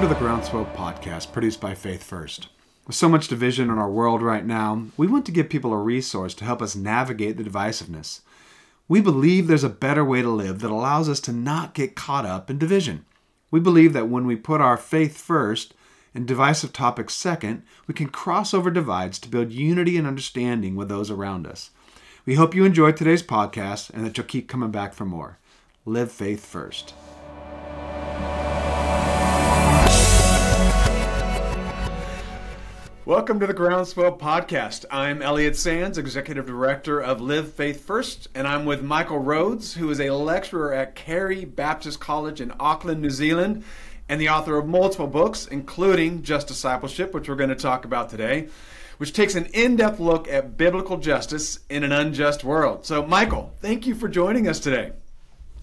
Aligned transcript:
Welcome 0.00 0.16
to 0.16 0.24
the 0.24 0.26
Groundswell 0.30 0.74
podcast 0.74 1.30
produced 1.30 1.60
by 1.60 1.74
Faith 1.74 2.02
First. 2.02 2.48
With 2.86 2.96
so 2.96 3.06
much 3.06 3.28
division 3.28 3.68
in 3.68 3.76
our 3.76 3.90
world 3.90 4.22
right 4.22 4.46
now, 4.46 4.86
we 4.96 5.06
want 5.06 5.26
to 5.26 5.30
give 5.30 5.50
people 5.50 5.74
a 5.74 5.76
resource 5.76 6.32
to 6.36 6.44
help 6.46 6.62
us 6.62 6.74
navigate 6.74 7.36
the 7.36 7.44
divisiveness. 7.44 8.20
We 8.88 9.02
believe 9.02 9.46
there's 9.46 9.62
a 9.62 9.68
better 9.68 10.02
way 10.02 10.22
to 10.22 10.30
live 10.30 10.60
that 10.60 10.70
allows 10.70 11.10
us 11.10 11.20
to 11.20 11.34
not 11.34 11.74
get 11.74 11.96
caught 11.96 12.24
up 12.24 12.48
in 12.48 12.56
division. 12.56 13.04
We 13.50 13.60
believe 13.60 13.92
that 13.92 14.08
when 14.08 14.24
we 14.24 14.36
put 14.36 14.62
our 14.62 14.78
faith 14.78 15.18
first 15.18 15.74
and 16.14 16.26
divisive 16.26 16.72
topics 16.72 17.12
second, 17.12 17.62
we 17.86 17.92
can 17.92 18.08
cross 18.08 18.54
over 18.54 18.70
divides 18.70 19.18
to 19.18 19.28
build 19.28 19.52
unity 19.52 19.98
and 19.98 20.06
understanding 20.06 20.76
with 20.76 20.88
those 20.88 21.10
around 21.10 21.46
us. 21.46 21.72
We 22.24 22.36
hope 22.36 22.54
you 22.54 22.64
enjoyed 22.64 22.96
today's 22.96 23.22
podcast 23.22 23.90
and 23.90 24.06
that 24.06 24.16
you'll 24.16 24.26
keep 24.26 24.48
coming 24.48 24.70
back 24.70 24.94
for 24.94 25.04
more. 25.04 25.36
Live 25.84 26.10
faith 26.10 26.46
first. 26.46 26.94
Welcome 33.06 33.40
to 33.40 33.46
the 33.46 33.54
Groundswell 33.54 34.18
Podcast. 34.18 34.84
I'm 34.90 35.22
Elliot 35.22 35.56
Sands, 35.56 35.96
Executive 35.96 36.44
Director 36.44 37.00
of 37.00 37.22
Live 37.22 37.54
Faith 37.54 37.82
First, 37.82 38.28
and 38.34 38.46
I'm 38.46 38.66
with 38.66 38.82
Michael 38.82 39.18
Rhodes, 39.18 39.72
who 39.72 39.88
is 39.88 39.98
a 40.00 40.10
lecturer 40.10 40.74
at 40.74 40.94
Carey 40.94 41.46
Baptist 41.46 41.98
College 41.98 42.42
in 42.42 42.52
Auckland, 42.60 43.00
New 43.00 43.08
Zealand, 43.08 43.64
and 44.10 44.20
the 44.20 44.28
author 44.28 44.58
of 44.58 44.68
multiple 44.68 45.06
books, 45.06 45.46
including 45.46 46.22
Just 46.22 46.46
Discipleship, 46.46 47.14
which 47.14 47.26
we're 47.26 47.36
going 47.36 47.48
to 47.48 47.56
talk 47.56 47.86
about 47.86 48.10
today, 48.10 48.48
which 48.98 49.14
takes 49.14 49.34
an 49.34 49.46
in 49.46 49.76
depth 49.76 49.98
look 49.98 50.28
at 50.28 50.58
biblical 50.58 50.98
justice 50.98 51.60
in 51.70 51.84
an 51.84 51.92
unjust 51.92 52.44
world. 52.44 52.84
So, 52.84 53.06
Michael, 53.06 53.54
thank 53.60 53.86
you 53.86 53.94
for 53.94 54.08
joining 54.08 54.46
us 54.46 54.60
today. 54.60 54.92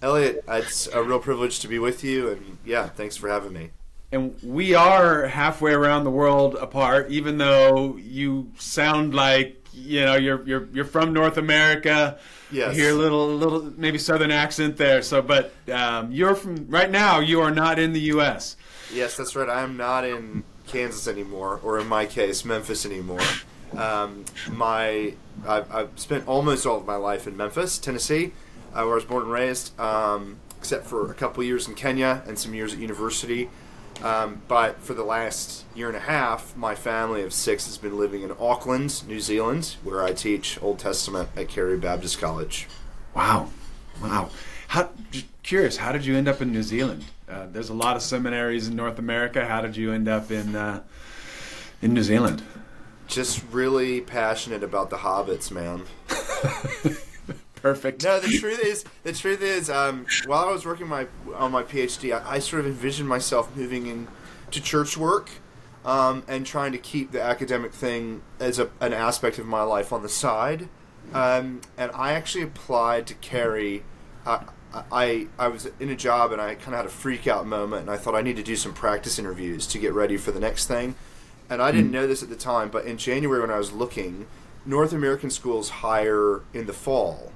Elliot, 0.02 0.44
it's 0.48 0.88
a 0.88 1.04
real 1.04 1.20
privilege 1.20 1.60
to 1.60 1.68
be 1.68 1.78
with 1.78 2.04
you, 2.04 2.32
and 2.32 2.58
yeah, 2.66 2.88
thanks 2.88 3.16
for 3.16 3.30
having 3.30 3.54
me 3.54 3.70
and 4.12 4.36
we 4.42 4.74
are 4.74 5.28
halfway 5.28 5.74
around 5.74 6.04
the 6.04 6.12
world 6.12 6.56
apart 6.56 7.10
even 7.10 7.38
though 7.38 7.98
you 7.98 8.52
sound 8.58 9.14
like 9.14 9.58
you 9.74 10.04
know 10.04 10.16
you're 10.16 10.44
you're 10.48 10.68
you're 10.74 10.86
from 10.86 11.14
North 11.14 11.38
America. 11.38 12.18
Yes. 12.52 12.76
You 12.76 12.84
hear 12.84 12.92
a 12.92 12.96
little 12.96 13.28
little 13.28 13.72
maybe 13.78 13.98
southern 13.98 14.32
accent 14.32 14.78
there. 14.78 15.02
So 15.02 15.22
but 15.22 15.54
um, 15.72 16.12
you're 16.12 16.36
from 16.36 16.68
right 16.70 16.90
now 16.90 17.20
you 17.20 17.42
are 17.42 17.52
not 17.52 17.80
in 17.80 17.94
the 17.94 18.02
US 18.02 18.56
yes 18.94 19.18
that's 19.18 19.36
right. 19.36 19.50
I'm 19.50 19.78
not 19.78 20.06
in 20.06 20.44
Kansas 20.68 21.08
anymore 21.08 21.60
or 21.64 21.80
in 21.80 21.88
my 21.88 22.06
case 22.06 22.46
Memphis 22.46 22.86
anymore. 22.86 23.22
Um, 23.76 24.24
my 24.50 25.14
I've, 25.46 25.74
I've, 25.74 26.00
spent 26.00 26.28
almost 26.28 26.66
all 26.66 26.78
of 26.78 26.86
my 26.86 26.96
life 26.96 27.28
in 27.28 27.36
Memphis 27.36 27.78
Tennessee 27.78 28.32
uh, 28.74 28.84
where 28.84 28.94
I 28.94 28.96
was 28.96 29.06
born 29.06 29.24
and 29.24 29.32
raised 29.32 29.78
um, 29.80 30.38
except 30.58 30.88
for 30.88 31.12
a 31.12 31.14
couple 31.14 31.44
years 31.44 31.68
in 31.68 31.76
Kenya 31.76 32.24
and 32.26 32.40
some 32.40 32.54
years 32.54 32.74
at 32.74 32.80
university 32.80 33.50
um, 34.04 34.42
but 34.48 34.82
for 34.82 34.94
the 34.94 35.04
last 35.04 35.66
year 35.76 35.88
and 35.88 35.98
a 35.98 36.02
half, 36.02 36.56
my 36.56 36.76
family 36.76 37.24
of 37.24 37.34
six 37.34 37.66
has 37.66 37.78
been 37.78 37.98
living 37.98 38.22
in 38.22 38.32
Auckland, 38.40 39.08
New 39.08 39.20
Zealand, 39.20 39.76
where 39.84 40.04
I 40.04 40.14
teach 40.14 40.62
Old 40.62 40.80
Testament 40.80 41.30
at 41.36 41.48
Carey 41.48 41.78
Baptist 41.78 42.20
College. 42.20 42.68
Wow, 43.16 43.50
wow. 44.02 44.30
How 44.68 44.90
curious? 45.44 45.78
How 45.78 45.92
did 45.92 46.06
you 46.06 46.16
end 46.16 46.28
up 46.28 46.42
in 46.42 46.52
New 46.52 46.64
Zealand? 46.64 47.06
Uh, 47.28 47.48
there's 47.52 47.70
a 47.70 47.74
lot 47.74 47.96
of 47.96 48.02
seminaries 48.02 48.68
in 48.68 48.76
North 48.76 49.00
America. 49.00 49.46
How 49.46 49.62
did 49.62 49.76
you 49.76 49.92
end 49.92 50.08
up 50.08 50.32
in 50.32 50.56
uh, 50.56 50.82
in 51.82 51.94
New 51.94 52.04
Zealand? 52.04 52.44
Just 53.08 53.44
really 53.52 54.02
passionate 54.02 54.64
about 54.64 54.90
the 54.90 54.98
hobbits, 54.98 55.50
man. 55.50 55.84
Perfect. 57.62 58.04
No, 58.04 58.20
the 58.20 58.38
truth 58.38 58.60
is, 58.64 58.86
the 59.04 59.14
truth 59.14 59.42
is, 59.42 59.70
um, 59.70 60.06
while 60.26 60.48
I 60.48 60.52
was 60.52 60.66
working 60.66 60.88
my 60.88 61.08
on 61.36 61.52
my 61.52 61.64
PhD, 61.64 62.14
I, 62.14 62.36
I 62.36 62.40
sort 62.40 62.60
of 62.60 62.68
envisioned 62.68 63.10
myself 63.10 63.56
moving 63.56 63.88
into 63.88 64.62
church 64.62 64.96
work 64.96 65.30
um, 65.84 66.24
and 66.28 66.46
trying 66.46 66.72
to 66.74 66.78
keep 66.78 67.12
the 67.12 67.22
academic 67.22 67.74
thing 67.74 68.22
as 68.40 68.60
a, 68.60 68.70
an 68.80 68.94
aspect 68.94 69.40
of 69.40 69.46
my 69.46 69.64
life 69.64 69.92
on 69.92 70.04
the 70.04 70.10
side. 70.10 70.70
Um, 71.14 71.62
and 71.78 71.92
I 71.94 72.14
actually 72.14 72.44
applied 72.44 73.08
to 73.08 73.14
Carey. 73.16 73.84
I, 74.26 74.44
I 74.92 75.28
I 75.40 75.48
was 75.48 75.70
in 75.80 75.90
a 75.90 75.96
job 75.96 76.32
and 76.32 76.42
I 76.42 76.56
kind 76.56 76.74
of 76.74 76.78
had 76.82 76.86
a 76.86 76.90
freak 76.90 77.28
out 77.28 77.48
moment, 77.48 77.84
and 77.84 77.90
I 77.90 77.98
thought 77.98 78.14
I 78.14 78.22
need 78.22 78.36
to 78.36 78.44
do 78.44 78.56
some 78.56 78.74
practice 78.74 79.18
interviews 79.18 79.66
to 79.68 79.80
get 79.80 79.94
ready 79.94 80.18
for 80.18 80.32
the 80.32 80.40
next 80.40 80.68
thing. 80.68 80.96
And 81.50 81.62
I 81.62 81.72
didn't 81.72 81.90
mm. 81.90 81.94
know 81.94 82.08
this 82.08 82.22
at 82.22 82.30
the 82.30 82.36
time, 82.36 82.70
but 82.70 82.86
in 82.86 82.98
January 82.98 83.40
when 83.40 83.50
I 83.50 83.58
was 83.58 83.72
looking, 83.72 84.28
North 84.66 84.92
American 84.92 85.30
schools 85.30 85.70
hire 85.70 86.42
in 86.54 86.66
the 86.68 86.74
fall 86.74 87.32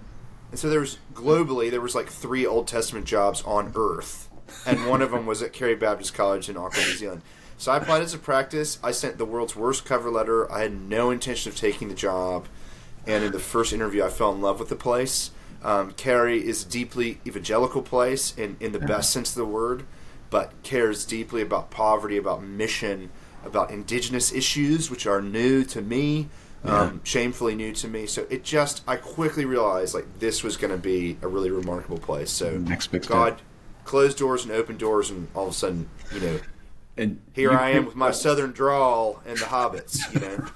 and 0.52 0.60
so 0.60 0.70
there 0.70 0.82
was 0.82 0.98
globally 1.14 1.72
there 1.72 1.82
was 1.82 1.96
like 1.96 2.10
three 2.10 2.46
Old 2.46 2.68
Testament 2.68 3.06
jobs 3.06 3.42
on 3.44 3.72
Earth, 3.76 4.30
and 4.66 4.86
one 4.86 5.02
of 5.02 5.12
them 5.12 5.26
was 5.26 5.42
at 5.42 5.54
Carey 5.54 5.76
Baptist 5.76 6.14
College 6.14 6.50
in 6.50 6.58
Auckland, 6.58 6.88
New 6.88 6.96
Zealand. 6.96 7.22
So 7.58 7.72
I 7.72 7.78
applied 7.78 8.02
as 8.02 8.14
a 8.14 8.18
practice. 8.18 8.78
I 8.84 8.92
sent 8.92 9.18
the 9.18 9.26
world's 9.26 9.56
worst 9.56 9.86
cover 9.86 10.10
letter. 10.10 10.52
I 10.52 10.62
had 10.64 10.74
no 10.74 11.10
intention 11.10 11.52
of 11.52 11.58
taking 11.58 11.88
the 11.88 11.96
job, 11.96 12.48
and 13.08 13.24
in 13.24 13.32
the 13.32 13.40
first 13.40 13.72
interview, 13.72 14.04
I 14.04 14.10
fell 14.10 14.34
in 14.34 14.42
love 14.42 14.60
with 14.60 14.70
the 14.70 14.76
place. 14.76 15.32
Um, 15.64 15.92
Carey 15.92 16.46
is 16.46 16.66
a 16.66 16.70
deeply 16.70 17.20
evangelical 17.26 17.82
place 17.82 18.38
in 18.38 18.58
in 18.60 18.74
the 18.74 18.80
best 18.80 19.12
sense 19.12 19.30
of 19.30 19.36
the 19.36 19.46
word, 19.46 19.86
but 20.30 20.52
cares 20.64 21.06
deeply 21.06 21.42
about 21.42 21.72
poverty, 21.72 22.18
about 22.18 22.44
mission, 22.44 23.10
about 23.46 23.72
indigenous 23.72 24.34
issues, 24.34 24.92
which 24.92 25.08
are 25.08 25.22
new 25.22 25.64
to 25.64 25.82
me 25.82 26.28
yeah. 26.64 26.82
um, 26.82 27.02
shamefully 27.04 27.56
new 27.56 27.74
to 27.74 27.88
me. 27.88 28.06
So 28.06 28.26
it 28.30 28.44
just, 28.44 28.84
I 28.88 28.96
quickly 28.96 29.46
realized 29.46 29.94
like 29.94 30.20
this 30.20 30.44
was 30.44 30.58
going 30.58 30.72
to 30.72 30.78
be 30.78 31.18
a 31.22 31.28
really 31.28 31.52
remarkable 31.52 31.98
place. 31.98 32.32
So 32.32 32.58
Next 32.58 32.88
big 32.88 33.06
God 33.08 33.34
step. 33.34 33.42
closed 33.86 34.18
doors 34.18 34.44
and 34.44 34.54
opened 34.54 34.80
doors, 34.80 35.10
and 35.10 35.28
all 35.36 35.48
of 35.48 35.52
a 35.52 35.56
sudden, 35.56 35.90
you 36.14 36.20
know, 36.20 36.40
and 36.98 37.22
here 37.34 37.52
I 37.52 37.72
am 37.72 37.86
with 37.86 37.96
my 37.96 38.12
southern 38.12 38.52
drawl 38.52 39.22
and 39.26 39.38
the 39.38 39.46
hobbits, 39.46 40.00
you 40.14 40.20
know. 40.20 40.50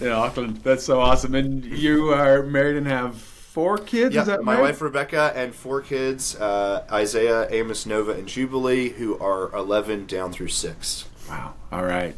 in 0.06 0.12
Auckland, 0.12 0.58
that's 0.58 0.84
so 0.84 1.00
awesome. 1.00 1.34
And 1.34 1.64
you 1.64 2.10
are 2.10 2.42
married 2.42 2.76
and 2.76 2.86
have 2.86 3.16
four 3.16 3.78
kids. 3.78 4.14
Yeah, 4.14 4.36
my 4.42 4.60
wife 4.60 4.80
Rebecca 4.80 5.32
and 5.34 5.54
four 5.54 5.80
kids: 5.80 6.36
uh, 6.36 6.84
Isaiah, 6.92 7.48
Amos, 7.50 7.86
Nova, 7.86 8.12
and 8.12 8.28
Jubilee, 8.28 8.90
who 8.90 9.18
are 9.18 9.52
eleven 9.54 10.06
down 10.06 10.32
through 10.32 10.48
six. 10.48 11.06
Wow! 11.28 11.54
All 11.72 11.84
right. 11.84 12.14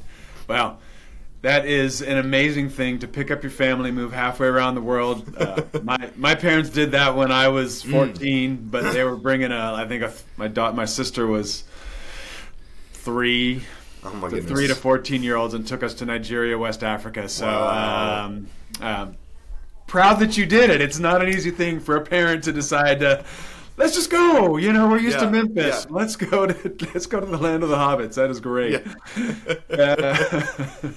Well, 0.49 0.79
that 1.45 1.67
is 1.67 2.01
an 2.01 2.17
amazing 2.17 2.71
thing 2.71 2.99
to 3.01 3.07
pick 3.07 3.31
up 3.31 3.43
your 3.43 3.51
family, 3.51 3.91
move 3.91 4.15
halfway 4.15 4.47
around 4.47 4.75
the 4.75 4.81
world. 4.81 5.31
Uh, 5.45 5.63
my 5.83 6.11
my 6.17 6.35
parents 6.35 6.71
did 6.71 6.93
that 6.93 7.17
when 7.17 7.31
I 7.31 7.49
was 7.49 7.83
mm. 7.83 7.91
14, 7.91 8.57
mm. 8.57 8.71
but 8.71 8.95
they 8.95 9.05
were 9.05 9.17
bringing 9.17 9.53
a. 9.53 9.75
I 9.75 9.87
think 9.87 10.03
a, 10.03 10.13
my 10.39 10.49
daughter, 10.49 10.75
my 10.75 10.87
sister 10.87 11.27
was 11.27 11.65
three, 12.93 13.63
oh 14.05 14.15
my 14.15 14.31
three 14.31 14.69
to 14.69 14.75
14 14.75 15.23
year 15.23 15.37
olds, 15.37 15.53
and 15.53 15.67
took 15.67 15.83
us 15.83 15.93
to 15.95 16.07
Nigeria, 16.07 16.57
West 16.57 16.83
Africa. 16.83 17.29
So. 17.29 17.47
Wow. 17.47 18.25
Um, 18.25 18.47
um, 18.81 19.17
proud 19.87 20.21
that 20.21 20.37
you 20.39 20.47
did 20.47 20.71
it. 20.71 20.81
It's 20.81 20.99
not 20.99 21.21
an 21.21 21.29
easy 21.29 21.51
thing 21.51 21.79
for 21.79 21.97
a 21.97 22.01
parent 22.01 22.45
to 22.45 22.53
decide 22.53 23.01
to 23.01 23.25
let's 23.77 23.95
just 23.95 24.11
go. 24.11 24.57
You 24.57 24.73
know, 24.73 24.89
we're 24.89 24.99
used 24.99 25.19
yeah, 25.19 25.25
to 25.25 25.31
Memphis. 25.31 25.87
Yeah. 25.89 25.97
Let's 25.97 26.17
go 26.17 26.47
to 26.47 26.87
let's 26.95 27.07
go 27.07 27.21
to 27.21 27.27
the 27.27 27.39
land 27.39 27.63
of 27.63 27.69
the 27.69 27.77
hobbits. 27.77 28.15
That 28.15 28.31
is 28.31 28.41
great. 28.41 28.83
Yeah. 29.71 30.17
uh, 30.85 30.93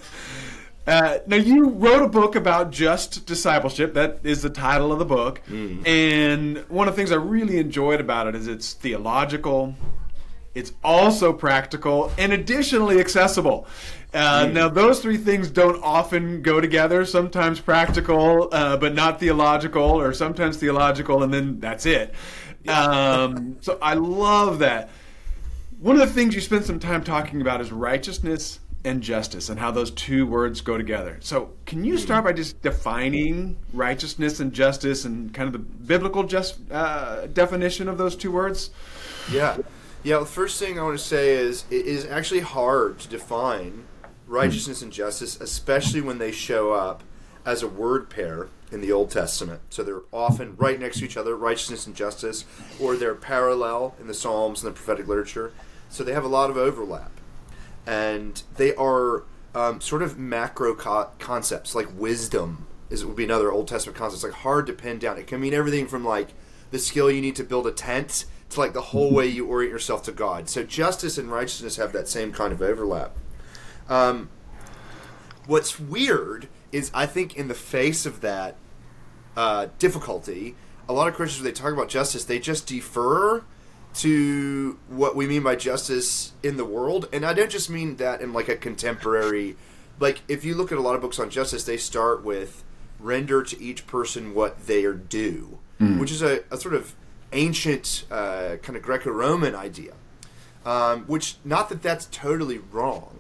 uh, 0.87 1.19
now 1.27 1.35
you 1.35 1.69
wrote 1.69 2.01
a 2.01 2.07
book 2.07 2.35
about 2.35 2.71
just 2.71 3.25
discipleship. 3.25 3.93
That 3.93 4.19
is 4.23 4.41
the 4.41 4.49
title 4.49 4.91
of 4.93 4.99
the 4.99 5.05
book. 5.05 5.41
Mm. 5.49 5.85
And 5.85 6.57
one 6.69 6.87
of 6.87 6.95
the 6.95 6.97
things 6.97 7.11
I 7.11 7.15
really 7.15 7.57
enjoyed 7.57 7.99
about 7.99 8.27
it 8.27 8.35
is 8.35 8.47
it's 8.47 8.73
theological. 8.73 9.75
It's 10.55 10.71
also 10.83 11.33
practical 11.33 12.11
and 12.17 12.33
additionally 12.33 12.99
accessible. 12.99 13.67
Uh, 14.13 14.45
mm. 14.45 14.53
Now, 14.53 14.69
those 14.69 15.01
three 15.01 15.17
things 15.17 15.51
don't 15.51 15.83
often 15.83 16.41
go 16.41 16.61
together. 16.61 17.05
Sometimes 17.05 17.59
practical, 17.59 18.49
uh, 18.51 18.77
but 18.77 18.95
not 18.95 19.19
theological, 19.19 19.83
or 19.83 20.13
sometimes 20.13 20.57
theological, 20.57 21.21
and 21.21 21.33
then 21.33 21.59
that's 21.59 21.85
it. 21.85 22.13
Um, 22.67 23.57
so 23.61 23.77
I 23.81 23.93
love 23.93 24.59
that. 24.59 24.89
One 25.79 25.99
of 25.99 26.07
the 26.07 26.13
things 26.13 26.33
you 26.33 26.41
spend 26.41 26.65
some 26.65 26.79
time 26.79 27.03
talking 27.03 27.41
about 27.41 27.61
is 27.61 27.71
righteousness 27.71 28.59
and 28.83 29.01
justice 29.01 29.49
and 29.49 29.59
how 29.59 29.69
those 29.69 29.91
two 29.91 30.25
words 30.25 30.61
go 30.61 30.77
together. 30.77 31.17
So, 31.19 31.51
can 31.65 31.83
you 31.83 31.97
start 31.97 32.23
by 32.23 32.33
just 32.33 32.61
defining 32.61 33.57
righteousness 33.73 34.39
and 34.39 34.53
justice 34.53 35.05
and 35.05 35.33
kind 35.33 35.47
of 35.47 35.53
the 35.53 35.59
biblical 35.59 36.23
just 36.23 36.59
uh, 36.71 37.27
definition 37.27 37.87
of 37.87 37.97
those 37.97 38.15
two 38.15 38.31
words? 38.31 38.71
Yeah. 39.31 39.57
Yeah, 40.03 40.19
the 40.19 40.25
first 40.25 40.59
thing 40.59 40.79
I 40.79 40.83
want 40.83 40.97
to 40.97 41.03
say 41.03 41.31
is 41.31 41.65
it 41.69 41.85
is 41.85 42.05
actually 42.05 42.39
hard 42.39 42.99
to 42.99 43.09
define 43.09 43.85
righteousness 44.25 44.81
and 44.81 44.91
justice, 44.91 45.39
especially 45.41 46.01
when 46.01 46.17
they 46.17 46.31
show 46.31 46.71
up 46.71 47.03
as 47.45 47.63
a 47.63 47.67
word 47.67 48.09
pair 48.09 48.47
in 48.71 48.81
the 48.81 48.91
Old 48.91 49.11
Testament. 49.11 49.61
So 49.69 49.83
they're 49.83 50.01
often 50.11 50.55
right 50.57 50.79
next 50.79 50.99
to 50.99 51.05
each 51.05 51.17
other, 51.17 51.35
righteousness 51.35 51.87
and 51.87 51.95
justice, 51.95 52.45
or 52.79 52.95
they're 52.95 53.15
parallel 53.15 53.95
in 53.99 54.07
the 54.07 54.13
Psalms 54.13 54.63
and 54.63 54.71
the 54.71 54.75
prophetic 54.75 55.07
literature. 55.07 55.53
So 55.89 56.03
they 56.03 56.13
have 56.13 56.25
a 56.25 56.29
lot 56.29 56.49
of 56.49 56.57
overlap 56.57 57.11
and 57.87 58.43
they 58.57 58.75
are 58.75 59.23
um, 59.55 59.79
sort 59.81 60.03
of 60.03 60.19
macro 60.19 60.75
co- 60.75 61.09
concepts 61.17 61.73
like 61.73 61.87
wisdom 61.97 62.67
is 62.89 63.05
would 63.05 63.15
be 63.15 63.23
another 63.23 63.51
Old 63.51 63.67
Testament 63.67 63.97
concept. 63.97 64.17
It's 64.17 64.23
like 64.23 64.43
hard 64.43 64.67
to 64.67 64.73
pin 64.73 64.99
down. 64.99 65.17
It 65.17 65.27
can 65.27 65.39
mean 65.39 65.53
everything 65.53 65.87
from 65.87 66.05
like 66.05 66.29
the 66.69 66.79
skill 66.79 67.09
you 67.09 67.21
need 67.21 67.35
to 67.37 67.43
build 67.43 67.65
a 67.65 67.71
tent 67.71 68.25
to 68.49 68.59
like 68.59 68.73
the 68.73 68.81
whole 68.81 69.11
way 69.11 69.25
you 69.25 69.45
orient 69.47 69.71
yourself 69.71 70.03
to 70.03 70.11
God. 70.11 70.49
So 70.49 70.63
justice 70.63 71.17
and 71.17 71.31
righteousness 71.31 71.77
have 71.77 71.91
that 71.93 72.07
same 72.07 72.31
kind 72.31 72.53
of 72.53 72.61
overlap. 72.61 73.15
Um, 73.89 74.29
what's 75.45 75.79
weird 75.79 76.47
is 76.71 76.91
I 76.93 77.05
think 77.05 77.35
in 77.35 77.47
the 77.47 77.53
face 77.53 78.05
of 78.05 78.21
that 78.21 78.55
uh, 79.35 79.67
difficulty, 79.79 80.55
a 80.89 80.93
lot 80.93 81.07
of 81.07 81.13
Christians 81.13 81.43
when 81.43 81.53
they 81.53 81.59
talk 81.59 81.73
about 81.73 81.89
justice, 81.89 82.23
they 82.25 82.39
just 82.39 82.67
defer 82.67 83.43
to 83.95 84.77
what 84.87 85.15
we 85.15 85.25
mean 85.27 85.43
by 85.43 85.55
justice 85.55 86.33
in 86.43 86.57
the 86.57 86.65
world, 86.65 87.09
and 87.11 87.25
I 87.25 87.33
don't 87.33 87.49
just 87.49 87.69
mean 87.69 87.95
that 87.97 88.21
in 88.21 88.31
like 88.33 88.47
a 88.47 88.55
contemporary. 88.55 89.55
Like 89.99 90.21
if 90.27 90.45
you 90.45 90.53
look 90.55 90.71
at 90.71 90.77
a 90.77 90.81
lot 90.81 90.95
of 90.95 91.01
books 91.01 91.19
on 91.19 91.29
justice, 91.29 91.63
they 91.63 91.77
start 91.77 92.23
with 92.23 92.63
render 92.99 93.43
to 93.43 93.61
each 93.61 93.87
person 93.87 94.33
what 94.35 94.67
they 94.67 94.85
are 94.85 94.93
due, 94.93 95.59
which 95.99 96.11
is 96.11 96.21
a, 96.21 96.43
a 96.51 96.57
sort 96.57 96.73
of 96.73 96.95
ancient 97.33 98.05
uh, 98.11 98.57
kind 98.61 98.75
of 98.75 98.81
Greco-Roman 98.83 99.55
idea. 99.55 99.93
Um, 100.65 101.05
which 101.05 101.37
not 101.45 101.69
that 101.69 101.81
that's 101.81 102.07
totally 102.11 102.57
wrong, 102.57 103.16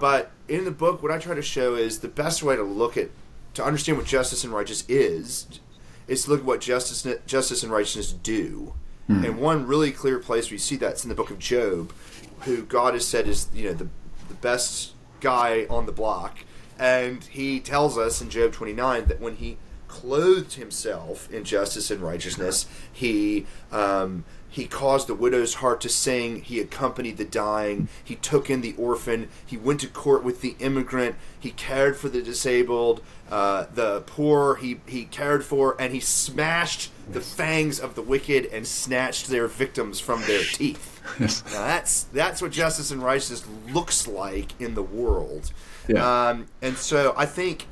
but 0.00 0.30
in 0.48 0.64
the 0.64 0.70
book, 0.70 1.02
what 1.02 1.10
I 1.10 1.18
try 1.18 1.34
to 1.34 1.42
show 1.42 1.74
is 1.74 2.00
the 2.00 2.08
best 2.08 2.42
way 2.42 2.56
to 2.56 2.62
look 2.62 2.96
at 2.96 3.10
to 3.54 3.64
understand 3.64 3.96
what 3.98 4.06
justice 4.06 4.44
and 4.44 4.52
righteousness 4.52 4.88
is 4.88 5.60
is 6.06 6.24
to 6.24 6.30
look 6.30 6.40
at 6.40 6.46
what 6.46 6.60
justice 6.60 7.06
justice 7.26 7.62
and 7.62 7.72
righteousness 7.72 8.12
do. 8.12 8.74
Hmm. 9.06 9.24
And 9.24 9.38
one 9.38 9.66
really 9.66 9.92
clear 9.92 10.18
place 10.18 10.46
where 10.46 10.54
you 10.54 10.58
see 10.58 10.76
that's 10.76 11.04
in 11.04 11.08
the 11.08 11.14
book 11.14 11.30
of 11.30 11.38
Job, 11.38 11.92
who 12.40 12.62
God 12.62 12.94
has 12.94 13.06
said 13.06 13.26
is 13.26 13.48
you 13.54 13.64
know 13.64 13.72
the 13.74 13.88
the 14.28 14.34
best 14.34 14.92
guy 15.20 15.66
on 15.70 15.86
the 15.86 15.92
block, 15.92 16.40
and 16.78 17.24
he 17.24 17.60
tells 17.60 17.96
us 17.96 18.20
in 18.20 18.30
Job 18.30 18.52
twenty 18.52 18.72
nine 18.72 19.06
that 19.06 19.20
when 19.20 19.36
he 19.36 19.56
clothed 19.88 20.54
himself 20.54 21.30
in 21.30 21.44
justice 21.44 21.90
and 21.90 22.00
righteousness, 22.00 22.66
he 22.92 23.46
um, 23.72 24.24
he 24.56 24.66
caused 24.66 25.06
the 25.06 25.14
widow's 25.14 25.56
heart 25.56 25.82
to 25.82 25.90
sing. 25.90 26.40
He 26.40 26.60
accompanied 26.60 27.18
the 27.18 27.26
dying. 27.26 27.88
He 28.02 28.14
took 28.14 28.48
in 28.48 28.62
the 28.62 28.74
orphan. 28.78 29.28
He 29.44 29.58
went 29.58 29.80
to 29.80 29.86
court 29.86 30.24
with 30.24 30.40
the 30.40 30.56
immigrant. 30.60 31.16
He 31.38 31.50
cared 31.50 31.98
for 31.98 32.08
the 32.08 32.22
disabled, 32.22 33.02
uh, 33.30 33.66
the 33.74 34.00
poor. 34.06 34.56
He 34.56 34.80
he 34.86 35.04
cared 35.04 35.44
for, 35.44 35.76
and 35.78 35.92
he 35.92 36.00
smashed 36.00 36.90
the 37.06 37.20
fangs 37.20 37.78
of 37.78 37.96
the 37.96 38.00
wicked 38.00 38.46
and 38.46 38.66
snatched 38.66 39.28
their 39.28 39.46
victims 39.46 40.00
from 40.00 40.22
their 40.22 40.42
teeth. 40.42 41.02
Yes. 41.20 41.42
Now 41.52 41.66
that's 41.66 42.04
that's 42.04 42.40
what 42.40 42.50
justice 42.50 42.90
and 42.90 43.02
righteousness 43.02 43.44
looks 43.70 44.06
like 44.06 44.58
in 44.58 44.74
the 44.74 44.82
world. 44.82 45.52
Yeah. 45.86 46.28
Um, 46.28 46.46
and 46.62 46.78
so 46.78 47.12
I 47.14 47.26
think 47.26 47.66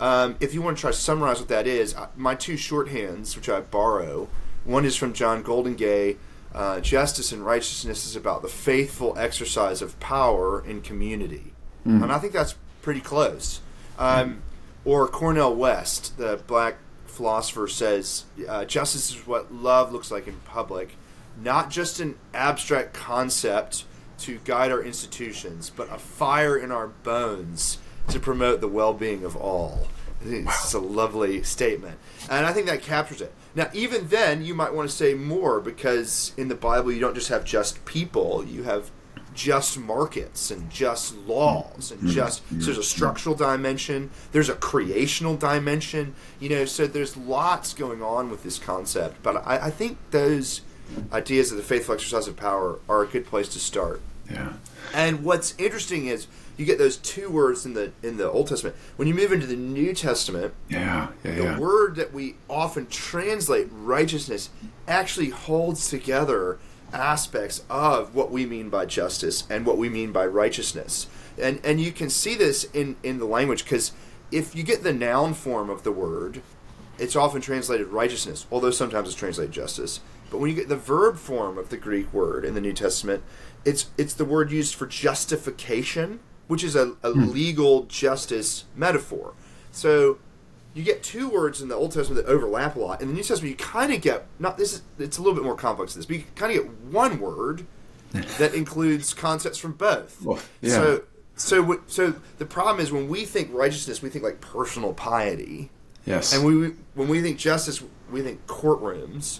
um, 0.00 0.36
if 0.40 0.54
you 0.54 0.62
want 0.62 0.76
to 0.76 0.80
try 0.80 0.90
to 0.90 0.96
summarize 0.96 1.38
what 1.38 1.48
that 1.48 1.66
is, 1.66 1.94
uh, 1.94 2.08
my 2.16 2.34
two 2.34 2.54
shorthands, 2.54 3.36
which 3.36 3.48
I 3.48 3.60
borrow, 3.60 4.28
one 4.64 4.84
is 4.84 4.96
from 4.96 5.12
John 5.12 5.44
Goldingay. 5.44 6.16
Uh, 6.52 6.80
justice 6.80 7.30
and 7.30 7.46
righteousness 7.46 8.04
is 8.06 8.16
about 8.16 8.42
the 8.42 8.48
faithful 8.48 9.16
exercise 9.16 9.80
of 9.82 9.98
power 10.00 10.64
in 10.66 10.80
community, 10.80 11.52
and 12.02 12.10
I 12.12 12.18
think 12.18 12.32
that's 12.32 12.56
pretty 12.82 13.00
close. 13.00 13.60
Um, 13.98 14.42
or 14.84 15.06
Cornel 15.06 15.54
West, 15.54 16.16
the 16.18 16.40
black 16.48 16.76
philosopher, 17.06 17.68
says 17.68 18.24
uh, 18.48 18.64
justice 18.64 19.10
is 19.10 19.26
what 19.26 19.52
love 19.54 19.92
looks 19.92 20.10
like 20.10 20.26
in 20.26 20.40
public, 20.44 20.96
not 21.40 21.70
just 21.70 22.00
an 22.00 22.16
abstract 22.34 22.94
concept 22.94 23.84
to 24.20 24.40
guide 24.44 24.72
our 24.72 24.82
institutions, 24.82 25.70
but 25.74 25.92
a 25.92 25.98
fire 25.98 26.56
in 26.56 26.72
our 26.72 26.88
bones 26.88 27.78
to 28.08 28.20
promote 28.20 28.60
the 28.60 28.68
well-being 28.68 29.24
of 29.24 29.36
all. 29.36 29.88
It's 30.22 30.74
a 30.74 30.78
lovely 30.78 31.42
statement, 31.42 31.98
and 32.28 32.44
I 32.44 32.52
think 32.52 32.66
that 32.66 32.82
captures 32.82 33.22
it. 33.22 33.32
Now, 33.54 33.70
even 33.72 34.08
then, 34.08 34.44
you 34.44 34.54
might 34.54 34.74
want 34.74 34.90
to 34.90 34.94
say 34.94 35.14
more 35.14 35.60
because 35.60 36.32
in 36.36 36.48
the 36.48 36.54
Bible, 36.54 36.92
you 36.92 37.00
don't 37.00 37.14
just 37.14 37.30
have 37.30 37.42
just 37.42 37.82
people; 37.86 38.44
you 38.44 38.64
have 38.64 38.90
just 39.34 39.78
markets 39.78 40.50
and 40.50 40.68
just 40.70 41.16
laws 41.18 41.90
and 41.90 42.00
mm-hmm. 42.00 42.10
just 42.10 42.42
so 42.48 42.54
there's 42.56 42.68
a 42.68 42.72
mm-hmm. 42.72 42.82
structural 42.82 43.34
dimension. 43.34 44.10
There's 44.32 44.48
a 44.48 44.54
creational 44.54 45.36
dimension. 45.36 46.14
You 46.40 46.50
know 46.50 46.64
so 46.64 46.86
there's 46.86 47.16
lots 47.16 47.72
going 47.72 48.02
on 48.02 48.30
with 48.30 48.42
this 48.42 48.58
concept. 48.58 49.22
But 49.22 49.46
i, 49.46 49.66
I 49.66 49.70
think 49.70 49.98
those 50.10 50.62
ideas 51.12 51.52
of 51.52 51.56
the 51.56 51.62
faithful 51.62 51.94
exercise 51.94 52.26
of 52.26 52.36
power 52.36 52.80
are 52.88 53.02
a 53.02 53.06
good 53.06 53.26
place 53.26 53.48
to 53.50 53.58
start. 53.58 54.00
Yeah. 54.30 54.52
and 54.94 55.24
what's 55.24 55.56
interesting 55.58 56.06
is 56.06 56.28
you 56.60 56.66
get 56.66 56.78
those 56.78 56.98
two 56.98 57.30
words 57.30 57.64
in 57.64 57.74
the 57.74 57.90
in 58.02 58.16
the 58.18 58.30
Old 58.30 58.48
Testament. 58.48 58.76
When 58.96 59.08
you 59.08 59.14
move 59.14 59.32
into 59.32 59.46
the 59.46 59.56
New 59.56 59.94
Testament, 59.94 60.52
Yeah. 60.68 61.08
Yeah. 61.24 61.34
the 61.34 61.42
yeah. 61.42 61.58
word 61.58 61.96
that 61.96 62.12
we 62.12 62.36
often 62.48 62.86
translate 62.86 63.68
righteousness 63.72 64.50
actually 64.86 65.30
holds 65.30 65.88
together 65.88 66.58
aspects 66.92 67.62
of 67.70 68.14
what 68.14 68.30
we 68.30 68.44
mean 68.46 68.68
by 68.68 68.84
justice 68.84 69.44
and 69.48 69.64
what 69.64 69.78
we 69.78 69.88
mean 69.88 70.12
by 70.12 70.26
righteousness. 70.26 71.06
And 71.40 71.60
and 71.64 71.80
you 71.80 71.92
can 71.92 72.10
see 72.10 72.34
this 72.34 72.64
in 72.74 72.96
in 73.02 73.18
the 73.18 73.24
language 73.24 73.64
cuz 73.64 73.92
if 74.30 74.54
you 74.54 74.62
get 74.62 74.82
the 74.82 74.92
noun 74.92 75.34
form 75.34 75.70
of 75.70 75.82
the 75.82 75.90
word, 75.92 76.42
it's 76.98 77.16
often 77.16 77.40
translated 77.40 77.88
righteousness, 77.88 78.46
although 78.52 78.70
sometimes 78.70 79.08
it's 79.08 79.16
translated 79.16 79.52
justice. 79.52 80.00
But 80.30 80.38
when 80.38 80.50
you 80.50 80.56
get 80.56 80.68
the 80.68 80.76
verb 80.76 81.16
form 81.16 81.58
of 81.58 81.70
the 81.70 81.76
Greek 81.76 82.12
word 82.12 82.44
in 82.44 82.54
the 82.54 82.60
New 82.60 82.72
Testament, 82.74 83.22
it's 83.64 83.86
it's 83.98 84.14
the 84.14 84.24
word 84.24 84.50
used 84.52 84.74
for 84.74 84.86
justification, 84.86 86.20
which 86.50 86.64
is 86.64 86.74
a, 86.74 86.96
a 87.04 87.12
hmm. 87.12 87.30
legal 87.30 87.84
justice 87.84 88.64
metaphor. 88.74 89.34
So 89.70 90.18
you 90.74 90.82
get 90.82 91.04
two 91.04 91.28
words 91.28 91.62
in 91.62 91.68
the 91.68 91.76
Old 91.76 91.92
Testament 91.92 92.26
that 92.26 92.28
overlap 92.28 92.74
a 92.74 92.80
lot. 92.80 93.00
In 93.00 93.06
the 93.06 93.14
New 93.14 93.22
Testament, 93.22 93.50
you 93.50 93.64
kind 93.64 93.92
of 93.92 94.00
get 94.00 94.26
not 94.40 94.58
this. 94.58 94.72
Is, 94.72 94.82
it's 94.98 95.16
a 95.16 95.22
little 95.22 95.36
bit 95.36 95.44
more 95.44 95.54
complex 95.54 95.92
than 95.92 96.00
this, 96.00 96.06
but 96.06 96.16
you 96.16 96.24
kind 96.34 96.58
of 96.58 96.64
get 96.64 96.74
one 96.92 97.20
word 97.20 97.66
that 98.38 98.52
includes 98.52 99.14
concepts 99.14 99.58
from 99.58 99.74
both. 99.74 100.20
Well, 100.22 100.40
yeah. 100.60 100.72
So 100.72 101.02
so 101.36 101.80
so 101.86 102.14
the 102.38 102.46
problem 102.46 102.84
is 102.84 102.90
when 102.90 103.06
we 103.06 103.26
think 103.26 103.50
righteousness, 103.52 104.02
we 104.02 104.10
think 104.10 104.24
like 104.24 104.40
personal 104.40 104.92
piety. 104.92 105.70
Yes. 106.04 106.34
And 106.34 106.44
we 106.44 106.72
when 106.94 107.06
we 107.06 107.22
think 107.22 107.38
justice, 107.38 107.80
we 108.10 108.22
think 108.22 108.44
courtrooms, 108.48 109.38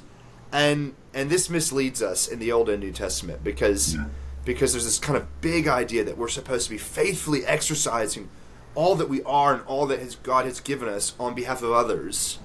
and 0.53 0.95
and 1.13 1.29
this 1.29 1.51
misleads 1.51 2.03
us 2.03 2.29
in 2.29 2.39
the 2.39 2.53
Old 2.53 2.69
and 2.69 2.81
New 2.81 2.93
Testament 2.93 3.43
because 3.43 3.97
because 4.45 4.73
there's 4.73 4.85
this 4.85 4.99
kind 4.99 5.17
of 5.17 5.41
big 5.41 5.69
idea 5.69 6.05
that 6.05 6.17
we're 6.17 6.29
supposed 6.29 6.65
to 6.65 6.71
be 6.71 6.79
faithfully 6.79 7.45
exercising 7.45 8.29
all 8.75 8.95
that 8.95 9.09
we 9.09 9.23
are 9.25 9.55
and 9.55 9.63
all 9.65 9.87
that 9.87 9.99
his, 9.99 10.15
God 10.17 10.45
has 10.45 10.61
given 10.61 10.89
us 10.89 11.15
on 11.19 11.35
behalf 11.35 11.63
of 11.63 11.73
others, 11.73 12.39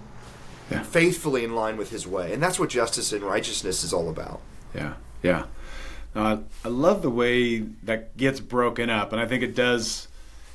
Yeah. 0.69 0.83
faithfully 0.83 1.43
in 1.43 1.53
line 1.53 1.77
with 1.77 1.91
His 1.91 2.07
way, 2.07 2.33
and 2.33 2.41
that's 2.41 2.59
what 2.59 2.69
justice 2.69 3.13
and 3.13 3.23
righteousness 3.23 3.83
is 3.83 3.93
all 3.93 4.09
about. 4.09 4.41
Yeah, 4.73 4.93
yeah. 5.21 5.45
I, 6.15 6.39
I 6.63 6.69
love 6.69 7.01
the 7.01 7.09
way 7.09 7.59
that 7.59 8.17
gets 8.17 8.39
broken 8.39 8.89
up, 8.89 9.11
and 9.11 9.21
I 9.21 9.27
think 9.27 9.43
it 9.43 9.53
does 9.53 10.07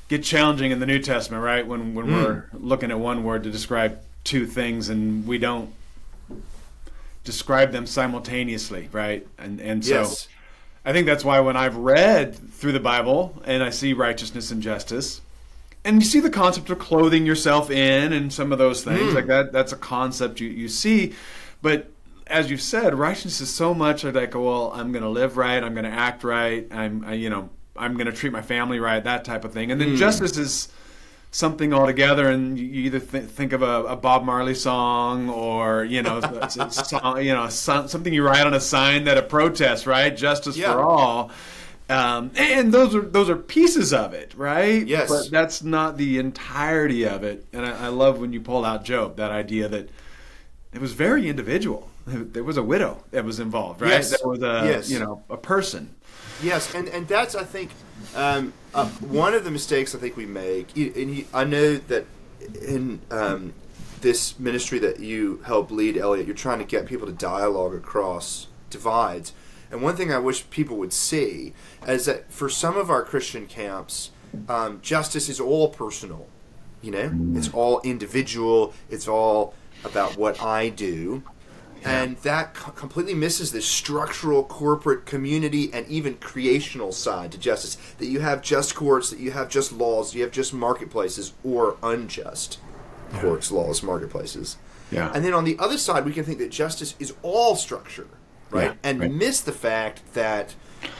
get 0.09 0.23
challenging 0.23 0.71
in 0.71 0.79
the 0.79 0.85
New 0.85 0.99
Testament, 0.99 1.43
right? 1.43 1.65
When 1.65 1.93
when 1.93 2.07
hmm. 2.07 2.13
we're 2.13 2.45
looking 2.53 2.91
at 2.91 2.99
one 2.99 3.23
word 3.23 3.43
to 3.43 3.51
describe 3.51 4.01
two 4.23 4.45
things, 4.45 4.89
and 4.89 5.25
we 5.25 5.37
don't 5.37 5.73
describe 7.23 7.71
them 7.71 7.85
simultaneously, 7.85 8.89
right? 8.91 9.25
And 9.37 9.61
and 9.61 9.85
so 9.85 10.01
Yes. 10.01 10.27
I 10.83 10.93
think 10.93 11.05
that's 11.05 11.23
why 11.23 11.39
when 11.39 11.55
I've 11.55 11.77
read 11.77 12.35
through 12.53 12.71
the 12.71 12.79
Bible 12.79 13.41
and 13.45 13.63
I 13.63 13.69
see 13.69 13.93
righteousness 13.93 14.51
and 14.51 14.61
justice, 14.61 15.21
and 15.83 16.01
you 16.01 16.07
see 16.07 16.19
the 16.19 16.29
concept 16.29 16.69
of 16.69 16.79
clothing 16.79 17.25
yourself 17.25 17.69
in 17.69 18.13
and 18.13 18.31
some 18.31 18.51
of 18.51 18.57
those 18.57 18.83
things 18.83 19.09
hmm. 19.09 19.15
like 19.15 19.27
that, 19.27 19.51
that's 19.51 19.71
a 19.71 19.77
concept 19.77 20.39
you, 20.39 20.49
you 20.49 20.67
see. 20.67 21.13
But 21.61 21.89
as 22.27 22.49
you've 22.49 22.61
said, 22.61 22.95
righteousness 22.95 23.41
is 23.41 23.53
so 23.53 23.73
much 23.73 24.03
like, 24.03 24.33
well, 24.33 24.71
I'm 24.73 24.91
going 24.91 25.03
to 25.03 25.09
live 25.09 25.37
right, 25.37 25.63
I'm 25.63 25.73
going 25.73 25.85
to 25.85 25.91
act 25.91 26.23
right, 26.23 26.67
I'm, 26.71 27.03
I, 27.05 27.13
you 27.13 27.29
know, 27.29 27.49
I'm 27.75 27.93
going 27.95 28.07
to 28.07 28.13
treat 28.13 28.31
my 28.31 28.41
family 28.41 28.79
right, 28.79 29.03
that 29.03 29.25
type 29.25 29.45
of 29.45 29.53
thing. 29.53 29.71
And 29.71 29.79
then 29.79 29.89
hmm. 29.89 29.95
justice 29.95 30.37
is 30.37 30.69
something 31.31 31.73
altogether, 31.73 32.29
and 32.29 32.59
you 32.59 32.65
either 32.65 32.99
th- 32.99 33.23
think 33.25 33.53
of 33.53 33.61
a, 33.61 33.83
a 33.85 33.95
Bob 33.95 34.23
Marley 34.25 34.53
song 34.55 35.29
or 35.29 35.83
you 35.85 36.01
know, 36.01 36.19
it's 36.43 36.57
a 36.57 36.69
song, 36.85 37.21
you 37.23 37.33
know, 37.33 37.47
some- 37.49 37.87
something 37.87 38.13
you 38.13 38.23
write 38.23 38.45
on 38.45 38.53
a 38.53 38.59
sign 38.59 39.05
that 39.05 39.17
a 39.17 39.21
protest, 39.21 39.87
right? 39.87 40.15
Justice 40.15 40.57
Yeah. 40.57 40.73
for 40.73 40.81
all. 40.81 41.31
Um, 41.89 42.31
and 42.37 42.73
those 42.73 42.95
are 42.95 43.01
those 43.01 43.29
are 43.29 43.35
pieces 43.35 43.91
of 43.93 44.13
it, 44.13 44.33
right? 44.35 44.85
Yes. 44.87 45.09
but 45.09 45.29
that's 45.31 45.61
not 45.61 45.97
the 45.97 46.19
entirety 46.19 47.03
of 47.05 47.23
it. 47.23 47.45
And 47.51 47.65
I, 47.65 47.85
I 47.85 47.87
love 47.89 48.19
when 48.19 48.31
you 48.31 48.39
pull 48.39 48.63
out 48.63 48.85
Job, 48.85 49.17
that 49.17 49.31
idea 49.31 49.67
that 49.67 49.89
it 50.73 50.79
was 50.79 50.93
very 50.93 51.27
individual. 51.27 51.89
There 52.07 52.43
was 52.43 52.57
a 52.57 52.63
widow 52.63 53.03
that 53.11 53.25
was 53.25 53.39
involved, 53.39 53.81
right? 53.81 53.91
Yes. 53.91 54.17
There 54.17 54.27
was 54.29 54.41
a 54.41 54.61
Yes. 54.65 54.89
you 54.89 54.99
know 54.99 55.23
a 55.29 55.37
person. 55.37 55.93
Yes, 56.41 56.73
and, 56.73 56.87
and 56.87 57.07
that's 57.07 57.35
I 57.35 57.43
think 57.43 57.71
um, 58.15 58.53
uh, 58.73 58.87
one 58.87 59.33
of 59.33 59.43
the 59.43 59.51
mistakes 59.51 59.93
I 59.93 59.99
think 59.99 60.15
we 60.15 60.25
make. 60.25 60.75
And 60.77 61.25
I 61.33 61.43
know 61.43 61.77
that 61.77 62.05
in 62.61 63.01
um, 63.11 63.53
this 64.01 64.39
ministry 64.39 64.79
that 64.79 64.99
you 64.99 65.41
help 65.45 65.71
lead, 65.71 65.97
Elliot, 65.97 66.25
you're 66.25 66.35
trying 66.35 66.59
to 66.59 66.65
get 66.65 66.85
people 66.85 67.07
to 67.07 67.13
dialogue 67.13 67.73
across 67.75 68.47
divides. 68.69 69.33
And 69.71 69.81
one 69.81 69.95
thing 69.95 70.11
I 70.11 70.17
wish 70.19 70.49
people 70.49 70.77
would 70.77 70.93
see 70.93 71.53
is 71.87 72.05
that 72.05 72.31
for 72.31 72.49
some 72.49 72.75
of 72.77 72.89
our 72.89 73.03
Christian 73.03 73.47
camps, 73.47 74.11
um, 74.49 74.79
justice 74.81 75.29
is 75.29 75.39
all 75.39 75.69
personal. 75.69 76.27
You 76.81 76.91
know, 76.91 77.11
it's 77.37 77.49
all 77.53 77.79
individual. 77.83 78.73
It's 78.89 79.07
all 79.07 79.53
about 79.83 80.17
what 80.17 80.41
I 80.41 80.69
do. 80.69 81.23
And 81.83 82.17
that 82.17 82.53
co- 82.53 82.71
completely 82.71 83.13
misses 83.13 83.51
this 83.51 83.65
structural, 83.65 84.43
corporate, 84.43 85.05
community, 85.05 85.71
and 85.73 85.87
even 85.87 86.15
creational 86.15 86.91
side 86.91 87.31
to 87.31 87.37
justice. 87.37 87.75
That 87.97 88.05
you 88.05 88.19
have 88.19 88.41
just 88.41 88.75
courts, 88.75 89.09
that 89.09 89.19
you 89.19 89.31
have 89.31 89.49
just 89.49 89.71
laws, 89.71 90.13
you 90.13 90.21
have 90.21 90.31
just 90.31 90.53
marketplaces, 90.53 91.33
or 91.43 91.77
unjust 91.81 92.59
courts, 93.13 93.51
laws, 93.51 93.83
marketplaces. 93.83 94.57
Yeah. 94.91 95.11
And 95.13 95.23
then 95.23 95.33
on 95.33 95.43
the 95.43 95.57
other 95.59 95.77
side, 95.77 96.05
we 96.05 96.13
can 96.13 96.23
think 96.23 96.39
that 96.39 96.51
justice 96.51 96.95
is 96.99 97.13
all 97.21 97.55
structure, 97.55 98.07
right? 98.49 98.71
Yeah, 98.71 98.75
and 98.83 98.99
right. 98.99 99.11
miss 99.11 99.41
the 99.41 99.51
fact 99.51 100.01
that 100.13 100.55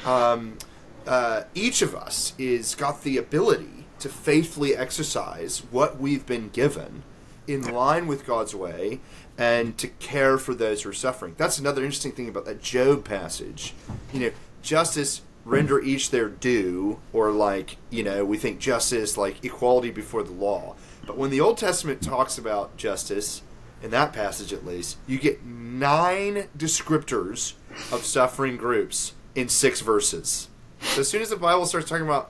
um, 0.06 0.58
uh, 1.06 1.44
each 1.54 1.82
of 1.82 1.96
us 1.96 2.34
is 2.38 2.76
got 2.76 3.04
the 3.04 3.18
ability 3.18 3.86
to 4.00 4.10
faithfully 4.10 4.76
exercise 4.76 5.60
what 5.72 6.00
we've 6.00 6.26
been 6.26 6.50
given 6.50 7.04
in 7.48 7.74
line 7.74 8.08
with 8.08 8.26
God's 8.26 8.56
way 8.56 9.00
and 9.42 9.76
to 9.76 9.88
care 9.88 10.38
for 10.38 10.54
those 10.54 10.84
who 10.84 10.90
are 10.92 10.94
suffering. 10.94 11.34
That's 11.36 11.58
another 11.58 11.84
interesting 11.84 12.12
thing 12.12 12.30
about 12.30 12.46
that 12.46 12.62
Job 12.62 13.04
passage. 13.04 13.74
You 14.14 14.20
know, 14.20 14.32
justice 14.62 15.24
render 15.46 15.82
each 15.82 16.12
their 16.12 16.30
due 16.30 17.00
or 17.12 17.32
like, 17.32 17.78
you 17.90 18.04
know, 18.04 18.24
we 18.24 18.38
think 18.38 18.60
justice 18.60 19.18
like 19.18 19.44
equality 19.44 19.90
before 19.90 20.22
the 20.22 20.32
law. 20.32 20.76
But 21.08 21.18
when 21.18 21.32
the 21.32 21.42
Old 21.42 21.58
Testament 21.58 22.04
talks 22.04 22.38
about 22.38 22.78
justice, 22.78 23.42
in 23.82 23.90
that 23.90 24.14
passage 24.14 24.54
at 24.54 24.64
least, 24.64 24.98
you 25.08 25.18
get 25.18 25.44
nine 25.44 26.48
descriptors 26.56 27.54
of 27.92 28.06
suffering 28.06 28.58
groups 28.58 29.14
in 29.34 29.50
six 29.50 29.82
verses. 29.82 30.50
So 30.82 31.02
as 31.02 31.10
soon 31.10 31.24
as 31.24 31.32
the 31.32 31.36
Bible 31.36 31.66
starts 31.66 31.90
talking 31.90 32.06
about 32.06 32.30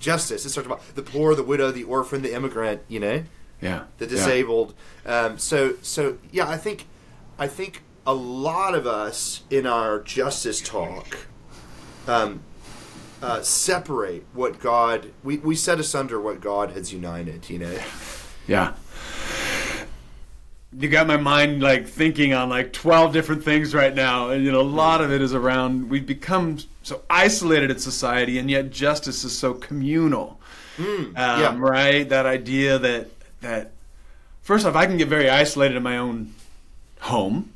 justice, 0.00 0.44
it 0.44 0.50
starts 0.50 0.66
about 0.66 0.96
the 0.96 1.02
poor, 1.02 1.36
the 1.36 1.44
widow, 1.44 1.70
the 1.70 1.84
orphan, 1.84 2.22
the 2.22 2.34
immigrant, 2.34 2.82
you 2.88 2.98
know, 2.98 3.22
Yeah. 3.60 3.84
the 3.98 4.06
Yeah. 4.06 4.10
disabled. 4.10 4.74
Um, 5.06 5.38
so 5.38 5.74
so 5.82 6.18
yeah, 6.30 6.48
I 6.48 6.56
think 6.56 6.86
I 7.38 7.46
think 7.46 7.82
a 8.06 8.14
lot 8.14 8.74
of 8.74 8.86
us 8.86 9.42
in 9.50 9.66
our 9.66 10.00
justice 10.00 10.60
talk 10.60 11.26
um, 12.08 12.40
uh, 13.22 13.42
separate 13.42 14.24
what 14.32 14.58
God 14.60 15.10
we, 15.22 15.38
we 15.38 15.54
set 15.54 15.78
asunder 15.78 16.20
what 16.20 16.40
God 16.40 16.70
has 16.72 16.92
united, 16.92 17.48
you 17.50 17.58
know. 17.58 17.78
Yeah. 18.46 18.72
You 20.72 20.88
got 20.88 21.06
my 21.08 21.16
mind 21.16 21.62
like 21.62 21.86
thinking 21.88 22.32
on 22.32 22.48
like 22.48 22.72
12 22.72 23.12
different 23.12 23.44
things 23.44 23.74
right 23.74 23.94
now. 23.94 24.30
And, 24.30 24.44
you 24.44 24.52
know, 24.52 24.60
a 24.60 24.62
lot 24.62 25.00
of 25.00 25.10
it 25.12 25.20
is 25.20 25.34
around 25.34 25.90
we've 25.90 26.06
become 26.06 26.58
so 26.82 27.02
isolated 27.10 27.70
in 27.70 27.78
society, 27.78 28.38
and 28.38 28.48
yet 28.50 28.70
justice 28.70 29.24
is 29.24 29.36
so 29.36 29.52
communal. 29.54 30.40
um, 30.78 31.12
yeah. 31.16 31.56
Right? 31.58 32.08
That 32.08 32.24
idea 32.24 32.78
that, 32.78 33.08
that, 33.40 33.72
first 34.42 34.66
off, 34.66 34.74
I 34.76 34.86
can 34.86 34.96
get 34.96 35.08
very 35.08 35.28
isolated 35.30 35.76
in 35.76 35.82
my 35.82 35.96
own 35.98 36.34
home. 37.00 37.52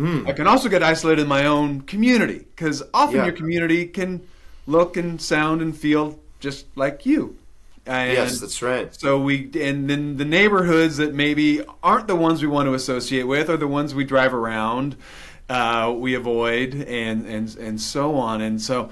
I 0.00 0.32
can 0.32 0.46
also 0.46 0.68
get 0.68 0.80
isolated 0.80 1.22
in 1.22 1.28
my 1.28 1.44
own 1.46 1.80
community 1.80 2.38
because 2.54 2.84
often 2.94 3.16
Yeah. 3.16 3.24
your 3.24 3.34
community 3.34 3.84
can 3.86 4.20
look 4.68 4.96
and 4.96 5.20
sound 5.20 5.60
and 5.60 5.76
feel 5.76 6.20
just 6.38 6.66
like 6.76 7.04
you. 7.04 7.34
And 7.84 8.12
yes, 8.12 8.38
that's 8.38 8.62
right. 8.62 8.94
so 8.94 9.18
we 9.18 9.50
and 9.60 9.90
then 9.90 10.16
the 10.16 10.24
neighborhoods 10.24 10.98
that 10.98 11.14
maybe 11.14 11.62
aren't 11.82 12.06
the 12.06 12.14
ones 12.14 12.40
we 12.42 12.46
want 12.46 12.66
to 12.68 12.74
associate 12.74 13.24
with 13.24 13.50
are 13.50 13.56
the 13.56 13.66
ones 13.66 13.92
we 13.92 14.04
drive 14.04 14.32
around, 14.32 14.94
uh, 15.48 15.92
we 15.96 16.14
avoid, 16.14 16.74
and 16.74 17.26
and 17.26 17.56
and 17.56 17.80
so 17.80 18.14
on. 18.14 18.40
And 18.40 18.62
so, 18.62 18.90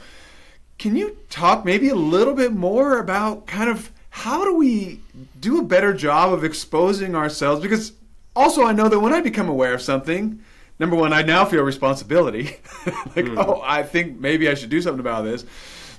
can 0.78 0.96
you 0.96 1.16
talk 1.30 1.64
maybe 1.64 1.88
a 1.88 1.94
little 1.94 2.34
bit 2.34 2.52
more 2.52 2.98
about 2.98 3.46
kind 3.46 3.70
of 3.70 3.92
how 4.16 4.46
do 4.46 4.54
we 4.54 5.02
do 5.38 5.60
a 5.60 5.62
better 5.62 5.92
job 5.92 6.32
of 6.32 6.42
exposing 6.42 7.14
ourselves? 7.14 7.60
Because 7.60 7.92
also 8.34 8.64
I 8.64 8.72
know 8.72 8.88
that 8.88 8.98
when 8.98 9.12
I 9.12 9.20
become 9.20 9.46
aware 9.46 9.74
of 9.74 9.82
something, 9.82 10.40
number 10.78 10.96
one, 10.96 11.12
I 11.12 11.20
now 11.20 11.44
feel 11.44 11.62
responsibility. 11.62 12.56
like, 13.14 13.26
hmm. 13.28 13.38
oh, 13.38 13.60
I 13.62 13.82
think 13.82 14.18
maybe 14.18 14.48
I 14.48 14.54
should 14.54 14.70
do 14.70 14.80
something 14.80 15.00
about 15.00 15.24
this. 15.24 15.44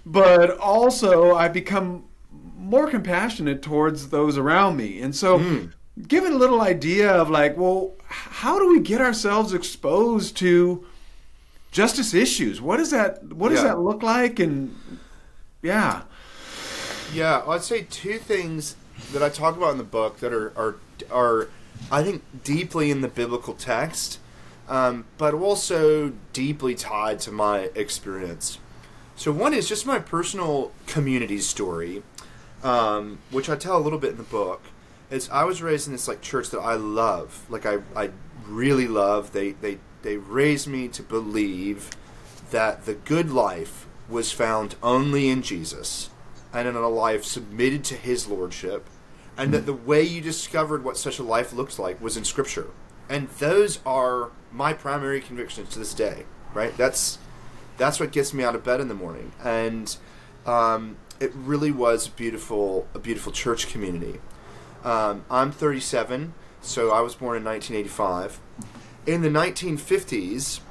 But 0.04 0.58
also, 0.58 1.36
I 1.36 1.48
become 1.48 2.06
more 2.58 2.90
compassionate 2.90 3.62
towards 3.62 4.10
those 4.10 4.36
around 4.36 4.78
me. 4.78 5.00
And 5.00 5.16
so, 5.16 5.38
hmm. 5.38 5.68
give 6.08 6.26
it 6.26 6.32
a 6.34 6.38
little 6.38 6.62
idea 6.62 7.12
of 7.12 7.30
like, 7.30 7.56
well, 7.56 7.94
how 8.08 8.58
do 8.58 8.68
we 8.68 8.80
get 8.80 9.00
ourselves 9.00 9.54
exposed 9.54 10.36
to 10.38 10.84
justice 11.70 12.16
issues? 12.16 12.60
What 12.60 12.78
does 12.78 12.90
that 12.90 13.32
what 13.32 13.50
does 13.50 13.60
Yeah. 13.62 13.76
that 13.76 13.80
look 13.80 14.02
like? 14.02 14.40
And 14.40 14.76
yeah, 15.62 16.02
Yeah, 17.14 17.44
I'd 17.48 17.64
say 17.64 17.84
two 17.90 18.18
things 18.18 18.76
that 19.14 19.24
I 19.24 19.30
talk 19.30 19.56
about 19.56 19.72
in 19.72 19.78
the 19.78 19.84
book 19.84 20.20
that 20.20 20.34
are 20.34 20.52
are 20.58 20.76
are 21.10 21.50
I 21.92 22.04
think 22.04 22.24
deeply 22.44 22.92
in 22.92 23.02
the 23.02 23.08
biblical 23.08 23.54
text, 23.54 24.20
um, 24.68 25.06
but 25.18 25.34
also 25.34 26.14
deeply 26.34 26.76
tied 26.76 27.20
to 27.22 27.32
my 27.32 27.70
experience. 27.76 28.60
So 29.16 29.32
one 29.32 29.54
is 29.54 29.68
just 29.70 29.86
my 29.86 30.00
personal 30.00 30.72
community 30.86 31.40
story, 31.40 32.04
um, 32.62 33.20
which 33.32 33.50
I 33.50 33.56
tell 33.56 33.78
a 33.78 33.80
little 33.80 34.00
bit 34.00 34.12
in 34.12 34.18
the 34.18 34.24
book. 34.24 34.64
Is 35.10 35.30
I 35.30 35.46
was 35.46 35.62
raised 35.62 35.88
in 35.88 35.94
this 35.94 36.08
like 36.08 36.22
church 36.22 36.50
that 36.50 36.60
I 36.60 36.76
love, 36.76 37.46
like 37.50 37.66
I 37.66 37.80
I 37.96 38.10
really 38.46 38.88
love. 38.88 39.32
They 39.32 39.52
they 39.52 39.78
they 40.02 40.18
raised 40.18 40.68
me 40.68 40.90
to 40.90 41.04
believe 41.04 41.90
that 42.52 42.86
the 42.86 42.96
good 42.96 43.32
life 43.32 43.86
was 44.10 44.34
found 44.34 44.76
only 44.84 45.30
in 45.30 45.42
Jesus 45.42 46.10
and 46.54 46.68
in 46.68 46.76
a 46.76 46.88
life 46.88 47.24
submitted 47.24 47.84
to 47.86 47.96
his 47.96 48.28
lordship 48.28 48.88
and 49.38 49.54
that 49.54 49.66
the 49.66 49.74
way 49.74 50.02
you 50.02 50.22
discovered 50.22 50.84
what 50.84 50.98
such 50.98 51.20
a 51.20 51.24
life 51.24 51.54
looks 51.54 51.78
like 51.78 52.02
was 52.02 52.18
in 52.18 52.24
scripture. 52.24 52.68
And 53.10 53.30
those 53.40 53.80
are 53.86 54.32
my 54.52 54.74
primary 54.74 55.22
convictions 55.22 55.70
to 55.70 55.80
this 55.80 55.94
day 55.94 56.26
right? 56.58 56.76
That's 56.76 57.20
that's 57.78 58.00
what 58.00 58.12
gets 58.12 58.34
me 58.34 58.44
out 58.44 58.56
of 58.56 58.64
bed 58.64 58.82
in 58.82 58.88
the 58.88 58.96
morning. 58.96 59.32
And 59.44 59.96
um, 60.46 60.98
it 61.20 61.32
really 61.36 61.72
was 61.72 62.08
a 62.08 62.12
beautiful 62.12 62.88
a 62.94 63.00
beautiful 63.00 63.32
church 63.32 63.68
community. 63.68 64.20
Um, 64.84 65.26
i'm 65.30 65.52
37 65.52 66.34
so 66.62 66.92
i 66.92 67.02
was 67.02 67.16
born 67.16 67.36
in 67.36 67.44
1985 67.44 68.40
in 69.08 69.22
the 69.22 69.28
1950s 69.28 70.62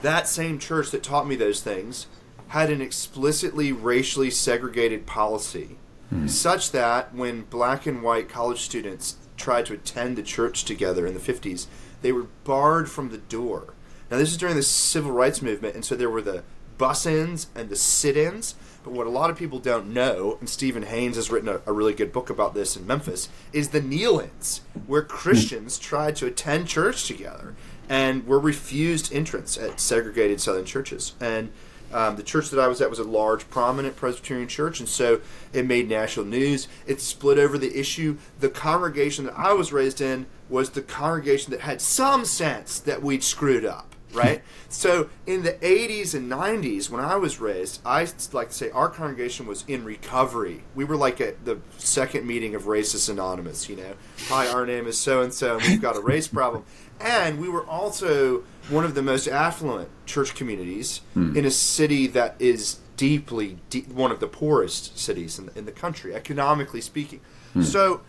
that 0.00 0.28
same 0.28 0.58
church 0.60 0.90
that 0.92 1.02
taught 1.02 1.26
me 1.26 1.34
those 1.34 1.60
things 1.60 2.06
had 2.50 2.68
an 2.68 2.82
explicitly 2.82 3.70
racially 3.70 4.28
segregated 4.28 5.06
policy, 5.06 5.76
hmm. 6.08 6.26
such 6.26 6.72
that 6.72 7.14
when 7.14 7.42
black 7.42 7.86
and 7.86 8.02
white 8.02 8.28
college 8.28 8.60
students 8.60 9.16
tried 9.36 9.64
to 9.64 9.72
attend 9.72 10.16
the 10.16 10.22
church 10.22 10.64
together 10.64 11.06
in 11.06 11.14
the 11.14 11.20
50s, 11.20 11.66
they 12.02 12.10
were 12.10 12.26
barred 12.42 12.90
from 12.90 13.10
the 13.10 13.18
door. 13.18 13.74
Now, 14.10 14.18
this 14.18 14.32
is 14.32 14.36
during 14.36 14.56
the 14.56 14.64
civil 14.64 15.12
rights 15.12 15.40
movement, 15.40 15.76
and 15.76 15.84
so 15.84 15.94
there 15.94 16.10
were 16.10 16.22
the 16.22 16.42
bus 16.76 17.06
ins 17.06 17.46
and 17.54 17.68
the 17.68 17.76
sit 17.76 18.16
ins. 18.16 18.56
But 18.82 18.94
what 18.94 19.06
a 19.06 19.10
lot 19.10 19.30
of 19.30 19.38
people 19.38 19.60
don't 19.60 19.94
know, 19.94 20.36
and 20.40 20.48
Stephen 20.48 20.82
Haynes 20.82 21.14
has 21.14 21.30
written 21.30 21.48
a, 21.48 21.60
a 21.66 21.72
really 21.72 21.94
good 21.94 22.12
book 22.12 22.30
about 22.30 22.54
this 22.54 22.76
in 22.76 22.84
Memphis, 22.84 23.28
is 23.52 23.68
the 23.68 23.80
kneel 23.80 24.18
ins, 24.18 24.62
where 24.88 25.02
hmm. 25.02 25.08
Christians 25.08 25.78
tried 25.78 26.16
to 26.16 26.26
attend 26.26 26.66
church 26.66 27.06
together 27.06 27.54
and 27.88 28.26
were 28.26 28.40
refused 28.40 29.12
entrance 29.12 29.56
at 29.56 29.78
segregated 29.78 30.40
Southern 30.40 30.64
churches. 30.64 31.12
And 31.20 31.52
um, 31.92 32.16
the 32.16 32.22
church 32.22 32.50
that 32.50 32.60
I 32.60 32.68
was 32.68 32.80
at 32.80 32.90
was 32.90 32.98
a 32.98 33.04
large, 33.04 33.48
prominent 33.50 33.96
Presbyterian 33.96 34.48
church, 34.48 34.80
and 34.80 34.88
so 34.88 35.20
it 35.52 35.66
made 35.66 35.88
national 35.88 36.26
news. 36.26 36.68
It 36.86 37.00
split 37.00 37.38
over 37.38 37.58
the 37.58 37.78
issue. 37.78 38.18
The 38.38 38.48
congregation 38.48 39.24
that 39.26 39.38
I 39.38 39.52
was 39.52 39.72
raised 39.72 40.00
in 40.00 40.26
was 40.48 40.70
the 40.70 40.82
congregation 40.82 41.50
that 41.52 41.60
had 41.60 41.80
some 41.80 42.24
sense 42.24 42.78
that 42.80 43.02
we'd 43.02 43.22
screwed 43.22 43.64
up 43.64 43.90
right? 44.12 44.42
so 44.68 45.08
in 45.24 45.44
the 45.44 45.52
80s 45.52 46.14
and 46.14 46.30
90s, 46.30 46.90
when 46.90 47.00
I 47.00 47.14
was 47.14 47.40
raised, 47.40 47.80
I 47.86 48.08
like 48.32 48.48
to 48.48 48.54
say 48.54 48.70
our 48.70 48.88
congregation 48.88 49.46
was 49.46 49.64
in 49.68 49.84
recovery. 49.84 50.64
We 50.74 50.84
were 50.84 50.96
like 50.96 51.20
at 51.20 51.44
the 51.44 51.60
second 51.78 52.26
meeting 52.26 52.56
of 52.56 52.64
Racists 52.64 53.08
Anonymous, 53.08 53.68
you 53.68 53.76
know. 53.76 53.94
Hi, 54.26 54.48
our 54.48 54.66
name 54.66 54.88
is 54.88 54.98
so 54.98 55.22
and 55.22 55.32
so, 55.32 55.58
and 55.58 55.66
we've 55.66 55.80
got 55.80 55.96
a 55.96 56.00
race 56.00 56.26
problem. 56.26 56.64
And 57.00 57.40
we 57.40 57.48
were 57.48 57.64
also 57.64 58.42
one 58.68 58.84
of 58.84 58.94
the 58.94 59.02
most 59.02 59.26
affluent 59.28 59.88
church 60.06 60.34
communities 60.34 61.00
in 61.36 61.44
a 61.44 61.50
city 61.50 62.06
that 62.08 62.36
is 62.38 62.78
deeply, 62.96 63.58
deep, 63.70 63.88
one 63.88 64.10
of 64.12 64.20
the 64.20 64.26
poorest 64.26 64.98
cities 64.98 65.38
in 65.38 65.46
the, 65.46 65.58
in 65.58 65.64
the 65.64 65.72
country, 65.72 66.14
economically 66.14 66.80
speaking. 66.80 67.20
So 67.62 68.02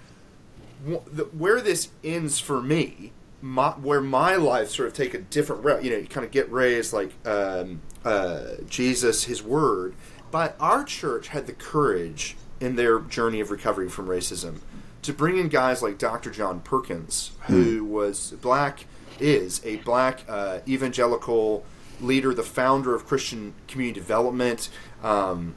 wh- 0.87 1.03
the, 1.11 1.23
where 1.37 1.61
this 1.61 1.89
ends 2.03 2.39
for 2.39 2.61
me, 2.61 3.11
my, 3.41 3.69
where 3.71 4.01
my 4.01 4.35
life 4.35 4.69
sort 4.69 4.87
of 4.87 4.93
take 4.93 5.13
a 5.13 5.19
different 5.19 5.63
route, 5.63 5.83
you 5.83 5.89
know, 5.91 5.97
you 5.97 6.07
kind 6.07 6.25
of 6.25 6.31
get 6.31 6.51
raised 6.51 6.93
like 6.93 7.13
um, 7.25 7.81
uh, 8.05 8.55
Jesus, 8.67 9.23
His 9.23 9.41
Word. 9.41 9.95
But 10.29 10.55
our 10.59 10.83
church 10.83 11.29
had 11.29 11.47
the 11.47 11.53
courage 11.53 12.35
in 12.59 12.75
their 12.75 12.99
journey 12.99 13.39
of 13.39 13.49
recovery 13.49 13.89
from 13.89 14.07
racism 14.07 14.59
to 15.01 15.11
bring 15.13 15.37
in 15.37 15.47
guys 15.49 15.81
like 15.81 15.97
Dr. 15.97 16.29
John 16.29 16.59
Perkins, 16.59 17.31
who 17.47 17.83
was 17.83 18.31
black, 18.41 18.85
is 19.21 19.61
a 19.63 19.77
black 19.77 20.25
uh, 20.27 20.59
evangelical 20.67 21.63
leader, 21.99 22.33
the 22.33 22.43
founder 22.43 22.95
of 22.95 23.05
Christian 23.05 23.53
Community 23.67 23.99
Development. 23.99 24.69
Um, 25.03 25.55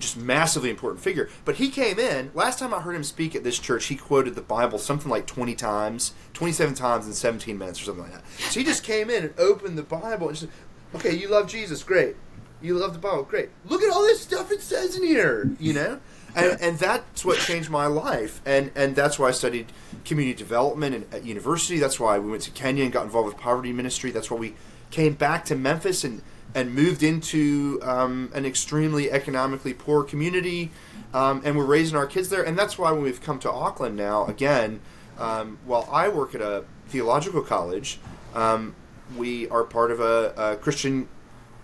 just 0.00 0.16
massively 0.16 0.68
important 0.68 1.00
figure. 1.00 1.28
But 1.44 1.56
he 1.56 1.70
came 1.70 2.00
in. 2.00 2.32
Last 2.34 2.58
time 2.58 2.74
I 2.74 2.80
heard 2.80 2.96
him 2.96 3.04
speak 3.04 3.36
at 3.36 3.44
this 3.44 3.56
church, 3.58 3.86
he 3.86 3.94
quoted 3.94 4.34
the 4.34 4.40
Bible 4.40 4.78
something 4.78 5.08
like 5.08 5.26
twenty 5.26 5.54
times, 5.54 6.12
twenty-seven 6.32 6.74
times 6.74 7.06
in 7.06 7.12
seventeen 7.12 7.56
minutes 7.56 7.80
or 7.80 7.84
something 7.84 8.02
like 8.02 8.14
that. 8.14 8.24
So 8.50 8.58
he 8.58 8.66
just 8.66 8.82
came 8.82 9.10
in 9.10 9.22
and 9.22 9.38
opened 9.38 9.78
the 9.78 9.84
Bible 9.84 10.28
and 10.28 10.36
said, 10.36 10.48
"Okay, 10.96 11.14
you 11.14 11.28
love 11.28 11.46
Jesus, 11.48 11.84
great. 11.84 12.16
You 12.60 12.74
love 12.74 12.94
the 12.94 12.98
Bible, 12.98 13.22
great. 13.22 13.50
Look 13.64 13.82
at 13.82 13.92
all 13.92 14.02
this 14.02 14.20
stuff 14.20 14.50
it 14.50 14.60
says 14.60 14.96
in 14.96 15.04
here, 15.04 15.50
you 15.60 15.72
know." 15.72 16.00
And, 16.34 16.60
and 16.60 16.78
that's 16.78 17.24
what 17.24 17.38
changed 17.38 17.70
my 17.70 17.86
life, 17.86 18.40
and 18.46 18.70
and 18.74 18.94
that's 18.94 19.18
why 19.18 19.28
I 19.28 19.30
studied 19.32 19.66
community 20.04 20.36
development 20.36 20.94
and, 20.94 21.14
at 21.14 21.24
university. 21.24 21.78
That's 21.78 21.98
why 21.98 22.18
we 22.18 22.30
went 22.30 22.42
to 22.42 22.50
Kenya 22.50 22.84
and 22.84 22.92
got 22.92 23.04
involved 23.04 23.28
with 23.28 23.36
poverty 23.36 23.72
ministry. 23.72 24.10
That's 24.10 24.30
why 24.30 24.38
we 24.38 24.54
came 24.90 25.14
back 25.14 25.44
to 25.46 25.56
Memphis 25.56 26.04
and 26.04 26.22
and 26.54 26.74
moved 26.74 27.02
into 27.02 27.78
um, 27.82 28.30
an 28.34 28.44
extremely 28.44 29.10
economically 29.10 29.74
poor 29.74 30.02
community, 30.02 30.70
um, 31.14 31.42
and 31.44 31.56
we're 31.56 31.64
raising 31.64 31.96
our 31.96 32.06
kids 32.06 32.28
there. 32.28 32.42
And 32.42 32.58
that's 32.58 32.78
why 32.78 32.90
when 32.92 33.02
we've 33.02 33.22
come 33.22 33.38
to 33.40 33.50
Auckland 33.50 33.96
now, 33.96 34.26
again, 34.26 34.80
um, 35.18 35.58
while 35.64 35.88
I 35.92 36.08
work 36.08 36.34
at 36.34 36.40
a 36.40 36.64
theological 36.88 37.42
college, 37.42 38.00
um, 38.34 38.74
we 39.16 39.48
are 39.48 39.64
part 39.64 39.90
of 39.90 40.00
a, 40.00 40.32
a 40.36 40.56
Christian 40.56 41.08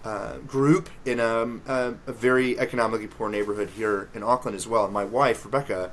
uh, 0.07 0.39
group 0.47 0.89
in 1.05 1.19
a, 1.19 1.59
a, 1.67 1.95
a, 2.07 2.13
very 2.13 2.57
economically 2.61 3.09
poor 3.09 3.29
neighborhood 3.29 3.71
here 3.71 4.09
in 4.15 4.23
Auckland 4.23 4.55
as 4.55 4.65
well. 4.65 4.85
And 4.85 4.95
my 4.95 5.05
wife 5.05 5.45
Rebecca 5.45 5.91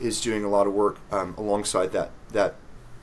is 0.00 0.20
doing 0.20 0.44
a 0.44 0.48
lot 0.48 0.68
of 0.68 0.72
work 0.72 1.00
um, 1.10 1.34
alongside 1.36 1.90
that 1.90 2.12
that 2.30 2.54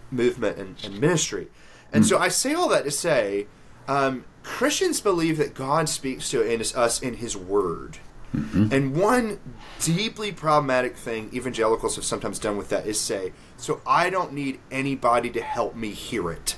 movement 0.10 0.58
and, 0.58 0.78
and 0.82 1.02
ministry. 1.02 1.50
And 1.92 2.06
mm. 2.06 2.08
so 2.08 2.18
I 2.18 2.30
say 2.30 2.54
all 2.54 2.70
that 2.70 2.86
to 2.86 2.92
say 2.92 3.48
um, 3.90 4.24
Christians 4.42 5.02
believe 5.02 5.38
that 5.38 5.54
God 5.54 5.90
speaks 5.90 6.30
to 6.30 6.42
us 6.78 7.02
in 7.02 7.16
His 7.16 7.36
Word. 7.36 7.98
Mm-hmm. 8.34 8.74
And 8.74 8.96
one 8.96 9.42
deeply 9.82 10.32
problematic 10.32 10.96
thing 10.96 11.30
evangelicals 11.34 11.98
have 11.98 12.06
sometimes 12.06 12.40
done 12.40 12.56
with 12.56 12.70
that 12.70 12.88
is 12.88 12.98
say, 12.98 13.34
so 13.58 13.82
I 13.86 14.10
don't 14.10 14.32
need 14.32 14.62
anybody 14.72 15.30
to 15.32 15.42
help 15.42 15.76
me 15.76 15.92
hear 15.92 16.32
it. 16.32 16.56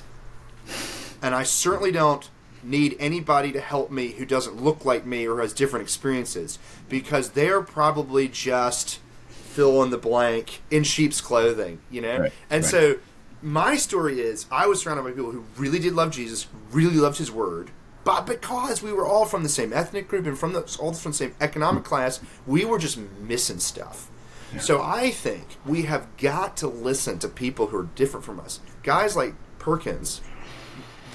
And 1.20 1.34
I 1.34 1.42
certainly 1.42 1.90
don't 1.90 2.30
need 2.66 2.96
anybody 2.98 3.52
to 3.52 3.60
help 3.60 3.90
me 3.90 4.08
who 4.12 4.24
doesn't 4.24 4.62
look 4.62 4.84
like 4.84 5.06
me 5.06 5.26
or 5.26 5.40
has 5.40 5.52
different 5.52 5.82
experiences 5.82 6.58
because 6.88 7.30
they're 7.30 7.62
probably 7.62 8.28
just 8.28 8.98
fill 9.28 9.82
in 9.82 9.90
the 9.90 9.98
blank 9.98 10.60
in 10.70 10.82
sheep's 10.82 11.20
clothing, 11.20 11.78
you 11.90 12.00
know? 12.00 12.18
Right, 12.18 12.32
and 12.50 12.62
right. 12.62 12.70
so 12.70 12.96
my 13.42 13.76
story 13.76 14.20
is 14.20 14.46
I 14.50 14.66
was 14.66 14.80
surrounded 14.80 15.04
by 15.04 15.12
people 15.12 15.30
who 15.30 15.44
really 15.56 15.78
did 15.78 15.94
love 15.94 16.10
Jesus, 16.10 16.46
really 16.70 16.96
loved 16.96 17.18
his 17.18 17.30
word, 17.30 17.70
but 18.04 18.26
because 18.26 18.82
we 18.82 18.92
were 18.92 19.06
all 19.06 19.24
from 19.24 19.42
the 19.42 19.48
same 19.48 19.72
ethnic 19.72 20.08
group 20.08 20.26
and 20.26 20.38
from 20.38 20.52
the, 20.52 20.60
all 20.80 20.92
from 20.92 21.12
the 21.12 21.16
same 21.16 21.34
economic 21.40 21.82
mm. 21.82 21.86
class, 21.86 22.20
we 22.46 22.64
were 22.64 22.78
just 22.78 22.98
missing 23.20 23.58
stuff. 23.58 24.10
Yeah. 24.52 24.60
So 24.60 24.82
I 24.82 25.10
think 25.10 25.56
we 25.64 25.82
have 25.82 26.06
got 26.16 26.56
to 26.58 26.68
listen 26.68 27.18
to 27.18 27.28
people 27.28 27.66
who 27.66 27.78
are 27.78 27.88
different 27.96 28.24
from 28.24 28.38
us. 28.38 28.60
Guys 28.82 29.16
like 29.16 29.34
Perkins 29.58 30.20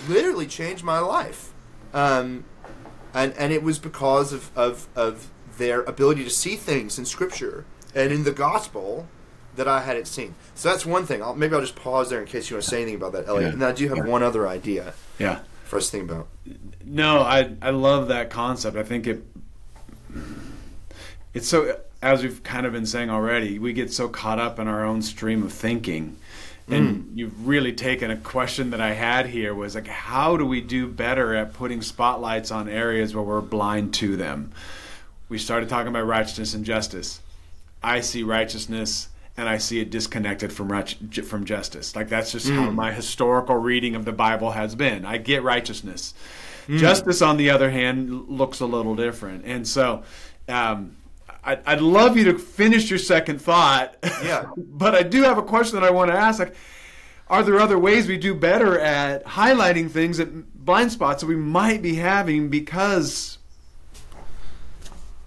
literally 0.07 0.47
changed 0.47 0.83
my 0.83 0.99
life. 0.99 1.53
Um, 1.93 2.45
and, 3.13 3.33
and 3.33 3.51
it 3.51 3.63
was 3.63 3.79
because 3.79 4.31
of, 4.31 4.55
of, 4.57 4.87
of 4.95 5.29
their 5.57 5.81
ability 5.83 6.23
to 6.23 6.29
see 6.29 6.55
things 6.55 6.97
in 6.97 7.05
Scripture 7.05 7.65
and 7.93 8.11
in 8.11 8.23
the 8.23 8.31
gospel 8.31 9.07
that 9.55 9.67
I 9.67 9.81
hadn't 9.81 10.05
seen. 10.05 10.35
So 10.55 10.69
that's 10.69 10.85
one 10.85 11.05
thing. 11.05 11.21
I'll, 11.21 11.35
maybe 11.35 11.53
I'll 11.55 11.61
just 11.61 11.75
pause 11.75 12.09
there 12.09 12.21
in 12.21 12.27
case 12.27 12.49
you 12.49 12.55
want 12.55 12.63
to 12.63 12.69
say 12.69 12.81
anything 12.81 12.95
about 12.95 13.11
that, 13.13 13.27
Elliot. 13.27 13.49
Yeah. 13.49 13.53
And 13.53 13.63
I 13.63 13.71
do 13.73 13.83
you 13.83 13.93
have 13.93 14.07
one 14.07 14.23
other 14.23 14.47
idea. 14.47 14.93
Yeah. 15.19 15.39
For 15.65 15.77
us 15.77 15.89
to 15.89 15.91
think 15.97 16.09
about. 16.09 16.27
No, 16.85 17.21
I 17.21 17.55
I 17.61 17.69
love 17.69 18.09
that 18.09 18.29
concept. 18.29 18.75
I 18.75 18.83
think 18.83 19.07
it 19.07 19.23
it's 21.33 21.47
so 21.47 21.79
as 22.01 22.23
we've 22.23 22.43
kind 22.43 22.65
of 22.65 22.73
been 22.73 22.85
saying 22.85 23.09
already, 23.09 23.59
we 23.59 23.73
get 23.73 23.93
so 23.93 24.09
caught 24.09 24.39
up 24.39 24.59
in 24.59 24.67
our 24.67 24.83
own 24.83 25.01
stream 25.01 25.43
of 25.43 25.53
thinking. 25.53 26.17
And 26.67 27.05
mm. 27.05 27.17
you've 27.17 27.47
really 27.47 27.73
taken 27.73 28.11
a 28.11 28.17
question 28.17 28.69
that 28.69 28.81
I 28.81 28.93
had 28.93 29.25
here 29.25 29.53
was 29.53 29.75
like 29.75 29.87
how 29.87 30.37
do 30.37 30.45
we 30.45 30.61
do 30.61 30.87
better 30.87 31.35
at 31.35 31.53
putting 31.53 31.81
spotlights 31.81 32.51
on 32.51 32.69
areas 32.69 33.15
where 33.15 33.23
we're 33.23 33.41
blind 33.41 33.93
to 33.95 34.15
them? 34.15 34.51
We 35.29 35.37
started 35.37 35.69
talking 35.69 35.87
about 35.87 36.05
righteousness 36.05 36.53
and 36.53 36.65
justice. 36.65 37.21
I 37.83 38.01
see 38.01 38.23
righteousness 38.23 39.09
and 39.37 39.47
I 39.49 39.57
see 39.57 39.79
it 39.79 39.89
disconnected 39.89 40.51
from 40.51 40.69
from 41.23 41.45
justice. 41.45 41.95
Like 41.95 42.09
that's 42.09 42.31
just 42.31 42.47
mm. 42.47 42.55
how 42.55 42.69
my 42.71 42.91
historical 42.91 43.55
reading 43.55 43.95
of 43.95 44.05
the 44.05 44.11
Bible 44.11 44.51
has 44.51 44.75
been. 44.75 45.05
I 45.05 45.17
get 45.17 45.43
righteousness. 45.43 46.13
Mm. 46.67 46.77
Justice, 46.77 47.21
on 47.21 47.37
the 47.37 47.49
other 47.49 47.71
hand, 47.71 48.29
looks 48.29 48.59
a 48.59 48.65
little 48.65 48.95
different. 48.95 49.45
And 49.45 49.67
so, 49.67 50.03
um, 50.47 50.95
I'd, 51.43 51.61
I'd 51.65 51.81
love 51.81 52.17
you 52.17 52.25
to 52.25 52.37
finish 52.37 52.89
your 52.89 52.99
second 52.99 53.41
thought. 53.41 53.95
Yeah. 54.23 54.45
but 54.57 54.95
I 54.95 55.03
do 55.03 55.23
have 55.23 55.37
a 55.37 55.43
question 55.43 55.79
that 55.79 55.85
I 55.85 55.91
want 55.91 56.11
to 56.11 56.17
ask. 56.17 56.39
Like, 56.39 56.55
are 57.27 57.43
there 57.43 57.59
other 57.59 57.79
ways 57.79 58.07
we 58.07 58.17
do 58.17 58.35
better 58.35 58.77
at 58.79 59.25
highlighting 59.25 59.89
things 59.89 60.17
that 60.17 60.65
blind 60.65 60.91
spots 60.91 61.21
that 61.21 61.27
we 61.27 61.35
might 61.35 61.81
be 61.81 61.95
having 61.95 62.49
because 62.49 63.37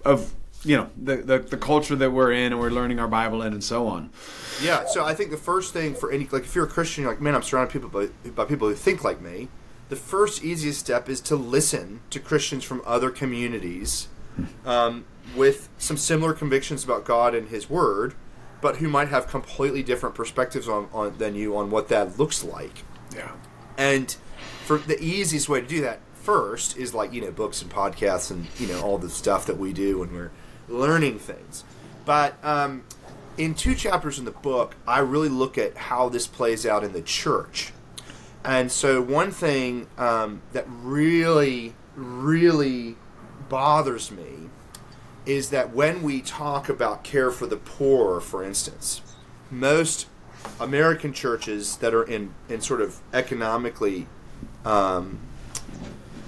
of 0.05 0.33
you 0.63 0.77
know 0.77 0.89
the, 0.95 1.17
the, 1.17 1.39
the 1.39 1.57
culture 1.57 1.95
that 1.95 2.11
we're 2.11 2.31
in 2.31 2.51
and 2.51 2.59
we're 2.59 2.69
learning 2.69 2.99
our 2.99 3.07
Bible 3.07 3.41
in 3.41 3.53
and 3.53 3.63
so 3.63 3.87
on. 3.87 4.11
Yeah, 4.61 4.85
so 4.85 5.03
I 5.03 5.13
think 5.13 5.31
the 5.31 5.37
first 5.37 5.73
thing 5.73 5.95
for 5.95 6.11
any 6.11 6.27
like 6.31 6.43
if 6.43 6.55
you're 6.55 6.65
a 6.65 6.69
Christian, 6.69 7.03
you're 7.03 7.11
like 7.11 7.21
man, 7.21 7.35
I'm 7.35 7.43
surrounded 7.43 7.73
people 7.73 7.89
by, 7.89 8.07
by 8.29 8.45
people 8.45 8.67
who 8.67 8.75
think 8.75 9.03
like 9.03 9.19
me. 9.19 9.49
The 9.89 9.95
first 9.95 10.43
easiest 10.43 10.79
step 10.79 11.09
is 11.09 11.21
to 11.21 11.35
listen 11.35 12.01
to 12.09 12.19
Christians 12.19 12.63
from 12.63 12.81
other 12.85 13.11
communities 13.11 14.07
um, 14.65 15.05
with 15.35 15.69
some 15.77 15.97
similar 15.97 16.33
convictions 16.33 16.83
about 16.83 17.05
God 17.05 17.33
and 17.35 17.49
His 17.49 17.69
Word, 17.69 18.15
but 18.61 18.77
who 18.77 18.87
might 18.87 19.09
have 19.09 19.27
completely 19.27 19.83
different 19.83 20.15
perspectives 20.15 20.67
on, 20.67 20.89
on 20.93 21.17
than 21.17 21.35
you 21.35 21.55
on 21.55 21.71
what 21.71 21.87
that 21.89 22.17
looks 22.19 22.43
like. 22.43 22.83
Yeah, 23.15 23.31
and 23.77 24.15
for 24.65 24.77
the 24.77 25.01
easiest 25.01 25.47
way 25.49 25.61
to 25.61 25.67
do 25.67 25.81
that 25.81 25.99
first 26.13 26.75
is 26.75 26.93
like 26.93 27.13
you 27.13 27.21
know 27.21 27.31
books 27.31 27.61
and 27.61 27.71
podcasts 27.71 28.31
and 28.31 28.47
you 28.57 28.67
know 28.67 28.81
all 28.81 28.97
the 28.97 29.09
stuff 29.09 29.45
that 29.45 29.57
we 29.57 29.73
do 29.73 29.99
when 29.99 30.13
we're 30.13 30.31
learning 30.67 31.19
things. 31.19 31.63
But 32.05 32.43
um, 32.43 32.83
in 33.37 33.53
two 33.55 33.75
chapters 33.75 34.19
in 34.19 34.25
the 34.25 34.31
book, 34.31 34.75
I 34.87 34.99
really 34.99 35.29
look 35.29 35.57
at 35.57 35.75
how 35.75 36.09
this 36.09 36.27
plays 36.27 36.65
out 36.65 36.83
in 36.83 36.93
the 36.93 37.01
church. 37.01 37.73
And 38.43 38.71
so, 38.71 39.01
one 39.01 39.31
thing 39.31 39.87
um, 39.97 40.41
that 40.53 40.65
really, 40.67 41.73
really 41.95 42.95
bothers 43.49 44.11
me 44.11 44.49
is 45.25 45.49
that 45.49 45.73
when 45.73 46.03
we 46.03 46.21
talk 46.21 46.69
about 46.69 47.03
care 47.03 47.31
for 47.31 47.47
the 47.47 47.57
poor, 47.57 48.19
for 48.19 48.43
instance, 48.43 49.01
most 49.49 50.07
American 50.59 51.13
churches 51.13 51.77
that 51.77 51.93
are 51.93 52.03
in, 52.03 52.33
in 52.49 52.61
sort 52.61 52.81
of 52.81 52.99
economically, 53.13 54.07
um, 54.63 55.19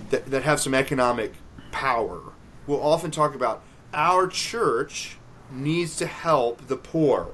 that, 0.10 0.26
that 0.28 0.44
have 0.44 0.60
some 0.60 0.74
economic 0.74 1.34
power, 1.72 2.22
will 2.66 2.82
often 2.82 3.12
talk 3.12 3.36
about 3.36 3.64
our 3.94 4.28
church 4.28 5.18
needs 5.52 5.96
to 5.98 6.06
help 6.06 6.68
the 6.68 6.78
poor. 6.78 7.30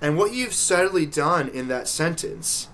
And 0.00 0.16
what 0.16 0.32
you've 0.32 0.54
subtly 0.54 1.06
done 1.06 1.48
in 1.48 1.68
that 1.68 1.88
sentence 1.88 2.68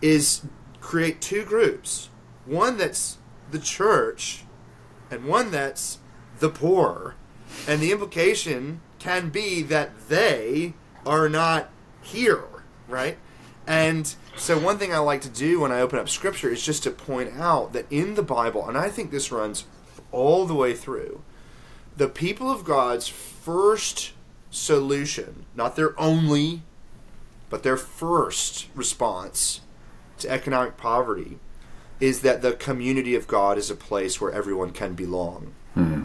is 0.00 0.42
create 0.80 1.20
two 1.20 1.44
groups 1.44 2.08
one 2.46 2.78
that's 2.78 3.18
the 3.50 3.58
church, 3.58 4.44
and 5.10 5.24
one 5.24 5.50
that's 5.50 5.98
the 6.38 6.48
poor. 6.48 7.14
And 7.68 7.80
the 7.80 7.92
implication 7.92 8.80
can 8.98 9.30
be 9.30 9.62
that 9.62 10.08
they 10.08 10.74
are 11.06 11.28
not 11.28 11.70
here, 12.02 12.44
right? 12.88 13.18
And 13.66 14.14
so, 14.36 14.58
one 14.58 14.78
thing 14.78 14.92
I 14.92 14.98
like 14.98 15.20
to 15.22 15.28
do 15.28 15.60
when 15.60 15.70
I 15.70 15.80
open 15.80 15.98
up 15.98 16.08
scripture 16.08 16.50
is 16.50 16.64
just 16.64 16.82
to 16.84 16.90
point 16.90 17.34
out 17.38 17.72
that 17.72 17.86
in 17.90 18.14
the 18.14 18.22
Bible, 18.22 18.66
and 18.68 18.76
I 18.76 18.88
think 18.88 19.10
this 19.10 19.30
runs 19.30 19.64
all 20.12 20.46
the 20.46 20.54
way 20.54 20.74
through, 20.74 21.22
the 21.96 22.08
people 22.08 22.50
of 22.50 22.64
God's 22.64 23.06
first 23.06 24.12
solution, 24.50 25.46
not 25.54 25.76
their 25.76 25.98
only, 26.00 26.62
but 27.48 27.62
their 27.62 27.76
first 27.76 28.66
response 28.74 29.60
to 30.18 30.30
economic 30.30 30.76
poverty, 30.76 31.38
is 32.00 32.22
that 32.22 32.42
the 32.42 32.52
community 32.52 33.14
of 33.14 33.28
God 33.28 33.58
is 33.58 33.70
a 33.70 33.74
place 33.74 34.20
where 34.20 34.32
everyone 34.32 34.70
can 34.70 34.94
belong. 34.94 35.52
Mm-hmm. 35.76 36.04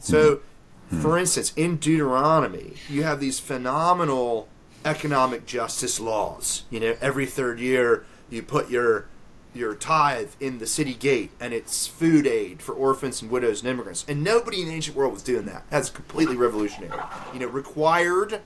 So, 0.00 0.36
mm-hmm. 0.36 0.44
For 0.90 1.18
instance, 1.18 1.52
in 1.56 1.76
Deuteronomy, 1.76 2.74
you 2.88 3.02
have 3.02 3.20
these 3.20 3.38
phenomenal 3.38 4.48
economic 4.84 5.46
justice 5.46 6.00
laws. 6.00 6.64
You 6.70 6.80
know, 6.80 6.96
every 7.00 7.26
third 7.26 7.60
year 7.60 8.04
you 8.30 8.42
put 8.42 8.70
your 8.70 9.06
your 9.54 9.74
tithe 9.74 10.30
in 10.40 10.58
the 10.58 10.66
city 10.66 10.94
gate 10.94 11.30
and 11.40 11.52
it's 11.52 11.86
food 11.86 12.26
aid 12.26 12.62
for 12.62 12.74
orphans 12.74 13.22
and 13.22 13.30
widows 13.30 13.60
and 13.60 13.68
immigrants. 13.70 14.04
And 14.06 14.22
nobody 14.22 14.60
in 14.60 14.68
the 14.68 14.74
ancient 14.74 14.96
world 14.96 15.12
was 15.12 15.22
doing 15.22 15.46
that. 15.46 15.64
That's 15.70 15.90
completely 15.90 16.36
revolutionary. 16.36 17.00
You 17.32 17.40
know, 17.40 17.46
required 17.46 18.40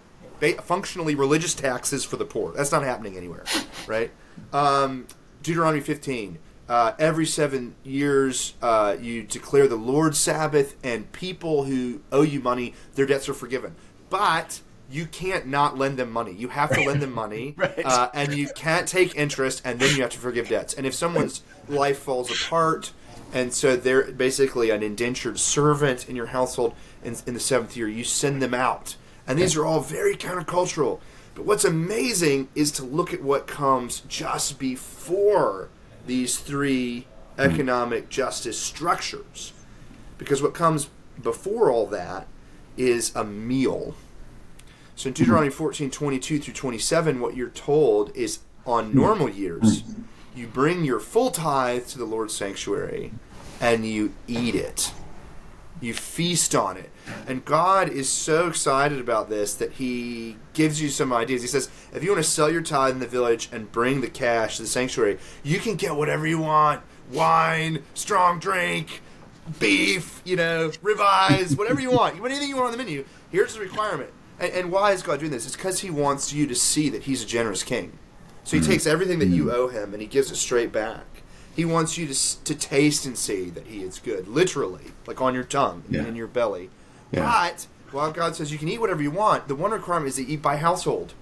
functionally 0.62 1.14
religious 1.14 1.54
taxes 1.54 2.04
for 2.04 2.16
the 2.16 2.24
poor. 2.24 2.52
That's 2.52 2.72
not 2.72 2.82
happening 2.82 3.16
anywhere, 3.16 3.44
right? 3.86 4.10
Um, 4.52 5.06
Deuteronomy 5.42 5.80
15. 5.80 6.38
Uh, 6.68 6.92
every 6.98 7.26
seven 7.26 7.74
years, 7.84 8.54
uh, 8.62 8.96
you 9.00 9.22
declare 9.22 9.66
the 9.68 9.76
Lord's 9.76 10.18
Sabbath, 10.18 10.76
and 10.82 11.10
people 11.12 11.64
who 11.64 12.00
owe 12.10 12.22
you 12.22 12.40
money, 12.40 12.74
their 12.94 13.04
debts 13.06 13.28
are 13.28 13.34
forgiven. 13.34 13.74
But 14.08 14.60
you 14.90 15.06
can't 15.06 15.46
not 15.46 15.76
lend 15.76 15.96
them 15.98 16.10
money. 16.10 16.32
You 16.32 16.48
have 16.48 16.70
to 16.70 16.80
lend 16.84 17.02
them 17.02 17.12
money, 17.12 17.54
Right. 17.58 17.84
uh, 17.84 18.10
and 18.14 18.34
you 18.34 18.48
can't 18.54 18.86
take 18.86 19.16
interest, 19.16 19.62
and 19.64 19.80
then 19.80 19.96
you 19.96 20.02
have 20.02 20.12
to 20.12 20.18
forgive 20.18 20.48
debts. 20.48 20.74
And 20.74 20.86
if 20.86 20.94
someone's 20.94 21.42
life 21.68 21.98
falls 21.98 22.30
apart, 22.30 22.92
and 23.32 23.52
so 23.52 23.74
they're 23.76 24.12
basically 24.12 24.70
an 24.70 24.82
indentured 24.82 25.38
servant 25.40 26.08
in 26.08 26.16
your 26.16 26.26
household 26.26 26.74
in, 27.02 27.16
in 27.26 27.34
the 27.34 27.40
seventh 27.40 27.76
year, 27.76 27.88
you 27.88 28.04
send 28.04 28.40
them 28.42 28.54
out. 28.54 28.96
And 29.26 29.38
these 29.38 29.56
are 29.56 29.64
all 29.64 29.80
very 29.80 30.14
countercultural. 30.16 31.00
But 31.34 31.46
what's 31.46 31.64
amazing 31.64 32.48
is 32.54 32.70
to 32.72 32.84
look 32.84 33.14
at 33.14 33.22
what 33.22 33.46
comes 33.46 34.00
just 34.08 34.58
before 34.58 35.70
these 36.06 36.38
three 36.38 37.06
economic 37.38 38.08
justice 38.08 38.58
structures. 38.58 39.52
Because 40.18 40.42
what 40.42 40.54
comes 40.54 40.88
before 41.20 41.70
all 41.70 41.86
that 41.88 42.26
is 42.76 43.14
a 43.14 43.24
meal. 43.24 43.94
So 44.94 45.08
in 45.08 45.14
Deuteronomy 45.14 45.48
hmm. 45.48 45.56
14, 45.56 45.90
22 45.90 46.38
through 46.38 46.54
27, 46.54 47.20
what 47.20 47.36
you're 47.36 47.50
told 47.50 48.14
is 48.16 48.40
on 48.66 48.94
normal 48.94 49.28
hmm. 49.28 49.38
years, 49.38 49.80
hmm. 49.80 50.02
you 50.34 50.46
bring 50.46 50.84
your 50.84 51.00
full 51.00 51.30
tithe 51.30 51.86
to 51.88 51.98
the 51.98 52.04
Lord's 52.04 52.34
sanctuary 52.34 53.12
and 53.60 53.86
you 53.86 54.12
eat 54.26 54.54
it. 54.54 54.92
You 55.80 55.94
feast 55.94 56.54
on 56.54 56.76
it. 56.76 56.90
And 57.26 57.44
God 57.44 57.88
is 57.88 58.08
so 58.08 58.46
excited 58.46 59.00
about 59.00 59.28
this 59.28 59.54
that 59.54 59.72
He 59.72 60.36
gives 60.54 60.80
you 60.80 60.88
some 60.88 61.12
ideas. 61.12 61.42
He 61.42 61.48
says, 61.48 61.68
if 61.92 62.02
you 62.02 62.10
want 62.10 62.24
to 62.24 62.30
sell 62.30 62.50
your 62.50 62.62
tithe 62.62 62.94
in 62.94 63.00
the 63.00 63.06
village 63.06 63.48
and 63.52 63.70
bring 63.70 64.00
the 64.00 64.08
cash 64.08 64.56
to 64.56 64.62
the 64.62 64.68
sanctuary, 64.68 65.18
you 65.42 65.58
can 65.58 65.76
get 65.76 65.96
whatever 65.96 66.26
you 66.26 66.38
want 66.38 66.82
wine, 67.10 67.82
strong 67.94 68.38
drink, 68.38 69.02
beef, 69.58 70.22
you 70.24 70.36
know, 70.36 70.70
ribeyes, 70.82 71.56
whatever 71.56 71.80
you 71.80 71.90
want. 71.90 72.22
Anything 72.24 72.48
you 72.48 72.56
want 72.56 72.66
on 72.66 72.72
the 72.72 72.78
menu. 72.78 73.04
Here's 73.30 73.54
the 73.54 73.60
requirement. 73.60 74.10
And, 74.40 74.52
and 74.52 74.72
why 74.72 74.92
is 74.92 75.02
God 75.02 75.20
doing 75.20 75.32
this? 75.32 75.46
It's 75.46 75.56
because 75.56 75.80
He 75.80 75.90
wants 75.90 76.32
you 76.32 76.46
to 76.46 76.54
see 76.54 76.88
that 76.90 77.04
He's 77.04 77.22
a 77.22 77.26
generous 77.26 77.62
King. 77.62 77.98
So 78.44 78.56
He 78.56 78.62
mm-hmm. 78.62 78.72
takes 78.72 78.86
everything 78.86 79.18
that 79.20 79.28
you 79.28 79.44
mm-hmm. 79.44 79.54
owe 79.54 79.68
Him 79.68 79.92
and 79.92 80.02
He 80.02 80.08
gives 80.08 80.30
it 80.30 80.36
straight 80.36 80.72
back. 80.72 81.04
He 81.54 81.64
wants 81.64 81.98
you 81.98 82.06
to, 82.06 82.44
to 82.44 82.54
taste 82.54 83.04
and 83.04 83.16
see 83.16 83.50
that 83.50 83.66
He 83.66 83.82
is 83.82 83.98
good, 83.98 84.26
literally, 84.26 84.92
like 85.06 85.20
on 85.20 85.34
your 85.34 85.44
tongue 85.44 85.84
Yeah. 85.90 86.00
and 86.00 86.08
in 86.08 86.16
your 86.16 86.28
belly. 86.28 86.70
Yeah. 87.12 87.50
But 87.50 87.66
while 87.92 88.10
God 88.10 88.34
says 88.36 88.50
you 88.50 88.58
can 88.58 88.68
eat 88.68 88.80
whatever 88.80 89.02
you 89.02 89.10
want, 89.10 89.48
the 89.48 89.54
one 89.54 89.70
requirement 89.70 90.08
is 90.08 90.16
to 90.16 90.26
eat 90.26 90.42
by 90.42 90.56
household. 90.56 91.14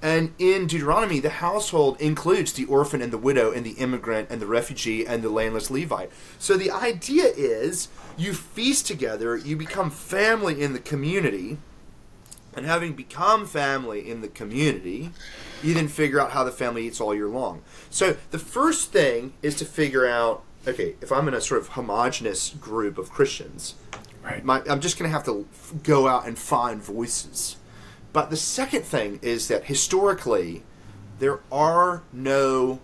And 0.00 0.32
in 0.38 0.68
Deuteronomy, 0.68 1.18
the 1.18 1.30
household 1.30 2.00
includes 2.00 2.52
the 2.52 2.66
orphan 2.66 3.02
and 3.02 3.12
the 3.12 3.18
widow 3.18 3.50
and 3.50 3.66
the 3.66 3.72
immigrant 3.72 4.30
and 4.30 4.40
the 4.40 4.46
refugee 4.46 5.04
and 5.04 5.22
the 5.22 5.30
landless 5.30 5.70
Levite. 5.70 6.10
So 6.38 6.56
the 6.56 6.70
idea 6.70 7.24
is 7.36 7.88
you 8.16 8.32
feast 8.32 8.86
together, 8.86 9.36
you 9.36 9.56
become 9.56 9.90
family 9.90 10.62
in 10.62 10.72
the 10.72 10.78
community, 10.78 11.58
and 12.54 12.64
having 12.64 12.94
become 12.94 13.46
family 13.46 14.08
in 14.08 14.20
the 14.20 14.28
community, 14.28 15.10
you 15.62 15.74
then 15.74 15.88
figure 15.88 16.20
out 16.20 16.32
how 16.32 16.44
the 16.44 16.52
family 16.52 16.86
eats 16.86 17.00
all 17.00 17.14
year 17.14 17.28
long. 17.28 17.62
So 17.90 18.16
the 18.30 18.38
first 18.38 18.92
thing 18.92 19.32
is 19.42 19.56
to 19.56 19.64
figure 19.64 20.06
out 20.06 20.44
okay, 20.66 20.96
if 21.00 21.10
I'm 21.10 21.28
in 21.28 21.34
a 21.34 21.40
sort 21.40 21.60
of 21.60 21.68
homogenous 21.68 22.50
group 22.50 22.98
of 22.98 23.10
Christians, 23.10 23.74
Right. 24.28 24.44
my, 24.44 24.62
I'm 24.68 24.80
just 24.80 24.98
going 24.98 25.08
to 25.10 25.12
have 25.12 25.24
to 25.24 25.46
go 25.82 26.06
out 26.08 26.26
and 26.26 26.38
find 26.38 26.82
voices. 26.82 27.56
But 28.12 28.30
the 28.30 28.36
second 28.36 28.82
thing 28.82 29.18
is 29.22 29.48
that 29.48 29.64
historically, 29.64 30.62
there 31.18 31.40
are 31.50 32.02
no 32.12 32.80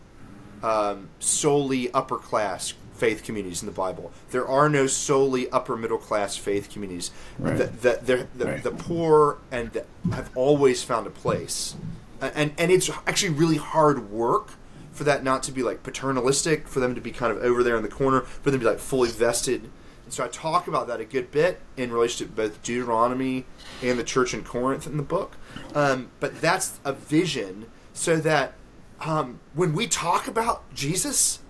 um, 0.63 1.09
solely 1.19 1.93
upper 1.93 2.17
class 2.17 2.73
faith 2.95 3.25
communities 3.25 3.63
in 3.63 3.67
the 3.67 3.73
Bible. 3.73 4.13
There 4.31 4.47
are 4.47 4.69
no 4.69 4.87
solely 4.87 5.51
upper 5.51 5.77
middle 5.77 5.99
class 5.99 6.37
faith 6.37 6.71
communities. 6.71 7.11
Right. 7.39 7.57
The, 7.59 7.65
the, 7.67 8.01
the, 8.03 8.29
the, 8.37 8.47
Right. 8.47 8.63
the 8.63 8.71
poor 8.71 9.39
and 9.51 9.73
the, 9.73 9.85
have 10.13 10.31
always 10.37 10.83
found 10.83 11.07
a 11.07 11.11
place. 11.11 11.75
And, 12.21 12.53
and 12.57 12.71
it's 12.71 12.89
actually 13.07 13.35
really 13.35 13.57
hard 13.57 14.11
work 14.11 14.53
for 14.93 15.05
that 15.05 15.25
not 15.25 15.43
to 15.43 15.53
be 15.53 15.63
like 15.63 15.83
paternalistic, 15.83 16.69
for 16.69 16.79
them 16.81 16.95
to 16.95 17.01
be 17.01 17.11
kind 17.11 17.33
of 17.37 17.43
over 17.43 17.63
there 17.65 17.77
in 17.77 17.83
the 17.83 17.89
corner, 17.89 18.21
for 18.21 18.51
them 18.51 18.61
to 18.61 18.65
be 18.65 18.71
like 18.71 18.79
fully 18.79 19.11
vested. 19.11 19.69
And 20.05 20.13
so 20.13 20.25
I 20.25 20.29
talk 20.29 20.69
about 20.69 20.87
that 20.89 21.01
a 21.01 21.05
good 21.05 21.31
bit 21.31 21.61
in 21.77 21.91
relation 21.93 22.27
to 22.27 22.33
both 22.33 22.63
Deuteronomy 22.63 23.47
and 23.83 23.99
the 23.99 24.05
church 24.05 24.35
in 24.35 24.45
Corinth 24.45 24.87
in 24.87 24.97
the 24.97 25.03
book. 25.03 25.37
Um, 25.75 26.11
but 26.21 26.41
that's 26.41 26.79
a 26.85 26.93
vision 26.93 27.67
so 27.93 28.17
that 28.17 28.55
um, 29.01 29.41
when 29.55 29.75
we 29.75 29.87
talk 29.87 30.29
about 30.29 30.73
Jesus, 30.75 31.41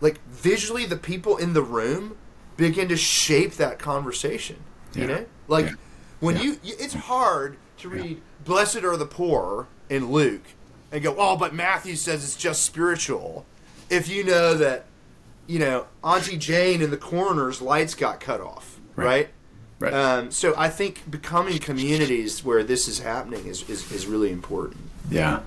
like 0.00 0.20
visually 0.28 0.84
the 0.84 0.96
people 0.96 1.36
in 1.36 1.52
the 1.52 1.62
room 1.62 2.16
begin 2.56 2.88
to 2.88 2.96
shape 2.96 3.52
that 3.54 3.78
conversation. 3.78 4.56
You 4.94 5.02
Yeah. 5.02 5.06
know? 5.06 5.26
Like 5.48 5.66
Yeah. 5.66 5.72
when 6.20 6.36
Yeah. 6.36 6.42
you, 6.42 6.60
you 6.62 6.74
it's 6.78 6.94
hard 6.94 7.56
to 7.78 7.88
read 7.88 8.20
blessed 8.44 8.82
are 8.84 8.96
the 8.96 9.06
poor 9.06 9.68
in 9.88 10.10
Luke 10.10 10.44
and 10.90 11.02
go, 11.02 11.14
"Oh, 11.18 11.36
but 11.36 11.54
Matthew 11.54 11.96
says 11.96 12.24
it's 12.24 12.36
just 12.36 12.62
spiritual." 12.64 13.44
If 13.90 14.08
you 14.08 14.24
know 14.24 14.54
that 14.54 14.86
you 15.46 15.58
know, 15.58 15.86
Auntie 16.02 16.36
Jane 16.36 16.82
in 16.82 16.90
the 16.90 16.96
coroner's 16.96 17.60
lights 17.62 17.94
got 17.94 18.20
cut 18.20 18.40
off, 18.40 18.80
right? 18.94 19.06
Right. 19.06 19.28
Right. 19.78 19.92
Um, 19.92 20.30
so 20.30 20.54
I 20.56 20.70
think 20.70 21.10
becoming 21.10 21.58
communities 21.58 22.42
where 22.42 22.62
this 22.64 22.88
is 22.88 23.00
happening 23.00 23.46
is, 23.46 23.68
is, 23.68 23.92
is 23.92 24.06
really 24.06 24.32
important. 24.32 24.80
Yeah. 25.10 25.40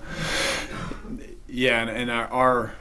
Yeah, 1.48 1.80
and, 1.80 1.90
and 1.90 2.10
our, 2.12 2.28
our 2.28 2.72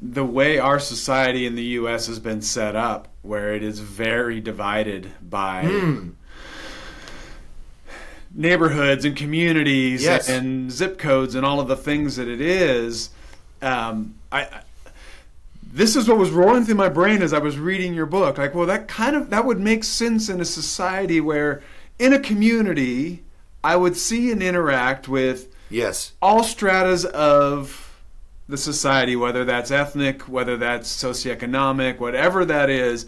the 0.00 0.24
way 0.24 0.58
our 0.58 0.78
society 0.78 1.46
in 1.46 1.54
the 1.54 1.62
U.S. 1.64 2.06
has 2.06 2.18
been 2.18 2.40
set 2.40 2.74
up, 2.76 3.08
where 3.20 3.54
it 3.54 3.62
is 3.62 3.80
very 3.80 4.40
divided 4.40 5.10
by 5.20 5.64
Hmm. 5.64 6.10
neighborhoods 8.32 9.04
and 9.04 9.14
communities 9.16 10.02
Yes. 10.04 10.28
and 10.28 10.70
zip 10.70 10.98
codes 10.98 11.34
and 11.34 11.44
all 11.44 11.60
of 11.60 11.68
the 11.68 11.76
things 11.76 12.16
that 12.16 12.28
it 12.28 12.40
is. 12.40 13.10
Um, 13.66 14.14
I, 14.30 14.42
I 14.42 14.60
this 15.72 15.96
is 15.96 16.08
what 16.08 16.16
was 16.16 16.30
rolling 16.30 16.64
through 16.64 16.76
my 16.76 16.88
brain 16.88 17.20
as 17.22 17.32
I 17.32 17.38
was 17.38 17.58
reading 17.58 17.92
your 17.92 18.06
book. 18.06 18.38
Like, 18.38 18.54
well, 18.54 18.66
that 18.66 18.88
kind 18.88 19.14
of 19.16 19.30
that 19.30 19.44
would 19.44 19.60
make 19.60 19.84
sense 19.84 20.28
in 20.28 20.40
a 20.40 20.44
society 20.44 21.20
where, 21.20 21.62
in 21.98 22.12
a 22.12 22.20
community, 22.20 23.24
I 23.64 23.76
would 23.76 23.96
see 23.96 24.30
and 24.30 24.42
interact 24.42 25.08
with 25.08 25.52
Yes. 25.68 26.12
all 26.22 26.44
stratas 26.44 27.04
of 27.04 27.82
the 28.48 28.56
society, 28.56 29.16
whether 29.16 29.44
that's 29.44 29.72
ethnic, 29.72 30.22
whether 30.28 30.56
that's 30.56 30.88
socioeconomic, 31.02 31.98
whatever 31.98 32.44
that 32.44 32.70
is, 32.70 33.06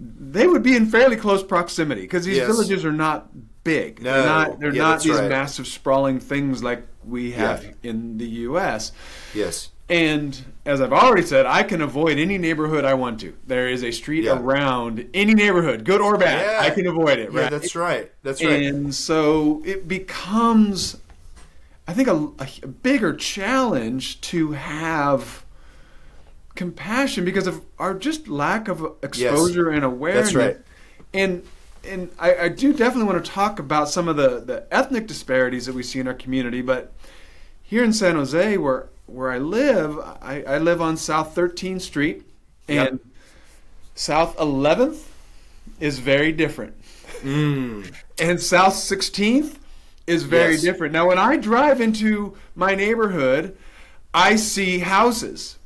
they 0.00 0.48
would 0.48 0.64
be 0.64 0.74
in 0.74 0.86
fairly 0.86 1.16
close 1.16 1.44
proximity 1.44 2.00
because 2.02 2.24
these 2.24 2.38
Yes. 2.38 2.48
villages 2.48 2.84
are 2.84 2.92
not 2.92 3.30
big. 3.62 4.02
No. 4.02 4.12
they're 4.12 4.26
not. 4.26 4.60
They're 4.60 4.74
Yeah, 4.74 4.82
not 4.82 5.02
these 5.02 5.12
right. 5.16 5.28
massive 5.30 5.68
sprawling 5.68 6.18
things 6.18 6.62
like 6.64 6.84
we 7.04 7.30
have 7.32 7.62
Yeah. 7.64 7.70
in 7.90 8.18
the 8.18 8.26
U.S. 8.50 8.90
Yes. 9.32 9.70
And 9.88 10.42
as 10.64 10.80
I've 10.80 10.92
already 10.92 11.26
said, 11.26 11.44
I 11.44 11.62
can 11.62 11.82
avoid 11.82 12.18
any 12.18 12.38
neighborhood 12.38 12.84
I 12.84 12.94
want 12.94 13.20
to. 13.20 13.36
There 13.46 13.68
is 13.68 13.84
a 13.84 13.90
street 13.90 14.24
Yeah. 14.24 14.38
around 14.38 15.06
any 15.12 15.34
neighborhood, 15.34 15.84
good 15.84 16.00
or 16.00 16.16
bad. 16.16 16.40
Yeah. 16.46 16.66
I 16.66 16.74
can 16.74 16.86
avoid 16.86 17.18
it. 17.18 17.30
Yeah, 17.32 17.40
Right? 17.42 17.50
that's 17.50 17.76
right. 17.76 18.10
That's 18.22 18.42
right. 18.42 18.62
And 18.62 18.94
so 18.94 19.60
it 19.66 19.86
becomes, 19.86 20.96
I 21.86 21.92
think, 21.92 22.08
a, 22.08 22.30
a 22.62 22.66
bigger 22.66 23.14
challenge 23.14 24.20
to 24.22 24.52
have 24.52 25.44
compassion 26.54 27.24
because 27.24 27.46
of 27.46 27.62
our 27.78 27.94
just 27.94 28.28
lack 28.28 28.68
of 28.68 28.86
exposure 29.02 29.68
and 29.70 29.84
awareness. 29.84 30.32
That's 30.32 30.34
right. 30.34 30.58
And 31.12 31.44
and 31.86 32.10
I, 32.18 32.36
I 32.36 32.48
do 32.48 32.72
definitely 32.72 33.12
want 33.12 33.22
to 33.22 33.30
talk 33.30 33.58
about 33.58 33.90
some 33.90 34.08
of 34.08 34.16
the, 34.16 34.40
the 34.40 34.66
ethnic 34.70 35.06
disparities 35.06 35.66
that 35.66 35.74
we 35.74 35.82
see 35.82 36.00
in 36.00 36.08
our 36.08 36.14
community, 36.14 36.62
but 36.62 36.94
here 37.62 37.84
in 37.84 37.92
San 37.92 38.14
Jose, 38.14 38.56
where 38.56 38.86
where 39.06 39.30
I 39.30 39.38
live, 39.38 39.98
I, 40.22 40.42
I 40.46 40.58
live 40.58 40.80
on 40.80 40.96
South 40.96 41.34
13th 41.34 41.82
Street, 41.82 42.22
and 42.68 42.92
Yep. 42.92 42.98
South 43.94 44.36
11th 44.38 45.04
is 45.80 45.98
very 45.98 46.32
different 46.32 46.74
Mm. 47.22 47.90
and 48.18 48.40
South 48.40 48.74
16th 48.74 49.58
is 50.06 50.24
very 50.24 50.52
Yes. 50.52 50.62
different. 50.62 50.92
Now, 50.92 51.08
when 51.08 51.18
I 51.18 51.36
drive 51.36 51.80
into 51.80 52.36
my 52.54 52.74
neighborhood, 52.74 53.56
I 54.12 54.36
see 54.36 54.80
houses, 54.80 55.56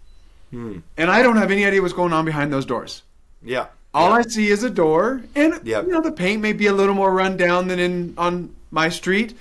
Hmm. 0.51 0.79
and 0.97 1.11
I 1.11 1.23
don't 1.23 1.37
have 1.37 1.51
any 1.51 1.65
idea 1.65 1.83
what's 1.83 1.95
going 1.95 2.13
on 2.13 2.25
behind 2.25 2.53
those 2.53 2.65
doors. 2.67 3.03
Yeah. 3.43 3.67
All 3.95 4.13
I 4.13 4.23
see 4.23 4.49
is 4.49 4.63
a 4.63 4.71
door, 4.71 5.23
and 5.35 5.61
Yep. 5.65 5.87
you 5.87 5.93
know 5.93 6.01
the 6.01 6.13
paint 6.13 6.41
may 6.43 6.53
be 6.53 6.67
a 6.67 6.73
little 6.73 6.95
more 6.95 7.13
run 7.13 7.37
down 7.37 7.69
than 7.69 7.79
in 7.79 8.15
on 8.19 8.55
my 8.71 8.89
street. 8.89 9.37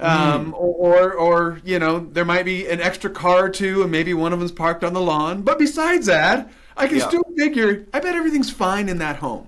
Um, 0.00 0.54
or, 0.56 0.74
or 0.74 1.12
or 1.14 1.60
you 1.64 1.78
know 1.78 2.00
there 2.00 2.24
might 2.24 2.44
be 2.44 2.66
an 2.68 2.80
extra 2.80 3.10
car 3.10 3.46
or 3.46 3.48
two, 3.48 3.82
and 3.82 3.90
maybe 3.90 4.12
one 4.14 4.32
of 4.32 4.38
them's 4.38 4.52
parked 4.52 4.84
on 4.84 4.92
the 4.92 5.00
lawn. 5.00 5.42
But 5.42 5.58
besides 5.58 6.06
that, 6.06 6.50
I 6.76 6.86
can 6.86 6.98
Yeah. 6.98 7.08
still 7.08 7.24
figure. 7.36 7.86
I 7.94 8.00
bet 8.00 8.14
everything's 8.14 8.50
fine 8.50 8.88
in 8.88 8.98
that 8.98 9.16
home 9.16 9.46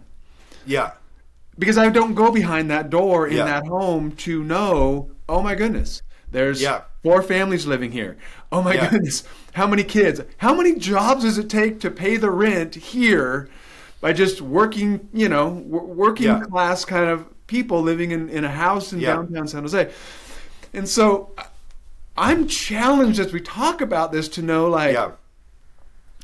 Yeah. 0.67 0.93
because 1.59 1.77
I 1.77 1.91
don't 1.91 2.15
go 2.15 2.31
behind 2.33 2.71
that 2.71 2.89
door 2.91 3.27
in 3.27 3.37
Yeah. 3.37 3.45
that 3.45 3.67
home 3.67 4.13
to 4.13 4.43
know, 4.43 5.11
oh 5.29 5.43
my 5.43 5.55
goodness, 5.55 6.03
There's 6.31 6.61
Yeah. 6.61 6.83
four 7.03 7.23
families 7.23 7.67
living 7.67 7.91
here. 7.93 8.19
Oh 8.53 8.63
my 8.63 8.75
Yeah. 8.75 8.91
goodness. 8.91 9.25
How 9.55 9.67
many 9.67 9.83
kids? 9.83 10.21
How 10.37 10.55
many 10.55 10.75
jobs 10.75 11.25
does 11.25 11.39
it 11.39 11.49
take 11.49 11.81
to 11.81 11.91
pay 11.91 12.19
the 12.19 12.31
rent 12.31 12.75
here 12.75 13.49
by 14.03 14.13
just 14.13 14.43
working, 14.43 15.09
you 15.15 15.27
know, 15.29 15.49
working 15.49 16.39
class 16.43 16.85
kind 16.85 17.09
of 17.09 17.25
people 17.47 17.81
living 17.81 18.11
in, 18.11 18.29
in 18.29 18.45
a 18.45 18.51
house 18.51 18.93
in 18.93 19.01
downtown 19.01 19.49
San 19.49 19.63
Jose? 19.63 19.91
And 20.75 20.89
so 20.89 21.31
I- 21.39 21.47
I'm 22.17 22.47
challenged 22.49 23.21
as 23.21 23.33
we 23.33 23.41
talk 23.41 23.81
about 23.81 24.13
this 24.13 24.29
to 24.31 24.43
know 24.43 24.69
like 24.69 24.95
Yeah. 24.95 25.13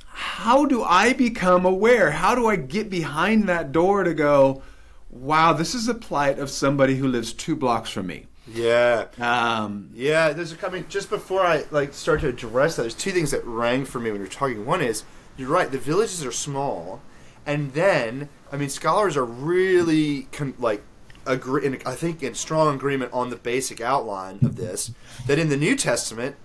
how 0.07 0.65
do 0.67 0.83
I 0.83 1.13
become 1.13 1.65
aware? 1.65 2.13
How 2.13 2.35
do 2.35 2.47
I 2.49 2.57
get 2.57 2.91
behind 2.91 3.49
that 3.49 3.73
door 3.73 4.05
to 4.05 4.15
go, 4.15 4.63
wow, 5.11 5.53
this 5.53 5.75
is 5.75 5.87
the 5.87 5.95
plight 5.95 6.39
of 6.39 6.51
somebody 6.51 6.97
who 6.97 7.09
lives 7.09 7.33
two 7.33 7.57
blocks 7.57 7.91
from 7.91 8.07
me? 8.07 8.27
Yeah. 8.53 9.07
Um, 9.21 9.89
Yeah, 9.95 10.33
there's 10.33 10.53
a 10.53 10.57
coming. 10.57 10.85
Just 10.89 11.09
before 11.11 11.41
I 11.43 11.65
like 11.71 11.95
start 11.95 12.21
to 12.21 12.29
address 12.29 12.77
that, 12.77 12.83
there's 12.83 12.95
two 12.95 13.11
things 13.13 13.31
that 13.31 13.45
rang 13.45 13.85
for 13.85 13.99
me 14.01 14.11
when 14.11 14.21
you're 14.21 14.29
talking. 14.29 14.67
One 14.67 14.83
is 14.83 15.05
you're 15.37 15.49
right. 15.49 15.71
The 15.71 15.79
villages 15.79 16.25
are 16.25 16.31
small, 16.33 17.01
and 17.47 17.73
then 17.73 18.29
I 18.53 18.57
mean 18.57 18.69
scholars 18.69 19.17
are 19.17 19.25
really 19.25 20.29
con- 20.33 20.55
like 20.59 20.83
agree. 21.27 21.67
In, 21.67 21.81
I 21.87 21.95
think 21.95 22.23
in 22.23 22.35
strong 22.35 22.75
agreement 22.75 23.13
on 23.13 23.31
the 23.31 23.37
basic 23.37 23.81
outline 23.81 24.39
of 24.43 24.57
this 24.57 24.93
that 25.27 25.39
in 25.39 25.49
the 25.49 25.57
New 25.57 25.77
Testament, 25.77 26.37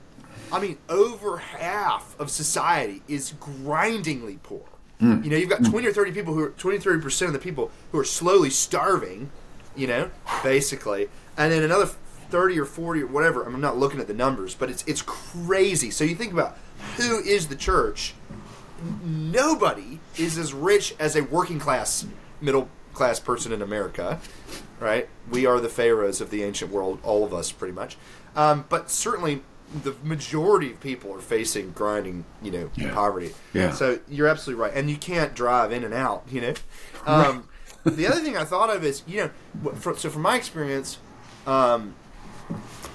I 0.51 0.59
mean 0.59 0.77
over 0.87 1.37
half 1.37 2.19
of 2.19 2.29
society 2.29 3.01
is 3.07 3.33
grindingly 3.39 4.39
poor. 4.41 4.65
Hmm. 4.99 5.23
You 5.23 5.29
know, 5.29 5.37
you've 5.37 5.49
got 5.49 5.59
hmm. 5.59 5.71
20 5.71 5.87
or 5.87 5.93
30 5.93 6.11
people 6.11 6.33
who 6.33 6.43
are 6.43 6.49
20 6.49 6.79
30 6.79 7.01
percent 7.01 7.27
of 7.27 7.33
the 7.33 7.39
people 7.39 7.71
who 7.91 7.99
are 7.99 8.05
slowly 8.05 8.49
starving. 8.49 9.31
You 9.75 9.87
know, 9.87 10.11
basically, 10.43 11.09
and 11.37 11.53
then 11.53 11.63
another 11.63 11.89
30 12.29 12.59
or 12.59 12.65
40 12.65 13.03
or 13.03 13.07
whatever. 13.07 13.43
I'm 13.43 13.59
not 13.61 13.77
looking 13.77 13.99
at 13.99 14.07
the 14.07 14.13
numbers, 14.13 14.55
but 14.55 14.69
it's 14.69 14.83
it's 14.87 15.01
crazy. 15.01 15.91
So 15.91 16.03
you 16.03 16.15
think 16.15 16.33
about 16.33 16.57
who 16.97 17.19
is 17.19 17.47
the 17.47 17.55
church? 17.55 18.13
Nobody 19.03 19.99
is 20.17 20.37
as 20.37 20.53
rich 20.53 20.95
as 20.99 21.15
a 21.15 21.23
working 21.23 21.59
class, 21.59 22.05
middle 22.39 22.69
class 22.93 23.19
person 23.19 23.51
in 23.51 23.61
America, 23.61 24.19
right? 24.79 25.07
We 25.29 25.45
are 25.45 25.59
the 25.59 25.69
pharaohs 25.69 26.21
of 26.21 26.29
the 26.29 26.43
ancient 26.43 26.71
world, 26.71 26.99
all 27.03 27.23
of 27.23 27.33
us, 27.33 27.51
pretty 27.51 27.73
much. 27.73 27.97
Um, 28.35 28.65
but 28.69 28.89
certainly, 28.89 29.41
the 29.83 29.95
majority 30.03 30.71
of 30.71 30.79
people 30.79 31.13
are 31.13 31.19
facing 31.19 31.71
grinding, 31.71 32.25
you 32.41 32.51
know, 32.51 32.69
Yeah. 32.75 32.93
poverty. 32.93 33.33
Yeah. 33.53 33.71
So 33.71 33.99
you're 34.09 34.27
absolutely 34.27 34.63
right, 34.63 34.73
and 34.73 34.89
you 34.89 34.97
can't 34.97 35.35
drive 35.35 35.71
in 35.71 35.83
and 35.83 35.93
out, 35.93 36.23
you 36.31 36.41
know. 36.41 36.53
Um, 37.05 37.47
the 37.85 38.07
other 38.07 38.19
thing 38.21 38.35
I 38.35 38.43
thought 38.45 38.75
of 38.75 38.83
is, 38.83 39.03
you 39.07 39.29
know, 39.63 39.71
fr- 39.73 39.95
so 39.95 40.09
from 40.09 40.23
my 40.23 40.37
experience, 40.37 40.97
um, 41.45 41.93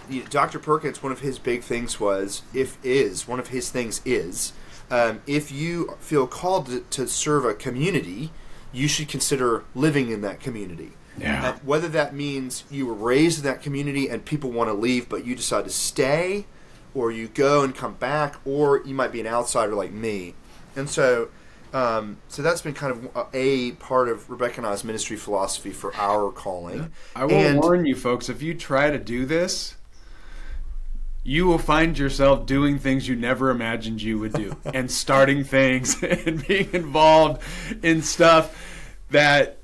you 0.08 0.20
know, 0.22 0.26
Dr. 0.28 0.58
Perkins, 0.58 1.02
one 1.02 1.12
of 1.12 1.20
his 1.20 1.38
big 1.38 1.62
things 1.62 2.00
was, 2.00 2.42
if 2.52 2.76
is 2.82 3.26
one 3.28 3.38
of 3.38 3.48
his 3.48 3.70
things 3.70 4.00
is, 4.04 4.52
um, 4.90 5.20
if 5.26 5.50
you 5.52 5.96
feel 6.00 6.26
called 6.26 6.66
to, 6.66 6.80
to 6.90 7.06
serve 7.08 7.44
a 7.44 7.54
community, 7.54 8.30
you 8.72 8.88
should 8.88 9.08
consider 9.08 9.64
living 9.74 10.10
in 10.10 10.20
that 10.22 10.40
community. 10.40 10.92
Yeah. 11.18 11.52
And 11.52 11.60
whether 11.66 11.88
that 11.88 12.14
means 12.14 12.64
you 12.70 12.86
were 12.86 12.94
raised 12.94 13.38
in 13.38 13.44
that 13.44 13.62
community 13.62 14.08
and 14.08 14.24
people 14.24 14.50
want 14.50 14.68
to 14.68 14.74
leave, 14.74 15.08
but 15.08 15.24
you 15.24 15.34
decide 15.36 15.64
to 15.64 15.70
stay, 15.70 16.46
or 16.94 17.10
you 17.12 17.28
go 17.28 17.62
and 17.62 17.74
come 17.74 17.94
back, 17.94 18.36
or 18.44 18.82
you 18.84 18.94
might 18.94 19.12
be 19.12 19.20
an 19.20 19.26
outsider 19.26 19.74
like 19.74 19.92
me. 19.92 20.34
And 20.76 20.88
so, 20.90 21.28
um, 21.72 22.18
so 22.28 22.42
that's 22.42 22.62
been 22.62 22.74
kind 22.74 22.92
of 22.92 23.26
a 23.32 23.72
part 23.72 24.08
of 24.08 24.28
Rebecca 24.30 24.58
and 24.58 24.66
I's 24.66 24.84
ministry 24.84 25.16
philosophy 25.16 25.70
for 25.70 25.94
our 25.96 26.30
calling. 26.32 26.90
I 27.14 27.24
will 27.24 27.32
And- 27.32 27.60
warn 27.60 27.86
you, 27.86 27.94
folks, 27.96 28.28
if 28.28 28.42
you 28.42 28.54
try 28.54 28.90
to 28.90 28.98
do 28.98 29.24
this, 29.26 29.74
you 31.22 31.46
will 31.46 31.58
find 31.58 31.98
yourself 31.98 32.44
doing 32.44 32.78
things 32.78 33.08
you 33.08 33.16
never 33.16 33.50
imagined 33.50 34.02
you 34.02 34.18
would 34.18 34.32
do 34.34 34.56
and 34.74 34.90
starting 34.90 35.42
things 35.42 36.02
and 36.02 36.46
being 36.46 36.68
involved 36.72 37.42
in 37.82 38.02
stuff 38.02 38.56
that 39.10 39.58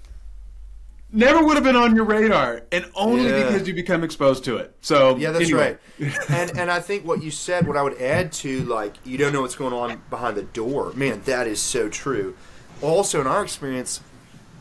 never 1.12 1.44
would 1.44 1.54
have 1.56 1.64
been 1.64 1.76
on 1.76 1.94
your 1.96 2.04
radar 2.04 2.62
and 2.72 2.84
only 2.94 3.24
Yeah. 3.28 3.46
because 3.46 3.66
you 3.68 3.74
become 3.74 4.04
exposed 4.04 4.44
to 4.44 4.56
it. 4.58 4.74
So 4.80 5.16
Yeah, 5.16 5.30
that's 5.32 5.44
anyway. 5.46 5.76
right. 5.98 6.12
and 6.30 6.50
and 6.58 6.70
I 6.70 6.80
think 6.80 7.04
what 7.06 7.22
you 7.22 7.30
said, 7.30 7.66
what 7.66 7.76
I 7.76 7.82
would 7.82 8.00
add 8.00 8.32
to 8.34 8.62
like 8.64 8.94
you 9.04 9.18
don't 9.18 9.32
know 9.32 9.40
what's 9.42 9.56
going 9.56 9.72
on 9.74 10.00
behind 10.10 10.36
the 10.36 10.42
door. 10.42 10.92
Man, 10.94 11.22
that 11.24 11.46
is 11.46 11.60
so 11.60 11.88
true. 11.88 12.36
Also, 12.82 13.20
in 13.20 13.26
our 13.26 13.42
experience, 13.42 14.00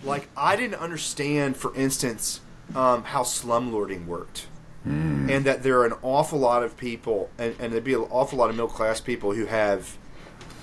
like 0.03 0.27
I 0.35 0.55
didn't 0.55 0.79
understand, 0.79 1.55
for 1.57 1.73
instance, 1.75 2.41
um, 2.75 3.03
how 3.03 3.23
slumlording 3.23 4.05
worked. 4.05 4.47
And 4.85 5.45
that 5.45 5.61
there 5.61 5.77
are 5.81 5.85
an 5.85 5.93
awful 6.01 6.39
lot 6.39 6.63
of 6.63 6.75
people, 6.75 7.29
and, 7.37 7.53
and 7.59 7.71
there'd 7.71 7.83
be 7.83 7.93
an 7.93 8.07
awful 8.09 8.39
lot 8.39 8.49
of 8.49 8.55
middle 8.55 8.69
class 8.69 8.99
people 8.99 9.33
who 9.35 9.45
have 9.45 9.97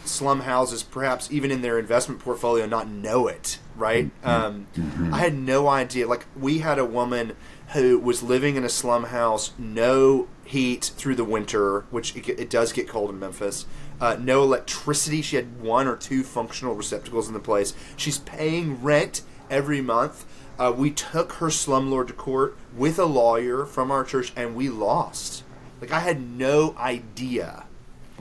slum 0.08 0.40
houses, 0.40 0.82
perhaps 0.82 1.30
even 1.30 1.50
in 1.50 1.62
their 1.62 1.78
investment 1.78 2.20
portfolio, 2.20 2.66
not 2.66 2.88
know 2.88 3.28
it. 3.28 3.58
Right? 3.76 4.10
Um, 4.24 4.66
I 5.12 5.18
had 5.18 5.34
no 5.34 5.68
idea. 5.68 6.06
Like 6.06 6.26
we 6.36 6.58
had 6.58 6.78
a 6.78 6.84
woman 6.84 7.36
who 7.72 7.98
was 7.98 8.22
living 8.22 8.56
in 8.56 8.64
a 8.64 8.68
slum 8.68 9.04
house, 9.04 9.52
no 9.58 10.28
heat 10.44 10.92
through 10.96 11.16
the 11.16 11.24
winter, 11.24 11.80
which 11.90 12.16
it, 12.16 12.28
it 12.28 12.50
does 12.50 12.72
get 12.72 12.88
cold 12.88 13.10
in 13.10 13.18
Memphis. 13.18 13.66
Uh, 14.00 14.16
no 14.20 14.42
electricity. 14.42 15.22
She 15.22 15.36
had 15.36 15.60
one 15.60 15.86
or 15.86 15.96
two 15.96 16.22
functional 16.22 16.74
receptacles 16.74 17.28
in 17.28 17.34
the 17.34 17.40
place. 17.40 17.74
She's 17.96 18.18
paying 18.18 18.82
rent 18.82 19.22
every 19.50 19.80
month. 19.80 20.24
Uh, 20.58 20.72
we 20.74 20.90
took 20.90 21.34
her 21.34 21.48
slumlord 21.48 22.06
to 22.06 22.12
court 22.12 22.56
with 22.74 22.98
a 22.98 23.04
lawyer 23.04 23.66
from 23.66 23.90
our 23.90 24.04
church, 24.04 24.32
and 24.36 24.54
we 24.54 24.68
lost. 24.68 25.44
Like 25.80 25.92
I 25.92 26.00
had 26.00 26.20
no 26.20 26.74
idea 26.78 27.65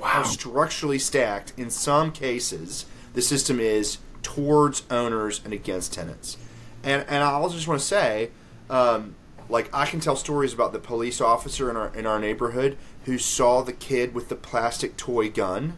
how 0.04 0.24
structurally 0.24 1.00
stacked 1.00 1.54
in 1.58 1.70
some 1.70 2.12
cases 2.12 2.86
the 3.14 3.22
system 3.22 3.60
is 3.60 3.98
towards 4.22 4.84
owners 4.90 5.42
and 5.44 5.54
against 5.54 5.94
tenants. 5.94 6.38
And 6.84 7.06
and 7.08 7.24
I 7.24 7.32
also 7.32 7.56
just 7.56 7.68
want 7.68 7.80
to 7.80 7.86
say, 7.86 8.32
um, 8.70 9.16
like 9.50 9.70
I 9.74 9.86
can 9.86 10.00
tell 10.00 10.16
stories 10.16 10.54
about 10.54 10.74
the 10.74 10.80
police 10.80 11.22
officer 11.22 11.70
in 11.70 11.78
our 11.78 11.96
in 11.96 12.06
our 12.06 12.20
neighborhood 12.20 12.78
who 13.06 13.18
saw 13.18 13.62
the 13.62 13.74
kid 13.74 14.14
with 14.14 14.30
the 14.30 14.36
plastic 14.36 14.98
toy 14.98 15.30
gun 15.30 15.78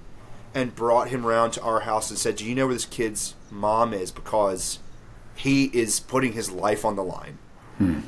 and 0.53 0.73
brought 0.73 1.10
him 1.10 1.25
around 1.25 1.51
to 1.51 1.62
our 1.62 1.82
house 1.82 2.10
and 2.10 2.17
said, 2.17 2.38
"Do 2.38 2.45
you 2.45 2.56
know 2.56 2.65
where 2.65 2.73
this 2.73 2.86
kid's 2.86 3.36
mom 3.51 3.93
is?" 3.93 4.12
Because 4.12 4.80
he 5.36 5.65
is 5.65 5.99
putting 5.99 6.34
his 6.34 6.51
life 6.51 6.84
on 6.84 6.95
the 6.95 7.03
line, 7.03 7.38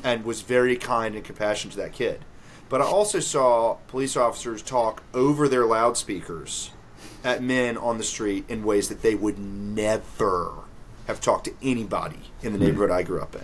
and 0.02 0.24
was 0.24 0.42
very 0.42 0.76
kind 0.76 1.14
and 1.14 1.24
compassionate 1.24 1.72
to 1.72 1.78
that 1.80 1.92
kid. 1.92 2.24
But 2.70 2.80
I 2.80 2.84
also 2.84 3.18
saw 3.18 3.74
police 3.88 4.16
officers 4.16 4.62
talk 4.62 5.02
over 5.12 5.48
their 5.48 5.66
loudspeakers 5.66 6.70
at 7.24 7.42
men 7.42 7.76
on 7.76 7.98
the 7.98 8.04
street 8.04 8.44
in 8.48 8.62
ways 8.62 8.88
that 8.88 9.02
they 9.02 9.16
would 9.16 9.38
never 9.38 10.54
have 11.08 11.20
talked 11.20 11.46
to 11.46 11.54
anybody 11.60 12.30
in 12.42 12.52
the 12.52 12.58
neighborhood 12.58 12.92
I 12.92 13.02
grew 13.02 13.20
up 13.20 13.34
in. 13.34 13.42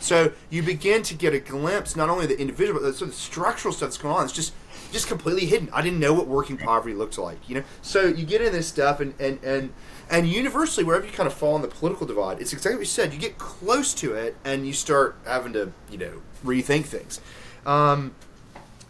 So 0.00 0.32
you 0.50 0.62
begin 0.62 1.02
to 1.04 1.14
get 1.14 1.32
a 1.32 1.40
glimpse 1.40 1.96
not 1.96 2.10
only 2.10 2.24
of 2.24 2.28
the 2.28 2.38
individual, 2.38 2.78
but 2.78 2.86
the 2.86 2.92
sort 2.92 3.08
of 3.08 3.16
structural 3.16 3.72
stuff 3.72 3.88
that's 3.88 3.98
going 3.98 4.14
on. 4.14 4.24
It's 4.24 4.34
just 4.34 4.52
just 4.92 5.08
completely 5.08 5.46
hidden. 5.46 5.68
I 5.72 5.82
didn't 5.82 5.98
know 5.98 6.14
what 6.14 6.26
working 6.26 6.56
poverty 6.56 6.94
looked 6.94 7.18
like. 7.18 7.48
You 7.48 7.56
know, 7.56 7.64
so 7.82 8.06
you 8.06 8.24
get 8.24 8.40
in 8.40 8.52
this 8.52 8.68
stuff, 8.68 9.00
and 9.00 9.14
and 9.18 9.42
and 9.42 9.72
and 10.10 10.28
universally, 10.28 10.84
wherever 10.84 11.04
you 11.06 11.12
kind 11.12 11.26
of 11.26 11.32
fall 11.32 11.54
on 11.54 11.62
the 11.62 11.68
political 11.68 12.06
divide, 12.06 12.40
it's 12.40 12.52
exactly 12.52 12.76
what 12.76 12.82
you 12.82 12.86
said. 12.86 13.12
You 13.12 13.18
get 13.18 13.38
close 13.38 13.92
to 13.94 14.14
it, 14.14 14.36
and 14.44 14.66
you 14.66 14.72
start 14.72 15.16
having 15.26 15.52
to 15.54 15.72
you 15.90 15.98
know 15.98 16.22
rethink 16.44 16.84
things. 16.84 17.20
Um, 17.66 18.14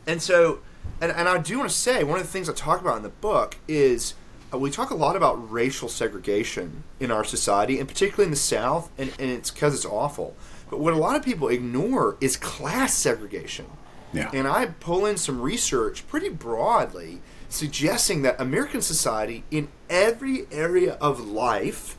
and 0.08 0.20
so, 0.20 0.60
and, 1.00 1.12
and 1.12 1.28
I 1.28 1.38
do 1.38 1.58
want 1.58 1.70
to 1.70 1.76
say, 1.76 2.02
one 2.02 2.18
of 2.18 2.26
the 2.26 2.32
things 2.32 2.48
I 2.48 2.54
talk 2.54 2.80
about 2.80 2.96
in 2.96 3.02
the 3.04 3.10
book 3.10 3.56
is 3.68 4.14
uh, 4.52 4.58
we 4.58 4.70
talk 4.70 4.90
a 4.90 4.94
lot 4.94 5.14
about 5.14 5.50
racial 5.52 5.88
segregation 5.88 6.82
in 6.98 7.10
our 7.10 7.22
society, 7.22 7.78
and 7.78 7.86
particularly 7.86 8.24
in 8.24 8.30
the 8.30 8.36
South, 8.36 8.90
and, 8.98 9.12
and 9.18 9.30
it's 9.30 9.50
because 9.50 9.74
it's 9.74 9.84
awful. 9.84 10.34
But 10.70 10.80
what 10.80 10.94
a 10.94 10.96
lot 10.96 11.14
of 11.14 11.22
people 11.22 11.48
ignore 11.48 12.16
is 12.20 12.36
class 12.36 12.94
segregation. 12.94 13.66
Yeah. 14.12 14.30
And 14.32 14.48
I 14.48 14.66
pull 14.66 15.04
in 15.04 15.18
some 15.18 15.40
research 15.40 16.08
pretty 16.08 16.30
broadly 16.30 17.20
suggesting 17.50 18.22
that 18.22 18.40
American 18.40 18.80
society, 18.80 19.44
in 19.50 19.68
every 19.90 20.46
area 20.50 20.94
of 20.94 21.20
life, 21.20 21.96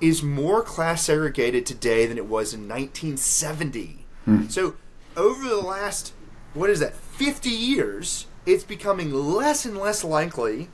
is 0.00 0.22
more 0.22 0.62
class 0.62 1.04
segregated 1.04 1.66
today 1.66 2.06
than 2.06 2.16
it 2.16 2.26
was 2.26 2.54
in 2.54 2.68
1970. 2.68 4.06
So, 4.48 4.76
over 5.16 5.48
the 5.48 5.60
last, 5.60 6.12
what 6.54 6.70
is 6.70 6.80
that, 6.80 6.94
50 6.94 7.48
years, 7.50 8.26
it's 8.46 8.64
becoming 8.64 9.12
less 9.12 9.64
and 9.64 9.76
less 9.76 10.02
likely 10.04 10.68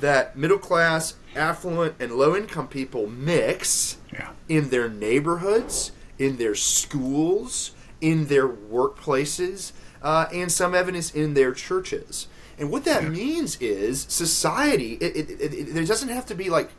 that 0.00 0.36
middle 0.36 0.58
class, 0.58 1.14
affluent, 1.36 1.94
and 2.00 2.12
low 2.12 2.34
income 2.36 2.68
people 2.68 3.06
mix 3.08 3.96
Yeah. 4.12 4.30
in 4.48 4.70
their 4.70 4.88
neighborhoods, 4.88 5.92
in 6.18 6.36
their 6.36 6.54
schools, 6.54 7.72
in 8.00 8.26
their 8.26 8.48
workplaces, 8.48 9.72
uh, 10.02 10.26
and 10.32 10.50
some 10.50 10.74
evidence 10.74 11.12
in 11.14 11.34
their 11.34 11.52
churches. 11.52 12.26
And 12.58 12.70
what 12.70 12.84
that 12.84 13.04
means 13.08 13.56
is 13.60 14.02
society. 14.08 14.94
It, 15.00 15.16
it, 15.16 15.30
it, 15.40 15.54
it, 15.54 15.74
there 15.74 15.84
doesn't 15.84 16.08
have 16.10 16.26
to 16.26 16.34
be 16.34 16.50
like 16.50 16.70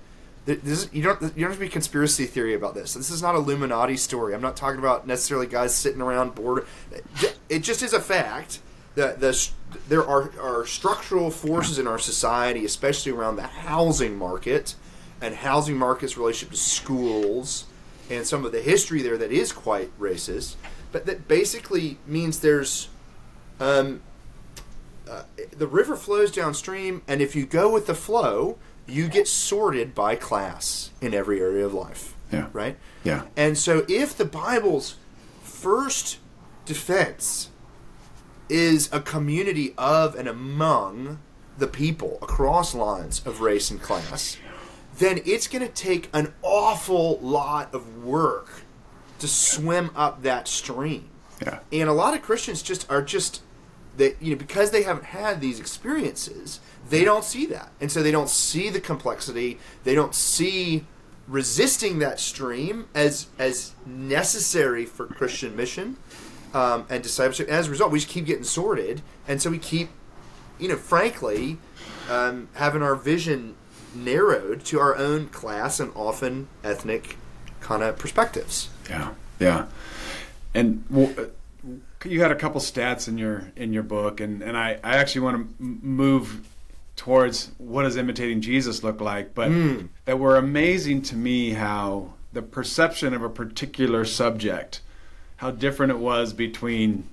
this, 0.46 0.90
you 0.92 1.02
don't 1.02 1.22
you 1.22 1.30
don't 1.30 1.52
have 1.52 1.54
to 1.54 1.60
be 1.60 1.70
conspiracy 1.70 2.26
theory 2.26 2.54
about 2.54 2.76
this. 2.76 2.94
This 2.94 3.10
is 3.10 3.22
not 3.22 3.36
Illuminati 3.36 3.96
story. 3.96 4.34
I'm 4.34 4.42
not 4.42 4.58
talking 4.58 4.80
about 4.80 5.08
necessarily 5.08 5.48
guys 5.48 5.74
sitting 5.74 6.02
around 6.02 6.36
bored. 6.36 6.66
It 7.50 7.60
just 7.60 7.82
is 7.82 7.94
a 7.94 8.02
fact 8.02 8.60
that 8.96 9.20
the 9.20 9.50
there 9.88 10.06
are, 10.06 10.32
are 10.40 10.66
structural 10.66 11.32
forces 11.32 11.80
in 11.80 11.88
our 11.88 11.98
society, 11.98 12.66
especially 12.66 13.12
around 13.12 13.38
the 13.38 13.44
housing 13.44 14.16
market 14.16 14.76
and 15.22 15.36
housing 15.36 15.78
market's 15.78 16.18
relationship 16.18 16.52
to 16.52 16.58
schools 16.58 17.66
and 18.10 18.28
some 18.28 18.46
of 18.46 18.52
the 18.52 18.62
history 18.62 19.02
there 19.02 19.18
that 19.18 19.32
is 19.32 19.54
quite 19.54 19.98
racist, 20.00 20.56
but 20.92 21.06
that 21.06 21.28
basically 21.28 21.98
means 22.06 22.40
there's 22.40 22.90
um, 23.60 24.02
uh, 25.10 25.24
the 25.56 25.68
river 25.68 25.96
flows 25.96 26.32
downstream, 26.32 27.02
and 27.08 27.22
if 27.22 27.36
you 27.36 27.46
go 27.46 27.72
with 27.72 27.88
the 27.88 27.96
flow, 27.96 28.58
you 28.88 29.08
get 29.08 29.28
sorted 29.28 29.96
by 29.96 30.16
class 30.16 30.92
in 31.02 31.14
every 31.14 31.40
area 31.40 31.66
of 31.66 31.74
life. 31.74 32.16
Yeah. 32.32 32.48
Right? 32.52 32.78
Yeah. 33.04 33.26
And 33.38 33.58
so 33.58 33.86
if 33.88 34.18
the 34.18 34.26
Bible's 34.26 34.96
first 35.42 36.20
defense 36.66 37.50
is 38.50 38.90
a 38.92 39.00
community 39.00 39.74
of 39.78 40.16
and 40.16 40.28
among 40.28 41.20
the 41.58 41.68
people 41.68 42.18
across 42.22 42.74
lines 42.74 43.22
of 43.26 43.42
race 43.42 43.70
and 43.70 43.82
class, 43.82 44.38
then 44.98 45.22
it's 45.26 45.48
going 45.48 45.66
to 45.66 45.72
take 45.72 46.10
an 46.14 46.34
awful 46.42 47.20
lot 47.20 47.74
of 47.74 48.04
work 48.04 48.64
to 49.20 49.28
swim 49.28 49.92
up 49.96 50.24
that 50.24 50.48
stream. 50.48 51.10
Yeah. 51.42 51.60
And 51.72 51.90
a 51.90 51.94
lot 51.94 52.14
of 52.14 52.22
Christians 52.22 52.62
just 52.62 52.90
are 52.92 53.02
just 53.02 53.42
that 53.98 54.22
you 54.22 54.32
know 54.32 54.38
because 54.38 54.72
they 54.72 54.84
haven't 54.84 55.06
had 55.06 55.42
these 55.42 55.60
experiences, 55.60 56.60
they 56.90 57.04
don't 57.04 57.24
see 57.24 57.46
that. 57.48 57.72
And 57.80 57.92
so 57.92 58.04
they 58.04 58.12
don't 58.12 58.30
see 58.30 58.70
the 58.70 58.82
complexity, 58.82 59.60
they 59.84 59.96
don't 59.96 60.16
see 60.16 60.86
resisting 61.28 62.00
that 62.00 62.20
stream 62.20 62.88
as 62.94 63.28
as 63.40 63.74
necessary 63.86 64.86
for 64.86 65.06
Christian 65.06 65.56
mission 65.56 65.98
um, 66.54 66.86
and 66.90 67.02
discipleship. 67.02 67.48
And 67.48 67.56
as 67.56 67.68
a 67.68 67.72
result, 67.72 67.92
we 67.92 68.00
just 68.00 68.12
keep 68.12 68.26
getting 68.26 68.44
sorted, 68.44 69.02
and 69.28 69.42
so 69.42 69.50
we 69.50 69.60
keep, 69.60 69.90
you 70.60 70.68
know, 70.68 70.76
frankly, 70.76 71.58
um, 72.10 72.50
having 72.56 72.82
our 72.82 72.96
vision 72.96 73.56
narrowed 73.96 74.66
to 74.66 74.80
our 74.80 74.96
own 74.96 75.28
class 75.28 75.80
and 75.80 75.92
often 75.96 76.48
ethnic 76.64 77.18
kind 77.60 77.84
of 77.84 77.98
perspectives. 77.98 78.70
Yeah, 78.90 79.14
yeah. 79.40 79.68
And 80.54 80.84
well, 80.90 81.14
uh, 81.18 81.26
you 82.06 82.22
had 82.22 82.32
a 82.32 82.36
couple 82.36 82.60
stats 82.62 83.08
in 83.08 83.18
your 83.18 83.52
in 83.56 83.74
your 83.74 83.84
book, 83.84 84.20
and 84.20 84.42
and 84.42 84.58
I 84.58 84.80
I 84.84 84.98
actually 84.98 85.22
want 85.22 85.58
to 85.60 85.64
move 85.64 86.48
towards 86.96 87.52
what 87.58 87.84
does 87.84 87.98
imitating 87.98 88.42
Jesus 88.42 88.84
look 88.84 89.02
like, 89.02 89.34
but 89.34 89.50
Mm. 89.50 89.90
that 90.06 90.20
were 90.20 90.38
amazing 90.38 91.02
to 91.04 91.16
me 91.16 91.52
how 91.52 92.14
the 92.34 92.42
perception 92.42 93.14
of 93.14 93.24
a 93.24 93.30
particular 93.30 94.06
subject, 94.06 94.82
how 95.38 95.50
different 95.52 95.92
it 95.92 95.98
was 96.00 96.34
between 96.34 97.06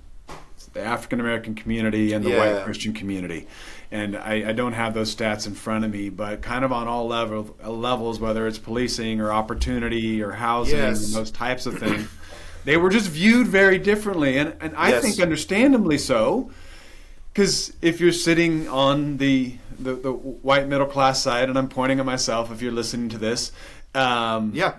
the 0.75 0.83
African 0.83 1.19
American 1.19 1.55
community 1.55 2.13
and 2.13 2.25
the 2.25 2.31
Yeah. 2.31 2.39
white 2.57 2.65
Christian 2.65 2.93
community. 2.93 3.47
And 3.91 4.17
I, 4.17 4.51
I 4.51 4.53
don't 4.53 4.75
have 4.75 4.95
those 4.95 5.13
stats 5.15 5.47
in 5.49 5.55
front 5.55 5.85
of 5.85 5.91
me, 5.91 6.11
but 6.11 6.43
kind 6.43 6.65
of 6.65 6.71
on 6.73 6.87
all 6.87 7.09
level, 7.09 7.57
levels, 7.67 8.21
whether 8.21 8.47
it's 8.47 8.59
policing 8.59 9.21
or 9.21 9.33
opportunity 9.33 10.23
or 10.23 10.31
housing 10.33 10.79
Yes. 10.79 11.07
and 11.07 11.15
those 11.15 11.31
types 11.33 11.67
of 11.67 11.79
things, 11.79 12.07
they 12.65 12.77
were 12.77 12.91
just 12.91 13.09
viewed 13.09 13.47
very 13.47 13.79
differently. 13.79 14.37
And, 14.39 14.55
and 14.61 14.75
I 14.77 14.91
Yes. 14.91 15.03
think 15.03 15.21
understandably 15.21 15.99
so, 15.99 16.51
because 17.33 17.73
if 17.81 18.01
you're 18.01 18.13
sitting 18.13 18.69
on 18.69 19.17
the, 19.19 19.57
the, 19.79 19.95
the 19.95 20.13
white 20.13 20.69
middle 20.69 20.87
class 20.87 21.23
side, 21.23 21.49
and 21.49 21.59
I'm 21.59 21.69
pointing 21.69 22.01
at 22.01 22.07
myself 22.07 22.51
if 22.53 22.61
you're 22.61 22.73
listening 22.73 23.09
to 23.11 23.19
this, 23.19 23.53
um, 23.95 24.53
Yeah. 24.55 24.75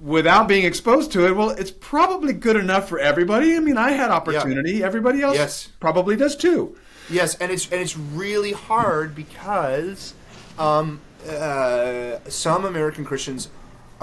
without 0.00 0.48
being 0.48 0.64
exposed 0.64 1.12
to 1.12 1.26
it, 1.26 1.36
well, 1.36 1.50
it's 1.50 1.70
probably 1.70 2.32
good 2.32 2.56
enough 2.56 2.88
for 2.88 2.98
everybody. 2.98 3.56
I 3.56 3.60
mean, 3.60 3.76
I 3.76 3.90
had 3.92 4.10
opportunity. 4.10 4.82
Everybody 4.82 5.22
else 5.22 5.36
Yes. 5.36 5.68
probably 5.80 6.16
does 6.16 6.36
too. 6.36 6.76
Yes, 7.10 7.34
and 7.36 7.52
it's 7.52 7.70
and 7.70 7.82
it's 7.82 7.98
really 7.98 8.52
hard 8.52 9.14
because 9.14 10.14
um, 10.58 11.00
uh, 11.28 12.16
some 12.28 12.64
American 12.64 13.04
Christians 13.04 13.48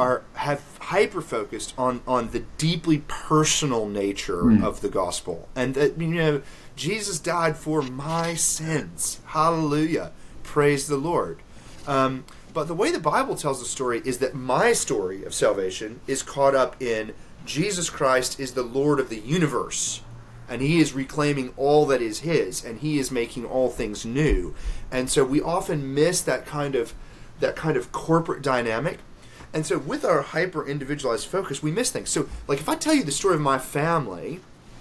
are 0.01 0.23
have 0.33 0.63
hyper 0.79 1.21
focused 1.21 1.75
on 1.77 2.01
on 2.07 2.31
the 2.31 2.39
deeply 2.57 3.03
personal 3.07 3.87
nature 3.87 4.51
of 4.63 4.81
the 4.81 4.89
gospel, 4.89 5.47
and 5.55 5.75
that 5.75 5.99
you 5.99 6.07
know 6.07 6.41
Jesus 6.75 7.19
died 7.19 7.55
for 7.55 7.83
my 7.83 8.33
sins. 8.33 9.19
Hallelujah, 9.27 10.11
praise 10.41 10.87
the 10.87 10.97
Lord. 10.97 11.39
Um, 11.85 12.25
but 12.51 12.67
the 12.67 12.73
way 12.73 12.91
the 12.91 12.99
Bible 12.99 13.35
tells 13.35 13.59
the 13.59 13.65
story 13.65 14.01
is 14.03 14.17
that 14.17 14.33
my 14.33 14.73
story 14.73 15.23
of 15.23 15.33
salvation 15.33 16.01
is 16.07 16.23
caught 16.23 16.55
up 16.55 16.81
in 16.81 17.13
Jesus 17.45 17.89
Christ 17.89 18.39
is 18.39 18.53
the 18.53 18.63
Lord 18.63 18.99
of 18.99 19.09
the 19.09 19.19
universe 19.19 20.01
and 20.49 20.61
he 20.61 20.79
is 20.79 20.93
reclaiming 20.93 21.53
all 21.55 21.85
that 21.85 22.01
is 22.01 22.19
his 22.19 22.63
and 22.65 22.79
he 22.79 22.99
is 22.99 23.09
making 23.09 23.45
all 23.45 23.69
things 23.69 24.05
new 24.05 24.53
and 24.91 25.09
so 25.09 25.23
we 25.23 25.41
often 25.41 25.93
miss 25.93 26.21
that 26.21 26.45
kind 26.45 26.75
of 26.75 26.93
that 27.39 27.55
kind 27.55 27.77
of 27.77 27.91
corporate 27.91 28.41
dynamic 28.43 28.99
and 29.53 29.65
so 29.65 29.77
with 29.77 30.05
our 30.05 30.21
hyper 30.21 30.65
individualized 30.67 31.27
focus 31.27 31.61
we 31.61 31.71
miss 31.71 31.91
things. 31.91 32.09
So 32.09 32.29
like 32.47 32.59
if 32.59 32.69
i 32.69 32.75
tell 32.75 32.93
you 32.93 33.03
the 33.03 33.11
story 33.11 33.35
of 33.35 33.41
my 33.41 33.57
family 33.57 34.39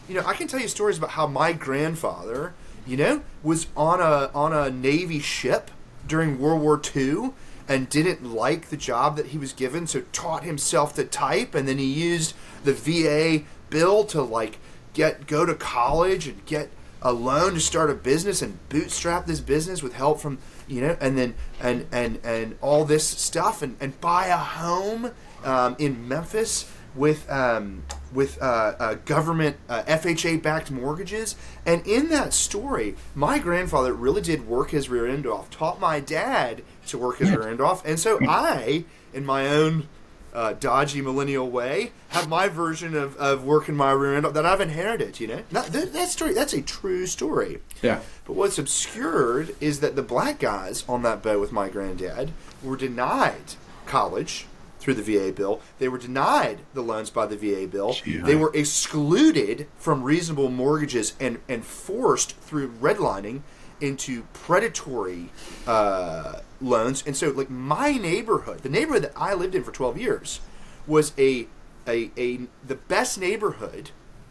you 0.09 0.17
know 0.17 0.27
i 0.27 0.35
can 0.35 0.49
tell 0.49 0.61
you 0.61 0.69
stories 0.69 0.99
about 0.99 1.11
how 1.11 1.27
my 1.27 1.53
grandfather 1.53 2.53
you 2.87 2.97
know 2.97 3.23
was 3.43 3.69
on 3.77 4.01
a 4.01 4.31
on 4.35 4.53
a 4.53 4.71
navy 4.71 5.21
ship 5.21 5.71
during 6.07 6.39
world 6.39 6.61
war 6.61 6.81
ii 6.97 7.31
and 7.69 7.89
didn't 7.89 8.25
like 8.25 8.69
the 8.69 8.77
job 8.77 9.17
that 9.17 9.27
he 9.27 9.39
was 9.39 9.53
given 9.53 9.87
so 9.87 10.03
taught 10.13 10.43
himself 10.43 10.95
to 10.95 11.05
type 11.05 11.55
and 11.55 11.69
then 11.69 11.79
he 11.79 11.85
used 11.85 12.35
the 12.65 12.73
va 12.73 13.45
bill 13.71 14.05
to 14.05 14.21
like 14.21 14.59
get 14.93 15.27
go 15.29 15.47
to 15.47 15.55
college 15.55 16.27
and 16.27 16.45
get 16.47 16.69
a 17.03 17.13
loan 17.13 17.55
to 17.55 17.61
start 17.61 17.89
a 17.89 17.95
business 17.95 18.43
and 18.43 18.59
bootstrap 18.69 19.27
this 19.27 19.41
business 19.41 19.83
with 19.83 19.95
help 19.95 20.21
from 20.21 20.39
you 20.71 20.81
know 20.81 20.97
and 21.01 21.19
then 21.19 21.35
and 21.61 21.87
and 21.93 22.21
and 22.25 22.57
all 22.61 22.85
this 22.85 23.07
stuff 23.07 23.63
and 23.63 23.77
and 23.81 24.01
buy 24.01 24.27
a 24.27 24.37
home 24.37 25.11
um, 25.45 25.77
in 25.79 26.09
Memphis 26.09 26.71
with 26.95 27.31
um, 27.31 27.83
with 28.13 28.41
uh, 28.43 28.75
uh, 28.79 28.95
government 29.05 29.57
uh, 29.69 29.83
FHA 29.83 30.43
backed 30.43 30.71
mortgages. 30.71 31.37
And 31.67 31.87
in 31.87 32.09
that 32.11 32.33
story 32.33 32.97
my 33.15 33.39
grandfather 33.39 33.93
really 33.93 34.23
did 34.23 34.47
work 34.47 34.71
his 34.71 34.89
rear 34.89 35.07
end 35.07 35.27
off 35.27 35.51
taught 35.51 35.81
my 35.81 36.01
dad 36.01 36.63
to 36.87 36.99
work 36.99 37.19
his 37.19 37.31
rear 37.31 37.49
end 37.49 37.61
off. 37.61 37.85
And 37.85 37.99
so 37.99 38.19
I 38.27 38.85
in 39.13 39.25
my 39.25 39.49
own 39.49 39.89
uh, 40.35 40.53
dodgy 40.55 41.01
millennial 41.01 41.51
way 41.51 41.93
have 42.09 42.29
my 42.29 42.49
version 42.49 42.95
of, 42.95 43.17
of 43.17 43.45
working 43.45 43.75
my 43.77 43.93
rear 43.93 44.17
end 44.17 44.27
that 44.27 44.47
I've 44.47 44.61
inherited. 44.61 45.21
You 45.21 45.27
know, 45.29 45.43
Not, 45.51 45.67
that, 45.67 45.93
that 45.93 46.09
story 46.09 46.33
that's 46.33 46.53
a 46.53 46.63
true 46.63 47.07
story. 47.07 47.59
Yeah. 47.83 48.01
But 48.25 48.37
what's 48.37 48.59
obscured 48.59 49.55
is 49.61 49.81
that 49.81 49.97
the 49.97 50.03
black 50.03 50.39
guys 50.39 50.85
on 50.89 51.03
that 51.03 51.23
boat 51.23 51.41
with 51.41 51.53
my 51.53 51.69
granddad 51.69 52.33
were 52.63 52.77
denied 52.77 53.55
college 53.87 54.47
through 54.79 54.95
the 54.95 55.03
VA 55.03 55.33
bill. 55.33 55.61
They 55.79 55.89
were 55.89 55.99
denied 55.99 56.61
the 56.75 56.83
loans 56.83 57.11
by 57.11 57.27
the 57.27 57.37
VA 57.37 57.67
bill. 57.67 57.93
Gee, 57.93 58.17
they 58.17 58.35
were 58.35 58.51
excluded 58.55 59.67
from 59.77 60.03
reasonable 60.03 60.51
mortgages 60.51 61.15
and, 61.21 61.39
and 61.49 61.65
forced 61.65 62.37
through 62.39 62.71
redlining 62.73 63.43
into 63.81 64.23
predatory 64.33 65.31
uh, 65.67 66.41
loans. 66.61 67.03
And 67.07 67.17
so, 67.17 67.31
like 67.31 67.51
my 67.51 67.93
neighborhood, 67.93 68.61
the 68.61 68.69
neighborhood 68.69 69.05
that 69.05 69.13
I 69.17 69.35
lived 69.35 69.55
in 69.55 69.65
for 69.65 69.73
12 69.73 69.99
years, 69.99 70.41
was 70.87 71.13
a 71.19 71.47
a, 71.87 72.11
a 72.17 72.41
the 72.67 72.75
best 72.75 73.19
neighborhood, 73.19 73.91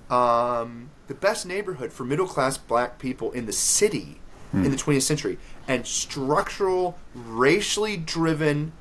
um, 0.09 0.91
the 1.07 1.13
best 1.13 1.45
neighborhood 1.45 1.91
for 1.91 2.03
middle 2.03 2.27
class 2.27 2.57
black 2.57 2.99
people 2.99 3.31
in 3.31 3.45
the 3.45 3.53
city 3.53 4.21
in 4.51 4.71
the 4.71 4.77
20th 4.77 5.03
century, 5.03 5.37
and 5.67 5.85
structural, 5.85 6.97
racially 7.13 7.95
driven 7.95 8.71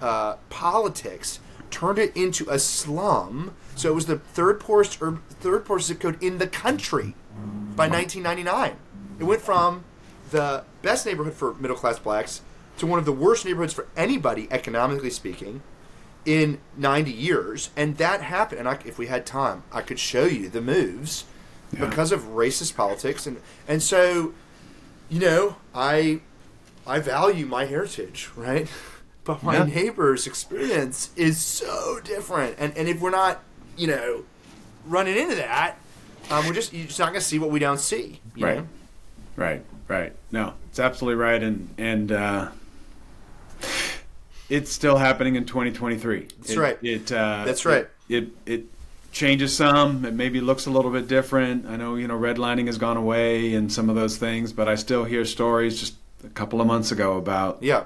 uh, 0.00 0.34
politics 0.50 1.38
turned 1.70 1.98
it 1.98 2.14
into 2.16 2.48
a 2.50 2.58
slum. 2.58 3.54
So 3.76 3.90
it 3.90 3.94
was 3.94 4.06
the 4.06 4.18
third 4.18 4.60
poorest 4.60 5.00
or 5.00 5.20
third 5.30 5.64
poorest 5.64 5.86
zip 5.86 6.00
code 6.00 6.22
in 6.22 6.38
the 6.38 6.46
country 6.46 7.14
by 7.76 7.88
1999. 7.88 8.76
It 9.18 9.24
went 9.24 9.42
from 9.42 9.84
the 10.32 10.64
best 10.82 11.06
neighborhood 11.06 11.34
for 11.34 11.54
middle 11.54 11.76
class 11.76 11.98
blacks 11.98 12.40
to 12.78 12.86
one 12.86 12.98
of 12.98 13.04
the 13.04 13.12
worst 13.12 13.44
neighborhoods 13.44 13.72
for 13.72 13.86
anybody, 13.96 14.48
economically 14.50 15.10
speaking, 15.10 15.62
in 16.24 16.58
90 16.76 17.12
years. 17.12 17.70
And 17.76 17.96
that 17.98 18.22
happened. 18.22 18.58
And 18.60 18.68
I, 18.68 18.78
if 18.84 18.98
we 18.98 19.06
had 19.06 19.24
time, 19.26 19.62
I 19.70 19.82
could 19.82 19.98
show 19.98 20.24
you 20.24 20.48
the 20.48 20.60
moves 20.60 21.24
Yeah. 21.72 21.86
because 21.88 22.12
of 22.12 22.20
racist 22.34 22.74
politics. 22.76 23.26
And 23.26 23.40
and 23.68 23.82
so, 23.82 24.32
you 25.08 25.20
know, 25.20 25.56
I 25.74 26.20
I 26.86 26.98
value 26.98 27.46
my 27.46 27.64
heritage, 27.66 28.30
right? 28.36 28.68
But 29.24 29.44
my 29.44 29.58
Yeah. 29.58 29.64
neighbor's 29.66 30.26
experience 30.26 31.10
is 31.14 31.38
so 31.40 32.00
different. 32.02 32.56
And 32.58 32.76
and 32.76 32.88
if 32.88 33.00
we're 33.00 33.10
not, 33.10 33.40
you 33.76 33.86
know, 33.86 34.24
running 34.84 35.16
into 35.16 35.36
that, 35.36 35.76
um, 36.30 36.44
we're 36.44 36.52
just 36.54 36.72
you're 36.72 36.86
just 36.88 36.98
not 36.98 37.08
gonna 37.10 37.20
see 37.20 37.38
what 37.38 37.50
we 37.50 37.60
don't 37.60 37.78
see. 37.78 38.20
You 38.34 38.46
Right. 38.46 38.56
Know? 38.58 38.66
Right, 39.36 39.64
right. 39.92 40.12
No, 40.32 40.54
it's 40.70 40.80
absolutely 40.80 41.20
right, 41.22 41.42
and 41.42 41.68
and 41.78 42.10
uh, 42.12 42.48
it's 44.48 44.70
still 44.70 44.96
happening 44.96 45.36
in 45.36 45.44
2023. 45.44 46.20
That's 46.38 46.50
It- 46.50 46.58
right. 46.58 46.78
It 46.82 47.12
uh, 47.12 47.44
That's 47.46 47.64
right. 47.64 47.86
It, 48.08 48.28
it 48.46 48.64
changes 49.12 49.56
some. 49.56 50.04
It 50.04 50.14
maybe 50.14 50.40
looks 50.40 50.66
a 50.66 50.70
little 50.70 50.90
bit 50.90 51.08
different. 51.08 51.66
I 51.66 51.76
know 51.76 51.94
you 51.96 52.08
know 52.08 52.18
redlining 52.18 52.66
has 52.66 52.78
gone 52.78 52.96
away 52.96 53.54
and 53.54 53.72
some 53.72 53.88
of 53.88 53.94
those 53.96 54.16
things, 54.18 54.52
but 54.52 54.68
I 54.68 54.74
still 54.74 55.04
hear 55.04 55.24
stories 55.24 55.78
just 55.80 55.94
a 56.24 56.28
couple 56.28 56.60
of 56.60 56.66
months 56.66 56.92
ago 56.92 57.16
about 57.16 57.62
Yeah. 57.62 57.84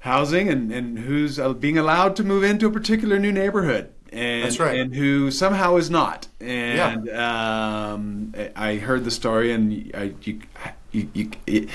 housing 0.00 0.48
and, 0.48 0.72
and 0.72 0.98
who's 0.98 1.38
uh, 1.38 1.52
being 1.52 1.78
allowed 1.78 2.16
to 2.16 2.24
move 2.24 2.42
into 2.44 2.66
a 2.66 2.70
particular 2.70 3.18
new 3.18 3.32
neighborhood. 3.32 3.90
And, 4.12 4.44
That's 4.44 4.58
right. 4.60 4.78
and 4.78 4.94
who 4.94 5.30
somehow 5.30 5.76
is 5.76 5.90
not. 5.90 6.28
And 6.40 7.10
um, 7.10 8.34
I 8.54 8.76
heard 8.76 9.04
the 9.04 9.10
story, 9.10 9.52
and 9.52 9.90
I, 9.94 10.12
you, 10.22 10.40
you, 11.14 11.30
you, 11.46 11.68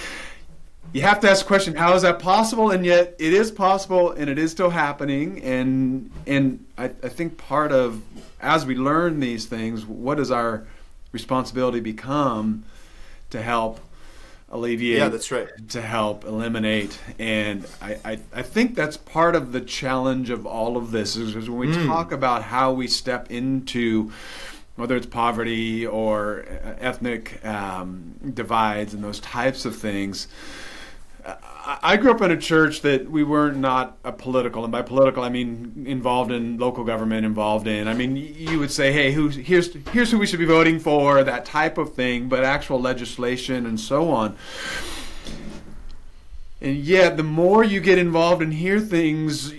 you 0.94 1.02
have 1.02 1.20
to 1.22 1.30
ask 1.30 1.46
the 1.46 1.48
question: 1.48 1.76
How 1.76 1.94
is 1.94 2.02
that 2.02 2.20
possible? 2.20 2.72
And 2.72 2.86
yet, 2.86 3.16
it 3.20 3.34
is 3.34 3.52
possible, 3.52 4.12
and 4.12 4.30
it 4.30 4.38
is 4.38 4.52
still 4.52 4.70
happening. 4.72 5.42
And 5.44 6.12
and 6.28 6.66
I, 6.78 6.86
I 6.86 7.10
think 7.10 7.38
part 7.38 7.72
of 7.72 8.02
as 8.42 8.66
we 8.66 8.76
learn 8.76 9.20
these 9.20 9.46
things, 9.46 9.86
what 9.86 10.16
does 10.18 10.32
our 10.32 10.66
responsibility 11.12 11.80
become 11.80 12.64
to 13.30 13.42
help 13.42 13.80
alleviate? 14.50 14.98
Yeah, 14.98 15.10
that's 15.10 15.32
right. 15.32 15.48
To 15.70 15.82
help 15.82 16.26
eliminate, 16.26 17.00
and 17.20 17.66
I, 17.82 17.98
I, 18.04 18.20
I 18.34 18.42
think 18.42 18.76
that's 18.76 18.98
part 18.98 19.36
of 19.36 19.52
the 19.54 19.62
challenge 19.62 20.30
of 20.30 20.46
all 20.46 20.76
of 20.76 20.92
this 20.92 21.16
is, 21.16 21.36
is 21.36 21.50
when 21.50 21.60
we 21.60 21.68
Mm. 21.68 21.88
talk 21.88 22.12
about 22.12 22.44
how 22.44 22.74
we 22.74 22.88
step 22.88 23.32
into 23.32 24.12
whether 24.82 24.98
it's 24.98 25.06
poverty 25.06 25.86
or 25.86 26.46
uh, 26.50 26.76
ethnic 26.80 27.46
um, 27.46 28.16
divides 28.34 28.94
and 28.94 29.04
those 29.04 29.20
types 29.20 29.64
of 29.64 29.76
things. 29.76 30.28
I 31.26 31.80
I 31.84 31.98
grew 31.98 32.12
up 32.12 32.22
in 32.22 32.32
a 32.32 32.38
church 32.38 32.82
that 32.82 33.10
we 33.10 33.24
were 33.24 33.52
not 33.52 33.98
a 34.04 34.12
political, 34.12 34.64
and 34.64 34.72
by 34.72 34.82
political 34.82 35.24
I 35.24 35.30
mean 35.30 35.86
involved 35.88 36.32
in 36.32 36.58
local 36.58 36.84
government, 36.84 37.26
involved 37.26 37.68
in. 37.68 37.88
I 37.88 37.94
mean, 37.94 38.16
you 38.16 38.60
would 38.60 38.72
say, 38.72 38.92
"Hey, 38.92 39.12
who's 39.12 39.36
here's 39.36 39.74
here's 39.92 40.12
who 40.12 40.18
we 40.18 40.26
should 40.26 40.40
be 40.40 40.46
voting 40.46 40.80
for," 40.80 41.24
that 41.24 41.46
type 41.46 41.78
of 41.78 41.94
thing. 41.94 42.28
But 42.28 42.44
actual 42.44 42.82
legislation 42.82 43.66
and 43.66 43.80
so 43.80 44.10
on. 44.10 44.36
And 46.60 46.78
yet, 46.78 47.18
the 47.18 47.24
more 47.24 47.64
you 47.64 47.80
get 47.80 47.98
involved 47.98 48.42
and 48.42 48.54
hear 48.54 48.80
things, 48.80 49.52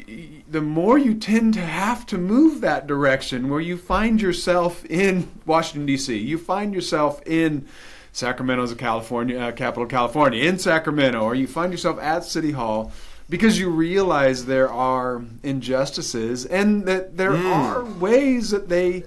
the 0.52 0.60
more 0.60 0.98
you 0.98 1.14
tend 1.14 1.54
to 1.54 1.60
have 1.62 2.04
to 2.06 2.18
move 2.18 2.60
that 2.60 2.86
direction 2.86 3.48
where 3.48 3.60
you 3.60 3.76
find 3.78 4.20
yourself 4.20 4.84
in 4.84 5.30
Washington, 5.46 5.86
D.C., 5.86 6.16
you 6.16 6.36
find 6.36 6.74
yourself 6.74 7.22
in 7.26 7.66
Sacramento's 8.12 8.70
a 8.70 8.76
California, 8.76 9.38
uh, 9.38 9.52
capital 9.52 9.84
of 9.84 9.88
California, 9.88 10.44
in 10.44 10.58
Sacramento, 10.58 11.20
or 11.22 11.34
you 11.34 11.46
find 11.46 11.72
yourself 11.72 11.98
at 12.00 12.24
City 12.24 12.50
Hall 12.50 12.92
because 13.30 13.58
you 13.58 13.70
realize 13.70 14.44
there 14.44 14.70
are 14.70 15.22
injustices 15.42 16.44
and 16.44 16.84
that 16.84 17.16
there 17.16 17.30
Mm. 17.30 17.50
are 17.56 17.84
ways 17.84 18.50
that 18.50 18.68
they 18.68 19.04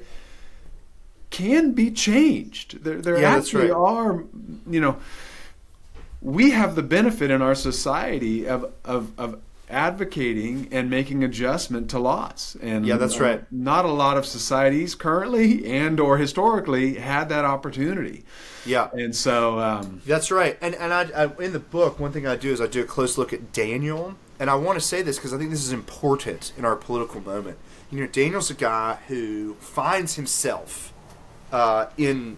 can 1.29 1.73
be 1.73 1.91
changed. 1.91 2.83
There, 2.83 2.99
there 2.99 3.19
Yeah, 3.19 3.35
actually 3.35 3.69
right. 3.69 3.77
are, 3.77 4.23
you 4.67 4.81
know, 4.81 4.97
we 6.21 6.51
have 6.51 6.73
the 6.73 6.81
benefit 6.81 7.29
in 7.29 7.43
our 7.43 7.53
society 7.53 8.47
of, 8.47 8.71
of, 8.83 9.11
of 9.19 9.39
advocating 9.69 10.67
and 10.71 10.89
making 10.89 11.23
adjustment 11.23 11.89
to 11.89 11.99
laws. 11.99 12.55
And 12.61 12.85
Yeah, 12.85 12.97
that's 12.97 13.19
right. 13.19 13.43
Not 13.51 13.85
a 13.85 13.91
lot 13.91 14.17
of 14.17 14.25
societies 14.25 14.95
currently 14.95 15.65
and 15.65 15.99
or 15.99 16.17
historically 16.17 16.95
had 16.95 17.29
that 17.29 17.45
opportunity. 17.45 18.23
Yeah. 18.65 18.89
And 18.93 19.15
so, 19.15 19.59
um, 19.59 20.01
That's 20.05 20.31
right. 20.31 20.57
And 20.61 20.75
and 20.75 20.93
I, 20.93 21.09
I 21.15 21.41
in 21.41 21.53
the 21.53 21.59
book, 21.59 21.99
one 21.99 22.11
thing 22.11 22.25
I 22.27 22.35
do 22.35 22.51
is 22.51 22.61
I 22.61 22.67
do 22.67 22.81
a 22.81 22.85
close 22.85 23.17
look 23.17 23.33
at 23.33 23.53
Daniel, 23.53 24.15
and 24.39 24.49
I 24.49 24.55
want 24.55 24.79
to 24.79 24.85
say 24.85 25.01
this 25.01 25.17
because 25.17 25.33
I 25.33 25.37
think 25.37 25.51
this 25.51 25.63
is 25.63 25.71
important 25.71 26.53
in 26.57 26.65
our 26.65 26.75
political 26.75 27.21
moment. 27.21 27.57
You 27.91 28.01
know, 28.01 28.07
Daniel's 28.07 28.49
a 28.49 28.55
guy 28.55 28.99
who 29.07 29.53
finds 29.55 30.15
himself 30.15 30.93
uh, 31.51 31.87
in 31.97 32.37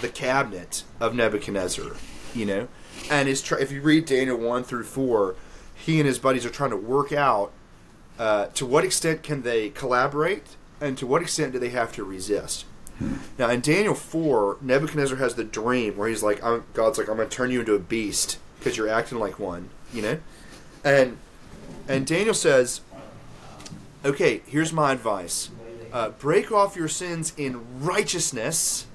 the 0.00 0.08
cabinet 0.08 0.84
of 0.98 1.14
Nebuchadnezzar. 1.14 1.92
You 2.34 2.46
know, 2.46 2.68
and 3.10 3.28
is 3.28 3.42
try- 3.42 3.58
if 3.58 3.72
you 3.72 3.80
read 3.80 4.06
Daniel 4.06 4.38
one 4.38 4.62
through 4.62 4.84
four, 4.84 5.34
he 5.80 5.98
and 5.98 6.06
his 6.06 6.18
buddies 6.18 6.44
are 6.44 6.50
trying 6.50 6.70
to 6.70 6.76
work 6.76 7.12
out 7.12 7.52
uh, 8.18 8.46
to 8.46 8.66
what 8.66 8.84
extent 8.84 9.22
can 9.22 9.42
they 9.42 9.70
collaborate, 9.70 10.56
and 10.80 10.98
to 10.98 11.06
what 11.06 11.22
extent 11.22 11.52
do 11.52 11.58
they 11.58 11.70
have 11.70 11.90
to 11.92 12.04
resist. 12.04 12.66
Now 13.38 13.48
in 13.48 13.60
Daniel 13.60 13.94
four, 13.94 14.58
Nebuchadnezzar 14.60 15.16
has 15.16 15.34
the 15.34 15.44
dream 15.44 15.96
where 15.96 16.08
he's 16.08 16.22
like, 16.22 16.42
I'm, 16.44 16.64
"God's 16.74 16.98
like, 16.98 17.08
I'm 17.08 17.16
going 17.16 17.28
to 17.28 17.34
turn 17.34 17.50
you 17.50 17.60
into 17.60 17.74
a 17.74 17.78
beast 17.78 18.38
because 18.58 18.76
you're 18.76 18.90
acting 18.90 19.18
like 19.18 19.38
one," 19.38 19.70
you 19.92 20.02
know, 20.02 20.18
and 20.84 21.16
and 21.88 22.06
Daniel 22.06 22.34
says, 22.34 22.82
"Okay, 24.04 24.42
here's 24.46 24.72
my 24.72 24.92
advice: 24.92 25.48
uh, 25.90 26.10
break 26.10 26.52
off 26.52 26.76
your 26.76 26.88
sins 26.88 27.32
in 27.38 27.82
righteousness, 27.82 28.86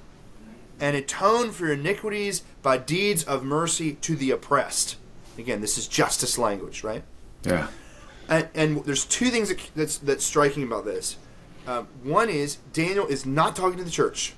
and 0.78 0.96
atone 0.96 1.50
for 1.50 1.64
your 1.64 1.74
iniquities 1.74 2.42
by 2.62 2.78
deeds 2.78 3.24
of 3.24 3.42
mercy 3.42 3.94
to 3.94 4.14
the 4.14 4.30
oppressed." 4.30 4.96
Again, 5.38 5.60
this 5.60 5.78
is 5.78 5.86
justice 5.88 6.38
language, 6.38 6.82
right? 6.82 7.04
yeah. 7.44 7.68
And, 8.28 8.48
and 8.54 8.84
there's 8.84 9.04
two 9.04 9.28
things 9.28 9.48
that, 9.50 9.70
that's 9.76 9.98
that's 9.98 10.24
striking 10.24 10.64
about 10.64 10.84
this. 10.84 11.16
Um, 11.66 11.88
one 12.02 12.28
is 12.28 12.56
Daniel 12.72 13.06
is 13.06 13.24
not 13.26 13.54
talking 13.54 13.78
to 13.78 13.84
the 13.84 13.90
church. 13.90 14.34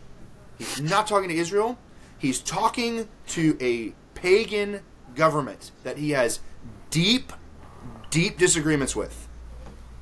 He's 0.59 0.81
not 0.81 1.07
talking 1.07 1.29
to 1.29 1.35
Israel. 1.35 1.79
He's 2.19 2.41
talking 2.41 3.09
to 3.29 3.57
a 3.61 3.95
pagan 4.15 4.81
government 5.15 5.71
that 5.85 5.99
he 5.99 6.11
has 6.11 6.41
deep, 6.91 7.33
deep 8.11 8.39
disagreements 8.39 8.97
with. 8.97 9.29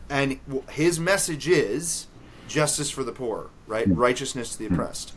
And 0.09 0.41
his 0.71 0.99
message 0.99 1.49
is 1.49 2.07
justice 2.49 2.91
for 2.91 3.05
the 3.05 3.13
poor, 3.13 3.51
right? 3.67 3.87
Righteousness 3.89 4.53
to 4.53 4.59
the 4.59 4.67
oppressed. 4.67 5.13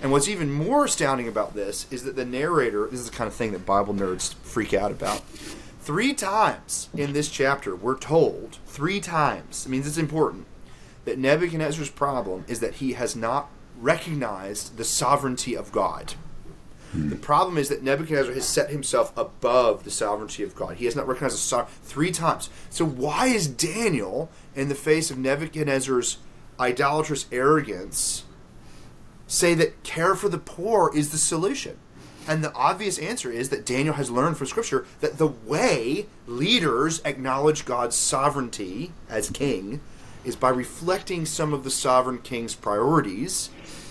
And 0.00 0.10
what's 0.10 0.28
even 0.28 0.50
more 0.50 0.84
astounding 0.84 1.28
about 1.28 1.54
this 1.54 1.86
is 1.90 2.02
that 2.04 2.16
the 2.16 2.24
narrator, 2.24 2.88
this 2.90 3.00
is 3.00 3.10
the 3.10 3.16
kind 3.16 3.28
of 3.28 3.34
thing 3.34 3.52
that 3.52 3.64
Bible 3.64 3.94
nerds 3.94 4.34
freak 4.34 4.74
out 4.74 4.90
about. 4.90 5.22
Three 5.80 6.12
times 6.12 6.88
in 6.94 7.12
this 7.12 7.28
chapter, 7.28 7.74
we're 7.74 7.98
told, 7.98 8.58
three 8.66 9.00
times, 9.00 9.66
it 9.66 9.68
means 9.68 9.86
it's 9.86 9.98
important, 9.98 10.46
that 11.04 11.18
Nebuchadnezzar's 11.18 11.90
problem 11.90 12.44
is 12.48 12.60
that 12.60 12.74
he 12.74 12.92
has 12.92 13.16
not 13.16 13.48
recognized 13.78 14.76
the 14.76 14.84
sovereignty 14.84 15.56
of 15.56 15.72
God. 15.72 16.14
Hmm. 16.92 17.08
The 17.08 17.16
problem 17.16 17.58
is 17.58 17.68
that 17.68 17.82
Nebuchadnezzar 17.82 18.34
has 18.34 18.46
set 18.46 18.70
himself 18.70 19.12
above 19.16 19.84
the 19.84 19.90
sovereignty 19.90 20.42
of 20.42 20.54
God. 20.54 20.76
He 20.76 20.84
has 20.84 20.94
not 20.94 21.08
recognized 21.08 21.36
the 21.36 21.40
sovereignty 21.40 21.74
three 21.82 22.12
times. 22.12 22.50
So 22.70 22.84
why 22.84 23.26
is 23.28 23.48
Daniel, 23.48 24.30
in 24.54 24.68
the 24.68 24.74
face 24.74 25.10
of 25.10 25.18
Nebuchadnezzar's 25.18 26.18
idolatrous 26.60 27.26
arrogance, 27.32 28.24
say 29.32 29.54
that 29.54 29.82
care 29.82 30.14
for 30.14 30.28
the 30.28 30.38
poor 30.38 30.94
is 30.94 31.10
the 31.10 31.18
solution? 31.18 31.78
And 32.28 32.44
the 32.44 32.52
obvious 32.54 32.98
answer 32.98 33.32
is 33.32 33.48
that 33.48 33.66
Daniel 33.66 33.94
has 33.94 34.10
learned 34.10 34.36
from 34.36 34.46
Scripture 34.46 34.86
that 35.00 35.18
the 35.18 35.26
way 35.26 36.06
leaders 36.26 37.00
acknowledge 37.04 37.64
God's 37.64 37.96
sovereignty 37.96 38.92
as 39.08 39.30
king 39.30 39.80
is 40.24 40.36
by 40.36 40.50
reflecting 40.50 41.26
some 41.26 41.52
of 41.52 41.64
the 41.64 41.70
sovereign 41.70 42.18
king's 42.18 42.54
priorities. 42.54 43.50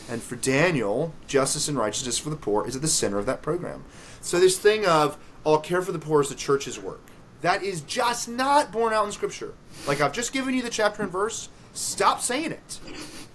And 0.09 0.21
for 0.21 0.35
Daniel, 0.35 1.13
justice 1.27 1.67
and 1.67 1.77
righteousness 1.77 2.19
for 2.19 2.29
the 2.29 2.35
poor 2.35 2.65
is 2.67 2.75
at 2.75 2.81
the 2.81 2.87
center 2.87 3.17
of 3.17 3.25
that 3.25 3.41
program. 3.41 3.83
So 4.21 4.39
this 4.39 4.57
thing 4.57 4.85
of 4.85 5.17
all 5.43 5.57
care 5.57 5.81
for 5.81 5.91
the 5.91 5.99
poor 5.99 6.21
is 6.21 6.29
the 6.29 6.35
church's 6.35 6.79
work. 6.79 7.01
That 7.41 7.63
is 7.63 7.81
just 7.81 8.29
not 8.29 8.71
borne 8.71 8.93
out 8.93 9.05
in 9.05 9.11
Scripture. 9.11 9.55
Like 9.87 9.99
I've 9.99 10.13
just 10.13 10.31
given 10.31 10.53
you 10.53 10.61
the 10.61 10.69
chapter 10.69 11.01
and 11.01 11.11
verse. 11.11 11.49
Stop 11.73 12.21
saying 12.21 12.51
it. 12.51 12.79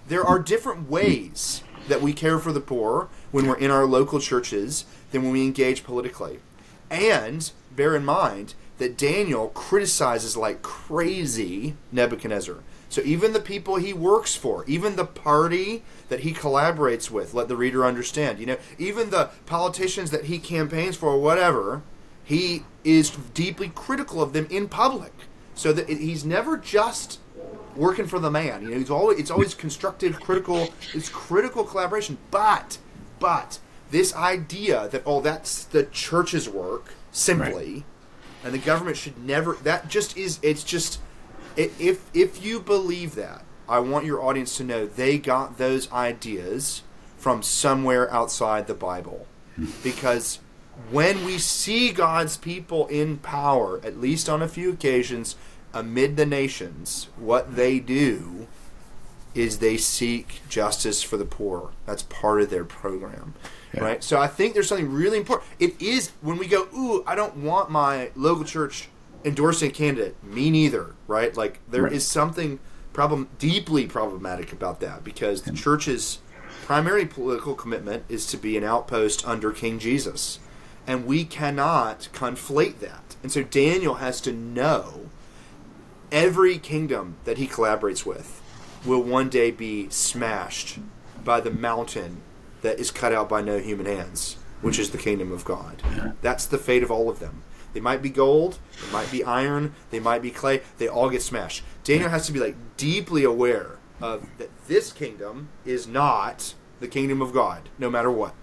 There 0.07 0.23
are 0.23 0.39
different 0.39 0.89
ways 0.89 1.61
that 1.87 2.01
we 2.01 2.13
care 2.13 2.39
for 2.39 2.51
the 2.51 2.59
poor 2.59 3.09
when 3.31 3.47
we're 3.47 3.57
in 3.57 3.71
our 3.71 3.85
local 3.85 4.19
churches 4.19 4.85
than 5.11 5.23
when 5.23 5.31
we 5.31 5.43
engage 5.43 5.83
politically. 5.83 6.39
And 6.89 7.51
bear 7.75 7.95
in 7.95 8.05
mind 8.05 8.53
that 8.77 8.97
Daniel 8.97 9.49
criticizes 9.49 10.37
like 10.37 10.61
crazy 10.61 11.75
Nebuchadnezzar. 11.91 12.57
So 12.89 13.01
even 13.01 13.33
the 13.33 13.39
people 13.39 13.75
he 13.75 13.91
works 13.93 14.35
for, 14.35 14.63
even 14.65 14.95
the 14.95 15.05
party 15.05 15.83
that 16.09 16.21
he 16.21 16.33
collaborates 16.33 17.11
with, 17.11 17.33
let 17.33 17.47
the 17.47 17.57
reader 17.57 17.85
understand, 17.85 18.39
you 18.39 18.45
know, 18.45 18.57
even 18.77 19.09
the 19.09 19.29
politicians 19.45 20.11
that 20.11 20.25
he 20.25 20.39
campaigns 20.39 20.95
for 20.95 21.09
or 21.09 21.19
whatever, 21.19 21.81
he 22.23 22.63
is 22.83 23.11
deeply 23.33 23.69
critical 23.69 24.21
of 24.21 24.33
them 24.33 24.47
in 24.49 24.69
public. 24.69 25.13
So 25.53 25.73
that 25.73 25.89
he's 25.89 26.23
never 26.23 26.55
just 26.55 27.19
working 27.77 28.07
for 28.07 28.19
the 28.19 28.31
man. 28.31 28.63
You 28.63 28.75
know, 28.75 28.81
it's 28.81 28.89
always 28.89 29.19
it's 29.19 29.31
always 29.31 29.53
constructive, 29.53 30.19
critical. 30.19 30.73
It's 30.93 31.09
critical 31.09 31.63
collaboration. 31.63 32.17
But 32.31 32.77
but 33.19 33.59
this 33.91 34.15
idea 34.15 34.87
that 34.89 35.03
oh 35.05 35.21
that's 35.21 35.63
the 35.63 35.83
church's 35.83 36.49
work 36.49 36.93
simply, 37.11 37.85
and 38.43 38.53
the 38.53 38.57
government 38.59 38.97
should 38.97 39.17
never. 39.17 39.53
That 39.63 39.87
just 39.87 40.17
is. 40.17 40.39
It's 40.41 40.63
just 40.63 40.99
i- 41.57 41.71
if 41.79 42.09
if 42.13 42.43
you 42.43 42.59
believe 42.59 43.15
that, 43.15 43.45
I 43.69 43.79
want 43.79 44.05
your 44.05 44.21
audience 44.23 44.57
to 44.57 44.63
know 44.63 44.85
they 44.85 45.17
got 45.17 45.57
those 45.57 45.91
ideas 45.91 46.83
from 47.17 47.41
somewhere 47.43 48.11
outside 48.13 48.67
the 48.67 48.73
Bible, 48.73 49.27
because 49.83 50.39
when 50.91 51.25
we 51.25 51.39
see 51.39 51.91
God's 51.91 52.37
people 52.37 52.85
in 52.87 53.17
power, 53.17 53.79
at 53.83 53.99
least 53.99 54.29
on 54.29 54.43
a 54.43 54.47
few 54.47 54.71
occasions, 54.71 55.35
amid 55.77 56.17
the 56.17 56.25
nations, 56.25 57.07
what 57.17 57.55
they 57.55 57.79
do 57.79 58.47
is 59.35 59.59
they 59.59 59.77
seek 59.77 60.41
justice 60.49 61.03
for 61.03 61.17
the 61.17 61.25
poor. 61.25 61.71
That's 61.85 62.03
part 62.03 62.41
of 62.41 62.49
their 62.49 62.65
program. 62.65 63.35
Yeah. 63.73 63.83
Right? 63.83 64.03
So 64.03 64.19
I 64.19 64.27
think 64.27 64.53
there's 64.53 64.67
something 64.67 64.91
really 64.91 65.17
important. 65.19 65.49
It 65.59 65.79
is 65.79 66.11
when 66.21 66.37
we 66.37 66.47
go, 66.47 66.67
ooh, 66.75 67.03
I 67.05 67.13
don't 67.15 67.37
want 67.37 67.69
my 67.69 68.09
local 68.15 68.43
church 68.45 68.89
endorsing 69.23 69.69
a 69.69 69.73
candidate. 69.73 70.15
Me 70.23 70.49
neither, 70.49 70.95
right? 71.07 71.35
Like 71.37 71.59
there 71.69 71.85
is 71.85 71.93
Right. 71.93 72.01
something 72.01 72.59
problem 72.93 73.27
deeply 73.37 73.85
problematic 73.85 74.51
about 74.51 74.79
that 74.79 75.03
because 75.03 75.43
the 75.43 75.51
church's 75.51 76.17
primary 76.65 77.05
political 77.05 77.53
commitment 77.53 78.03
is 78.09 78.25
to 78.25 78.37
be 78.37 78.57
an 78.57 78.63
outpost 78.63 79.27
under 79.27 79.51
King 79.51 79.77
Jesus. 79.77 80.39
And 80.87 81.05
we 81.05 81.25
cannot 81.25 82.07
conflate 82.13 82.79
that. 82.79 83.15
And 83.21 83.31
so 83.31 83.43
Daniel 83.43 83.95
has 83.95 84.19
to 84.21 84.31
know 84.31 85.09
every 86.11 86.57
kingdom 86.57 87.17
that 87.25 87.37
he 87.37 87.47
collaborates 87.47 88.05
with 88.05 88.41
will 88.85 89.01
one 89.01 89.29
day 89.29 89.51
be 89.51 89.89
smashed 89.89 90.79
by 91.23 91.41
the 91.41 91.51
mountain 91.51 92.21
that 92.61 92.79
is 92.79 92.91
cut 92.91 93.13
out 93.13 93.29
by 93.29 93.41
no 93.41 93.59
human 93.59 93.85
hands, 93.85 94.37
which 94.61 94.79
is 94.79 94.91
the 94.91 94.97
kingdom 94.97 95.31
of 95.31 95.45
God. 95.45 95.81
That's 96.21 96.45
the 96.45 96.57
fate 96.57 96.83
of 96.83 96.91
all 96.91 97.09
of 97.09 97.19
them. 97.19 97.43
They 97.73 97.79
might 97.81 98.01
be 98.01 98.09
gold, 98.09 98.57
they 98.83 98.91
might 98.91 99.11
be 99.11 99.23
iron, 99.23 99.75
they 99.91 99.99
might 99.99 100.21
be 100.21 100.31
clay, 100.31 100.61
they 100.77 100.87
all 100.87 101.09
get 101.09 101.21
smashed. 101.21 101.63
Daniel 101.83 102.09
has 102.09 102.25
to 102.25 102.31
be 102.31 102.39
like 102.39 102.55
deeply 102.75 103.23
aware 103.23 103.77
of 104.01 104.27
that 104.37 104.49
this 104.67 104.91
kingdom 104.91 105.49
is 105.65 105.87
not 105.87 106.53
the 106.79 106.87
kingdom 106.87 107.21
of 107.21 107.33
God, 107.33 107.69
no 107.77 107.89
matter 107.89 108.11
what. 108.11 108.33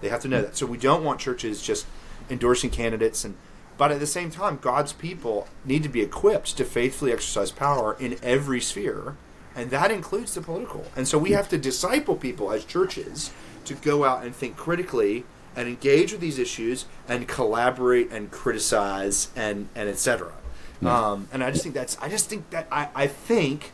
They 0.00 0.08
have 0.08 0.20
to 0.22 0.28
know 0.28 0.42
that. 0.42 0.56
So 0.56 0.66
we 0.66 0.78
don't 0.78 1.04
want 1.04 1.20
churches 1.20 1.62
just 1.62 1.86
endorsing 2.28 2.70
candidates 2.70 3.24
and 3.24 3.36
but 3.78 3.92
at 3.92 4.00
the 4.00 4.06
same 4.06 4.30
time 4.30 4.58
God's 4.60 4.92
people 4.92 5.48
need 5.64 5.82
to 5.82 5.88
be 5.88 6.00
equipped 6.00 6.56
to 6.56 6.64
faithfully 6.64 7.12
exercise 7.12 7.50
power 7.50 7.96
in 7.98 8.18
every 8.22 8.60
sphere 8.60 9.16
and 9.56 9.70
that 9.70 9.90
includes 9.90 10.34
the 10.34 10.42
political. 10.42 10.84
And 10.94 11.08
so 11.08 11.16
we 11.16 11.30
have 11.32 11.48
to 11.48 11.58
disciple 11.58 12.14
people 12.14 12.52
as 12.52 12.64
churches 12.64 13.32
to 13.64 13.74
go 13.74 14.04
out 14.04 14.22
and 14.22 14.36
think 14.36 14.56
critically 14.56 15.24
and 15.56 15.66
engage 15.66 16.12
with 16.12 16.20
these 16.20 16.38
issues 16.38 16.84
and 17.08 17.26
collaborate 17.26 18.12
and 18.12 18.30
criticize 18.30 19.30
and 19.34 19.68
and 19.74 19.88
etc. 19.88 20.32
Um, 20.84 21.28
and 21.32 21.42
I 21.42 21.50
just 21.50 21.62
think 21.62 21.74
that's 21.74 21.96
I 22.02 22.10
just 22.10 22.28
think 22.28 22.50
that 22.50 22.68
I, 22.70 22.90
I 22.94 23.06
think 23.06 23.72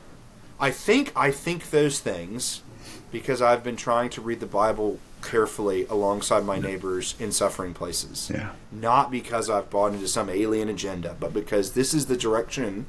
I 0.60 0.70
think 0.70 1.12
I 1.16 1.32
think 1.32 1.70
those 1.70 1.98
things 1.98 2.62
because 3.10 3.42
I've 3.42 3.64
been 3.64 3.76
trying 3.76 4.08
to 4.10 4.20
read 4.20 4.38
the 4.38 4.46
Bible 4.46 5.00
carefully 5.22 5.86
alongside 5.86 6.44
my 6.44 6.58
neighbors 6.58 7.14
in 7.18 7.32
suffering 7.32 7.72
places. 7.74 8.30
Yeah. 8.32 8.50
Not 8.70 9.10
because 9.10 9.48
I've 9.48 9.70
bought 9.70 9.92
into 9.94 10.08
some 10.08 10.28
alien 10.28 10.68
agenda, 10.68 11.16
but 11.18 11.32
because 11.32 11.72
this 11.72 11.94
is 11.94 12.06
the 12.06 12.16
direction 12.16 12.86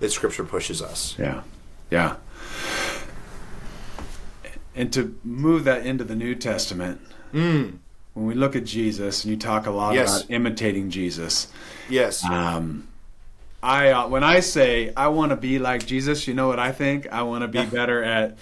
that 0.00 0.10
Scripture 0.10 0.44
pushes 0.44 0.82
us. 0.82 1.14
Yeah. 1.18 1.42
Yeah. 1.90 2.16
And 4.74 4.92
to 4.92 5.16
move 5.22 5.64
that 5.64 5.86
into 5.86 6.04
the 6.04 6.16
New 6.16 6.34
Testament, 6.34 7.00
Mm. 7.32 7.78
when 8.14 8.26
we 8.26 8.34
look 8.34 8.54
at 8.56 8.64
Jesus, 8.64 9.24
and 9.24 9.30
you 9.32 9.36
talk 9.36 9.66
a 9.66 9.70
lot 9.70 9.94
Yes. 9.94 10.20
about 10.22 10.30
imitating 10.30 10.90
Jesus. 10.90 11.48
Yes. 11.88 12.24
Um, 12.24 12.88
I 13.62 13.90
uh, 13.90 14.08
when 14.08 14.22
I 14.24 14.40
say 14.40 14.92
I 14.96 15.08
want 15.08 15.30
to 15.30 15.36
be 15.36 15.58
like 15.58 15.86
Jesus, 15.86 16.26
you 16.28 16.34
know 16.34 16.46
what 16.48 16.58
I 16.58 16.70
think? 16.72 17.06
I 17.12 17.22
want 17.22 17.42
to 17.42 17.48
be 17.48 17.64
better 17.64 18.02
at 18.04 18.36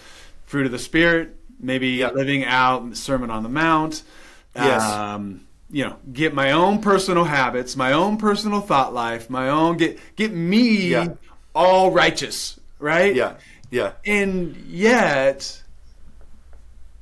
fruit 0.46 0.66
of 0.66 0.72
the 0.72 0.78
spirit, 0.78 1.36
maybe 1.62 1.88
Yeah. 1.88 2.10
living 2.10 2.44
out 2.44 2.96
Sermon 2.96 3.30
on 3.30 3.42
the 3.42 3.48
Mount. 3.48 4.02
Yes. 4.54 4.82
Um, 4.82 5.42
you 5.70 5.84
know, 5.84 5.96
get 6.12 6.34
my 6.34 6.52
own 6.52 6.80
personal 6.82 7.24
habits, 7.24 7.76
my 7.76 7.92
own 7.92 8.18
personal 8.18 8.60
thought 8.60 8.92
life, 8.92 9.30
my 9.30 9.48
own 9.48 9.78
get 9.78 9.98
get 10.16 10.32
me 10.34 10.88
Yeah. 10.90 11.08
all 11.54 11.90
righteous, 11.90 12.60
right? 12.78 13.14
yeah. 13.14 13.34
Yeah. 13.70 13.92
And 14.04 14.54
yet, 14.68 15.62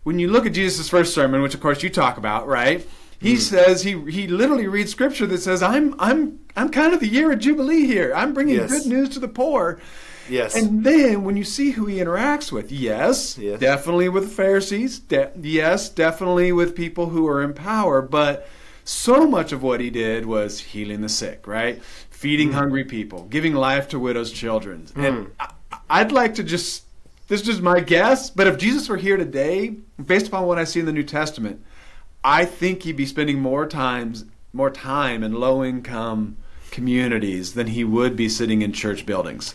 when 0.05 0.19
you 0.19 0.29
look 0.29 0.47
at 0.47 0.53
Jesus' 0.53 0.89
first 0.89 1.13
sermon, 1.15 1.43
which 1.43 1.55
of 1.55 1.61
course 1.61 1.83
you 1.83 1.91
talk 1.91 2.17
about, 2.17 2.47
right? 2.47 2.87
He 3.19 3.35
Mm. 3.35 3.39
says 3.39 3.83
he 3.83 3.99
he 4.11 4.29
literally 4.29 4.67
reads 4.67 4.91
scripture 4.93 5.27
that 5.27 5.43
says, 5.43 5.63
"I'm 5.63 5.95
I'm 5.99 6.39
I'm 6.57 6.71
kind 6.71 6.95
of 6.95 7.01
the 7.01 7.09
year 7.09 7.33
of 7.33 7.39
jubilee 7.41 7.87
here. 7.87 8.13
I'm 8.15 8.33
bringing 8.33 8.55
Yes. 8.57 8.71
good 8.71 8.87
news 8.87 9.09
to 9.11 9.19
the 9.19 9.29
poor." 9.29 9.79
Yes. 10.31 10.55
And 10.55 10.85
then 10.85 11.25
when 11.25 11.37
you 11.37 11.45
see 11.45 11.73
who 11.73 11.87
he 11.87 11.99
interacts 11.99 12.53
with, 12.53 12.71
yes, 12.71 13.37
Yes. 13.37 13.61
definitely 13.61 14.09
with 14.09 14.25
the 14.25 14.31
Pharisees, 14.31 14.99
de- 15.01 15.31
yes, 15.41 15.89
definitely 15.89 16.53
with 16.53 16.75
people 16.75 17.07
who 17.11 17.27
are 17.27 17.43
in 17.43 17.53
power, 17.53 18.01
but 18.01 18.49
so 18.85 19.27
much 19.27 19.53
of 19.53 19.63
what 19.63 19.81
he 19.81 19.91
did 19.91 20.27
was 20.27 20.61
healing 20.61 21.01
the 21.01 21.09
sick, 21.09 21.47
right? 21.47 21.83
Feeding 22.11 22.49
mm-hmm. 22.49 22.59
hungry 22.59 22.85
people, 22.85 23.25
giving 23.25 23.55
life 23.55 23.89
to 23.89 23.99
widows' 23.99 24.33
children. 24.33 24.87
And 24.95 25.27
mm-hmm. 25.27 25.33
I, 25.41 25.79
I'd 26.01 26.13
like 26.13 26.35
to 26.37 26.45
just, 26.45 26.85
this 27.29 27.41
is 27.41 27.47
just 27.47 27.63
my 27.63 27.81
guess, 27.81 28.31
but 28.31 28.47
if 28.47 28.59
Jesus 28.59 28.89
were 28.89 28.97
here 28.97 29.17
today, 29.17 29.77
based 30.05 30.29
upon 30.29 30.47
what 30.47 30.59
I 30.59 30.65
see 30.65 30.81
in 30.81 30.87
the 30.87 30.93
New 30.93 31.05
Testament, 31.05 31.65
I 32.23 32.45
think 32.45 32.83
he'd 32.83 32.97
be 32.97 33.07
spending 33.07 33.41
more 33.41 33.67
times, 33.67 34.25
more 34.53 34.71
time 34.71 35.23
in 35.23 35.33
low-income 35.33 36.37
communities 36.71 37.55
than 37.55 37.69
he 37.69 37.85
would 37.85 38.17
be 38.17 38.29
sitting 38.29 38.63
in 38.63 38.73
church 38.73 39.07
buildings. 39.07 39.55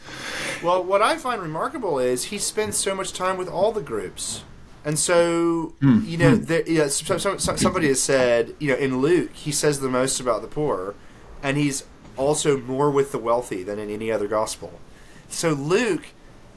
Well, 0.63 0.83
what 0.83 1.01
I 1.01 1.17
find 1.17 1.41
remarkable 1.41 1.99
is 1.99 2.25
he 2.25 2.37
spends 2.37 2.77
so 2.77 2.95
much 2.95 3.13
time 3.13 3.37
with 3.37 3.47
all 3.47 3.71
the 3.71 3.81
groups. 3.81 4.43
And 4.83 4.99
so, 4.99 5.73
hmm. 5.81 6.01
you 6.05 6.17
know, 6.17 6.35
hmm. 6.35 6.43
there, 6.43 6.69
yeah, 6.69 6.87
so, 6.87 7.17
so, 7.17 7.37
so- 7.37 7.55
somebody 7.55 7.87
has 7.87 8.01
said, 8.01 8.55
you 8.59 8.69
know, 8.69 8.77
in 8.77 8.99
Luke, 8.99 9.33
he 9.33 9.51
says 9.51 9.79
the 9.79 9.89
most 9.89 10.19
about 10.19 10.41
the 10.41 10.47
poor, 10.47 10.93
and 11.41 11.57
he's 11.57 11.85
also 12.17 12.57
more 12.57 12.91
with 12.91 13.11
the 13.11 13.19
wealthy 13.19 13.63
than 13.63 13.79
in 13.79 13.89
any 13.89 14.11
other 14.11 14.27
gospel. 14.27 14.79
So 15.27 15.49
Luke 15.49 16.07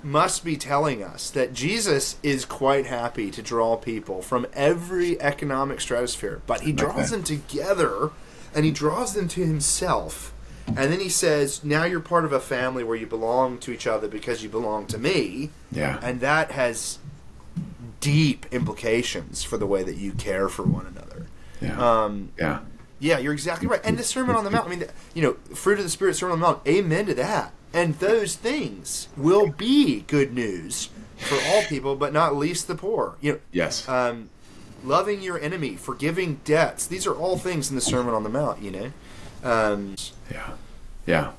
must 0.03 0.45
be 0.45 0.57
telling 0.57 1.03
us 1.03 1.31
that 1.31 1.53
Jesus 1.53 2.17
is 2.23 2.45
quite 2.45 2.87
happy 2.87 3.31
to 3.31 3.43
draw 3.43 3.77
people 3.77 4.23
from 4.23 4.47
every 4.53 5.21
economic 5.21 5.81
stratosphere, 5.81 6.43
but 6.47 6.61
he 6.61 6.73
draws 6.73 7.11
them 7.11 7.23
together 7.23 8.11
and 8.55 8.65
he 8.65 8.71
draws 8.71 9.15
them 9.15 9.29
to 9.29 9.45
himself. 9.45 10.33
And 10.69 10.93
then 10.93 11.01
he 11.01 11.09
says, 11.09 11.65
Now 11.65 11.85
you're 11.85 12.01
part 12.01 12.25
of 12.25 12.33
a 12.33 12.41
family 12.41 12.85
where 12.85 12.97
you 12.97 13.07
belong 13.07 13.59
to 13.59 13.73
each 13.73 13.87
other 13.87 14.07
because 14.09 14.43
you 14.43 14.49
belong 14.49 14.87
to 14.89 14.99
me. 14.99 15.51
Yeah. 15.73 15.99
And 16.03 16.21
that 16.21 16.53
has 16.53 16.99
deep 18.01 18.47
implications 18.53 19.43
for 19.43 19.57
the 19.57 19.67
way 19.67 19.83
that 19.83 19.97
you 19.97 20.13
care 20.13 20.49
for 20.49 20.63
one 20.63 20.87
another. 20.87 21.27
Yeah. 21.61 22.05
Um, 22.05 22.31
yeah. 22.39 22.61
yeah, 23.01 23.19
you're 23.19 23.33
exactly 23.33 23.67
right. 23.67 23.81
And 23.83 23.99
the 23.99 24.05
Sermon 24.05 24.37
on 24.37 24.45
the 24.45 24.51
Mount, 24.51 24.67
I 24.67 24.71
mean, 24.71 24.85
you 25.15 25.23
know, 25.23 25.33
fruit 25.55 25.79
of 25.79 25.85
the 25.85 25.91
Spirit, 25.91 26.15
Sermon 26.15 26.35
on 26.35 26.41
the 26.41 26.47
Mount, 26.47 26.67
amen 26.69 27.07
to 27.07 27.15
that. 27.15 27.53
And 27.73 27.99
those 27.99 28.37
things 28.37 29.09
will 29.17 29.49
be 29.49 30.01
good 30.07 30.33
news 30.33 30.91
for 31.17 31.37
all 31.49 31.63
people, 31.65 31.97
but 31.97 32.13
not 32.13 32.37
least 32.37 32.69
the 32.69 32.75
poor. 32.75 33.17
You 33.21 33.33
know, 33.33 33.39
Yes. 33.53 33.87
um, 33.89 34.31
loving 34.85 35.21
your 35.21 35.39
enemy, 35.41 35.75
forgiving 35.77 36.41
debts. 36.45 36.87
These 36.87 37.07
are 37.07 37.15
all 37.15 37.37
things 37.37 37.69
in 37.69 37.75
the 37.75 37.83
Sermon 37.83 38.15
on 38.15 38.23
the 38.23 38.29
Mount, 38.31 38.63
you 38.63 38.71
know. 38.71 38.93
Um, 39.43 39.97
yeah. 40.31 40.51
Yeah. 41.07 41.33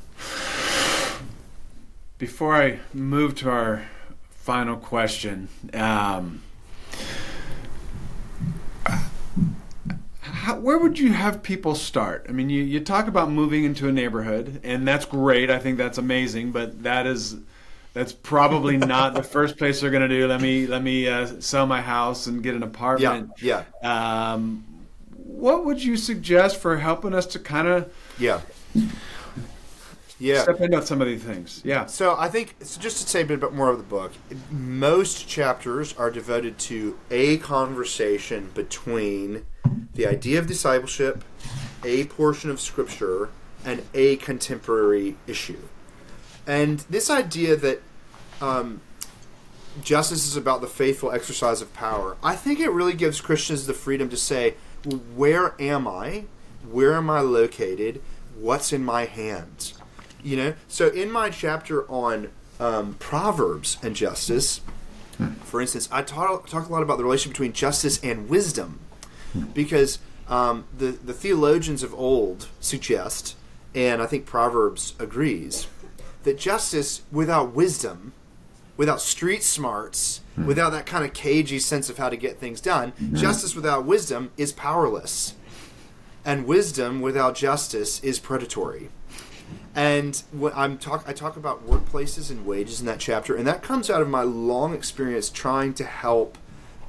Before 2.18 2.56
I 2.56 2.80
move 2.94 3.36
to 3.36 3.50
our 3.50 3.88
final 4.30 4.76
question, 4.76 5.48
um, 5.74 6.42
how, 10.22 10.60
where 10.60 10.78
would 10.78 10.98
you 11.00 11.14
have 11.14 11.44
people 11.44 11.76
start? 11.76 12.26
I 12.28 12.32
mean, 12.32 12.50
you, 12.50 12.64
you 12.64 12.80
talk 12.80 13.08
about 13.08 13.30
moving 13.30 13.64
into 13.64 13.88
a 13.88 13.92
neighborhood, 13.92 14.60
and 14.64 14.88
that's 14.88 15.06
great. 15.06 15.50
I 15.50 15.60
think 15.60 15.78
that's 15.78 15.98
amazing, 15.98 16.52
but 16.52 16.84
that 16.84 17.06
is 17.06 17.38
that's 17.94 18.14
probably 18.14 18.78
not 18.96 19.14
the 19.14 19.24
first 19.24 19.58
place 19.58 19.82
they're 19.82 19.92
going 19.92 20.08
to 20.08 20.10
do. 20.10 20.28
Let 20.28 20.42
me 20.42 20.68
let 20.68 20.82
me 20.84 21.08
uh, 21.08 21.40
sell 21.40 21.66
my 21.66 21.82
house 21.82 22.28
and 22.28 22.42
get 22.44 22.56
an 22.56 22.62
yeah, 22.62 22.68
apartment. 22.68 23.32
yeah, 23.42 23.64
Um, 23.84 24.66
what 25.30 25.66
would 25.66 25.84
you 25.84 25.96
suggest 25.96 26.58
for 26.58 26.78
helping 26.78 27.14
us 27.14 27.26
to 27.28 27.40
kind 27.40 27.68
of 27.68 27.94
yeah. 28.18 28.42
Yeah. 30.18 30.42
step 30.42 30.60
into 30.60 30.86
some 30.86 31.02
of 31.02 31.08
these 31.08 31.24
things? 31.24 31.62
Yeah. 31.64 31.86
So 31.86 32.16
I 32.18 32.30
think 32.30 32.56
so 32.62 32.82
just 32.82 33.02
to 33.02 33.10
say 33.10 33.22
a 33.22 33.26
bit 33.26 33.54
more 33.54 33.70
of 33.70 33.78
the 33.78 33.84
book, 33.84 34.12
most 34.52 35.28
chapters 35.28 35.96
are 35.98 36.12
devoted 36.12 36.58
to 36.60 36.98
a 37.10 37.38
conversation 37.38 38.50
between 38.54 39.46
the 39.94 40.08
idea 40.08 40.40
of 40.40 40.48
discipleship, 40.48 41.24
a 41.86 42.06
portion 42.06 42.50
of 42.50 42.60
scripture, 42.60 43.30
and 43.64 43.84
a 43.94 44.18
contemporary 44.18 45.16
issue. 45.28 45.60
And 46.48 46.80
this 46.90 47.10
idea 47.10 47.56
that 47.56 47.82
um, 48.42 48.82
justice 49.84 50.26
is 50.26 50.36
about 50.36 50.62
the 50.62 50.68
faithful 50.68 51.12
exercise 51.12 51.62
of 51.62 51.74
power, 51.74 52.18
I 52.24 52.36
think 52.36 52.60
it 52.60 52.72
really 52.72 52.94
gives 52.94 53.22
Christians 53.22 53.68
the 53.68 53.74
freedom 53.74 54.10
to 54.10 54.18
say, 54.18 54.56
where 55.16 55.56
am 55.60 55.88
I? 55.88 56.26
Where 56.70 56.94
am 56.94 57.10
I 57.10 57.22
located? 57.22 58.02
What's 58.40 58.72
in 58.74 58.84
my 58.84 59.06
hands? 59.06 59.74
You 60.24 60.38
know, 60.38 60.54
so 60.68 60.88
in 60.88 61.12
my 61.12 61.30
chapter 61.30 61.90
on 61.90 62.30
um, 62.60 62.96
Proverbs 63.00 63.78
and 63.82 63.96
justice, 63.96 64.62
for 65.44 65.62
instance, 65.62 65.88
I 65.92 66.02
talk, 66.02 66.48
talk 66.48 66.68
a 66.68 66.72
lot 66.72 66.84
about 66.84 66.98
the 66.98 67.04
relationship 67.04 67.34
between 67.34 67.54
justice 67.54 68.00
and 68.04 68.30
wisdom, 68.30 68.80
because 69.54 70.00
um, 70.28 70.66
the 70.78 70.92
the 70.92 71.14
theologians 71.14 71.84
of 71.84 71.94
old 71.94 72.48
suggest, 72.60 73.36
and 73.74 74.02
I 74.02 74.06
think 74.06 74.26
Proverbs 74.26 74.94
agrees, 75.00 75.68
that 76.24 76.38
justice 76.38 77.02
without 77.12 77.54
wisdom 77.54 78.14
without 78.80 79.02
street 79.02 79.44
smarts, 79.44 80.22
Hmm. 80.40 80.46
without 80.46 80.72
that 80.72 80.86
kind 80.86 81.04
of 81.04 81.14
cagey 81.14 81.60
sense 81.60 81.90
of 81.90 81.98
how 81.98 82.10
to 82.10 82.16
get 82.16 82.40
things 82.40 82.62
done, 82.62 82.92
hmm. 82.92 83.16
justice 83.16 83.56
without 83.56 83.86
wisdom 83.86 84.32
is 84.38 84.54
powerless. 84.54 85.36
And 86.24 86.46
wisdom 86.46 87.02
without 87.02 87.36
justice 87.36 88.02
is 88.04 88.20
predatory. 88.20 88.90
And 89.76 90.22
when 90.32 90.54
I'm 90.56 90.78
talk, 90.78 91.04
I 91.08 91.14
talk 91.14 91.36
about 91.36 91.68
workplaces 91.68 92.30
and 92.30 92.46
wages 92.46 92.80
in 92.80 92.86
that 92.86 93.00
chapter, 93.00 93.36
and 93.36 93.46
that 93.48 93.62
comes 93.62 93.90
out 93.90 94.02
of 94.02 94.10
my 94.10 94.24
long 94.24 94.74
experience 94.74 95.30
trying 95.30 95.74
to 95.76 95.84
help 95.84 96.38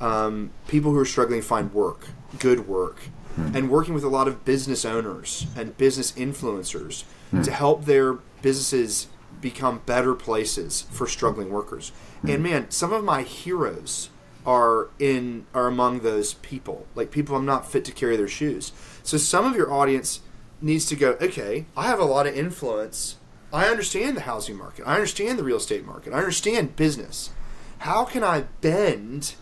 um, 0.00 0.50
people 0.68 0.92
who 0.92 0.98
are 0.98 1.04
struggling 1.04 1.40
to 1.40 1.46
find 1.46 1.72
work, 1.72 2.08
good 2.38 2.68
work, 2.68 3.00
hmm. 3.34 3.56
and 3.56 3.70
working 3.70 3.94
with 3.94 4.04
a 4.04 4.08
lot 4.08 4.28
of 4.28 4.44
business 4.44 4.84
owners 4.84 5.46
and 5.56 5.76
business 5.76 6.12
influencers 6.12 7.04
to 7.44 7.52
help 7.52 7.84
their 7.84 8.14
businesses 8.42 9.06
become 9.40 9.82
better 9.86 10.14
places 10.14 10.82
for 10.90 11.06
struggling 11.06 11.50
workers. 11.50 11.92
And 12.24 12.42
man, 12.42 12.70
some 12.70 12.92
of 12.92 13.02
my 13.02 13.22
heroes 13.22 14.10
are 14.46 14.88
in 14.98 15.46
are 15.54 15.66
among 15.66 16.00
those 16.00 16.34
people, 16.34 16.86
like 16.94 17.10
people 17.10 17.36
I'm 17.36 17.46
not 17.46 17.70
fit 17.70 17.84
to 17.86 17.92
carry 17.92 18.16
their 18.16 18.28
shoes. 18.28 18.72
So 19.02 19.16
some 19.16 19.44
of 19.44 19.56
your 19.56 19.72
audience 19.72 20.20
needs 20.60 20.86
to 20.86 20.96
go, 20.96 21.16
okay, 21.20 21.66
I 21.76 21.84
have 21.84 21.98
a 21.98 22.04
lot 22.04 22.26
of 22.26 22.36
influence. 22.36 23.16
I 23.52 23.66
understand 23.66 24.16
the 24.16 24.22
housing 24.22 24.56
market. 24.56 24.86
I 24.86 24.94
understand 24.94 25.38
the 25.38 25.44
real 25.44 25.56
estate 25.56 25.84
market. 25.84 26.12
I 26.12 26.18
understand 26.18 26.76
business. 26.76 27.30
How 27.78 28.04
can 28.04 28.22
I 28.22 28.42
bend 28.60 29.34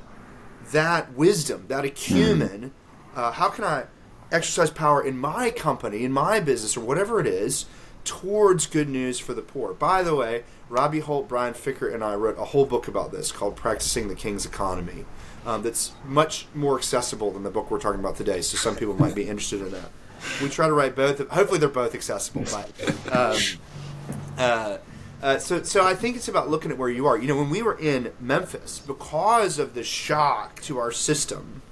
that 0.73 1.13
wisdom, 1.15 1.67
that 1.69 1.85
acumen? 1.85 2.73
Uh, 3.15 3.33
how 3.33 3.49
can 3.49 3.65
I 3.65 3.87
exercise 4.31 4.71
power 4.71 5.03
in 5.03 5.19
my 5.19 5.51
company, 5.51 6.05
in 6.05 6.13
my 6.13 6.41
business, 6.41 6.77
or 6.77 6.81
whatever 6.81 7.21
it 7.21 7.27
is, 7.27 7.67
towards 8.09 8.67
good 8.67 8.89
news 8.89 9.19
for 9.19 9.35
the 9.35 9.43
poor? 9.43 9.75
By 9.75 10.03
the 10.03 10.17
way, 10.17 10.45
Robby 10.71 11.01
Holt, 11.01 11.29
Brian 11.29 11.55
Fikkert, 11.55 11.95
and 11.95 12.03
I 12.03 12.15
wrote 12.15 12.39
a 12.39 12.45
whole 12.47 12.65
book 12.65 12.89
about 12.89 13.13
this 13.13 13.31
called 13.31 13.55
Practicing 13.55 14.09
the 14.09 14.15
King's 14.15 14.47
Economy. 14.47 15.05
Um, 15.47 15.63
that's 15.63 15.93
much 16.05 16.47
more 16.55 16.77
accessible 16.77 17.31
than 17.31 17.43
the 17.43 17.51
book 17.51 17.71
we're 17.71 17.79
talking 17.79 18.01
about 18.01 18.17
today, 18.17 18.41
so 18.41 18.57
some 18.57 18.77
people 18.77 18.95
might 18.95 19.15
be 19.15 19.29
interested 19.29 19.61
in 19.61 19.71
that. 19.73 19.91
We 20.43 20.49
try 20.49 20.67
to 20.67 20.73
write 20.73 20.97
both. 20.97 21.19
Hopefully, 21.29 21.59
they're 21.59 21.69
both 21.69 21.95
accessible. 21.95 22.45
But 22.51 23.15
um, 23.15 23.39
uh, 24.37 24.79
uh, 25.23 25.39
so, 25.39 25.63
so 25.63 25.85
I 25.85 25.95
think 25.95 26.17
it's 26.17 26.29
about 26.29 26.49
looking 26.49 26.71
at 26.71 26.79
where 26.79 26.89
you 26.89 27.07
are. 27.07 27.17
You 27.17 27.29
know, 27.29 27.37
when 27.37 27.51
we 27.51 27.63
were 27.63 27.79
in 27.79 28.13
Memphis, 28.19 28.79
because 28.79 29.59
of 29.59 29.75
the 29.75 29.85
shock 29.85 30.61
to 30.63 30.79
our 30.79 30.93
system 30.93 31.63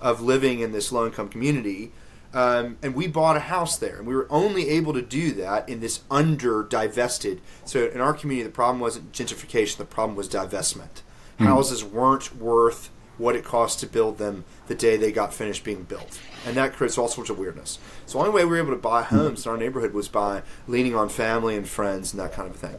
of 0.00 0.20
living 0.20 0.60
in 0.60 0.72
this 0.72 0.92
low-income 0.92 1.28
community, 1.28 1.92
um, 2.34 2.76
and 2.82 2.94
we 2.94 3.06
bought 3.06 3.36
a 3.36 3.40
house 3.40 3.78
there, 3.78 3.98
and 3.98 4.06
we 4.06 4.14
were 4.14 4.26
only 4.30 4.68
able 4.68 4.92
to 4.92 5.02
do 5.02 5.32
that 5.32 5.68
in 5.68 5.80
this 5.80 6.00
under-divested. 6.10 7.40
So, 7.64 7.86
in 7.86 8.00
our 8.00 8.12
community, 8.12 8.46
the 8.46 8.54
problem 8.54 8.80
wasn't 8.80 9.12
gentrification; 9.12 9.76
the 9.76 9.84
problem 9.84 10.16
was 10.16 10.28
divestment. 10.28 11.02
Houses 11.38 11.84
weren't 11.84 12.36
worth 12.36 12.90
what 13.16 13.36
it 13.36 13.44
cost 13.44 13.80
to 13.80 13.86
build 13.86 14.18
them 14.18 14.44
the 14.66 14.74
day 14.74 14.96
they 14.96 15.12
got 15.12 15.34
finished 15.34 15.64
being 15.64 15.82
built. 15.82 16.20
And 16.46 16.56
that 16.56 16.72
creates 16.72 16.96
all 16.96 17.08
sorts 17.08 17.30
of 17.30 17.38
weirdness. 17.38 17.78
So 18.06 18.18
the 18.18 18.24
only 18.24 18.34
way 18.34 18.44
we 18.44 18.50
were 18.52 18.58
able 18.58 18.70
to 18.70 18.76
buy 18.76 19.02
homes 19.02 19.44
in 19.44 19.50
our 19.52 19.58
neighborhood 19.58 19.92
was 19.92 20.08
by 20.08 20.42
leaning 20.66 20.94
on 20.94 21.08
family 21.08 21.56
and 21.56 21.68
friends 21.68 22.12
and 22.12 22.20
that 22.20 22.32
kind 22.32 22.48
of 22.48 22.56
thing. 22.56 22.78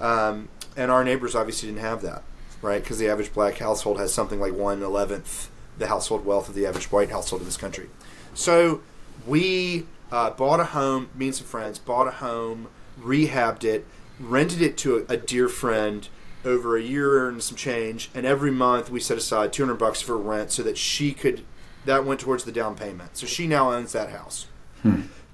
Um, 0.00 0.48
and 0.76 0.90
our 0.90 1.04
neighbors 1.04 1.34
obviously 1.34 1.68
didn't 1.68 1.82
have 1.82 2.02
that, 2.02 2.22
right? 2.62 2.82
Because 2.82 2.98
the 2.98 3.08
average 3.08 3.32
black 3.32 3.58
household 3.58 3.98
has 3.98 4.14
something 4.14 4.40
like 4.40 4.54
one 4.54 4.82
eleventh 4.82 5.50
the 5.78 5.86
household 5.86 6.24
wealth 6.24 6.48
of 6.48 6.54
the 6.54 6.66
average 6.66 6.92
white 6.92 7.10
household 7.10 7.42
in 7.42 7.46
this 7.46 7.56
country. 7.56 7.88
So 8.34 8.82
we 9.26 9.86
uh, 10.10 10.30
bought 10.30 10.60
a 10.60 10.64
home, 10.64 11.10
me 11.14 11.26
and 11.26 11.34
some 11.34 11.46
friends, 11.46 11.78
bought 11.78 12.08
a 12.08 12.12
home, 12.12 12.68
rehabbed 13.00 13.64
it, 13.64 13.86
rented 14.18 14.60
it 14.60 14.76
to 14.78 15.06
a, 15.08 15.14
a 15.14 15.16
dear 15.16 15.48
friend 15.48 16.08
over 16.44 16.76
a 16.76 16.82
year 16.82 17.28
and 17.28 17.42
some 17.42 17.56
change, 17.56 18.10
and 18.14 18.24
every 18.24 18.50
month 18.50 18.90
we 18.90 19.00
set 19.00 19.18
aside 19.18 19.52
200 19.52 19.74
bucks 19.74 20.00
for 20.00 20.16
rent 20.16 20.50
so 20.50 20.62
that 20.62 20.78
she 20.78 21.12
could, 21.12 21.44
that 21.84 22.04
went 22.04 22.20
towards 22.20 22.44
the 22.44 22.52
down 22.52 22.74
payment. 22.74 23.16
So 23.16 23.26
she 23.26 23.46
now 23.46 23.72
owns 23.72 23.92
that 23.92 24.10
house. 24.10 24.46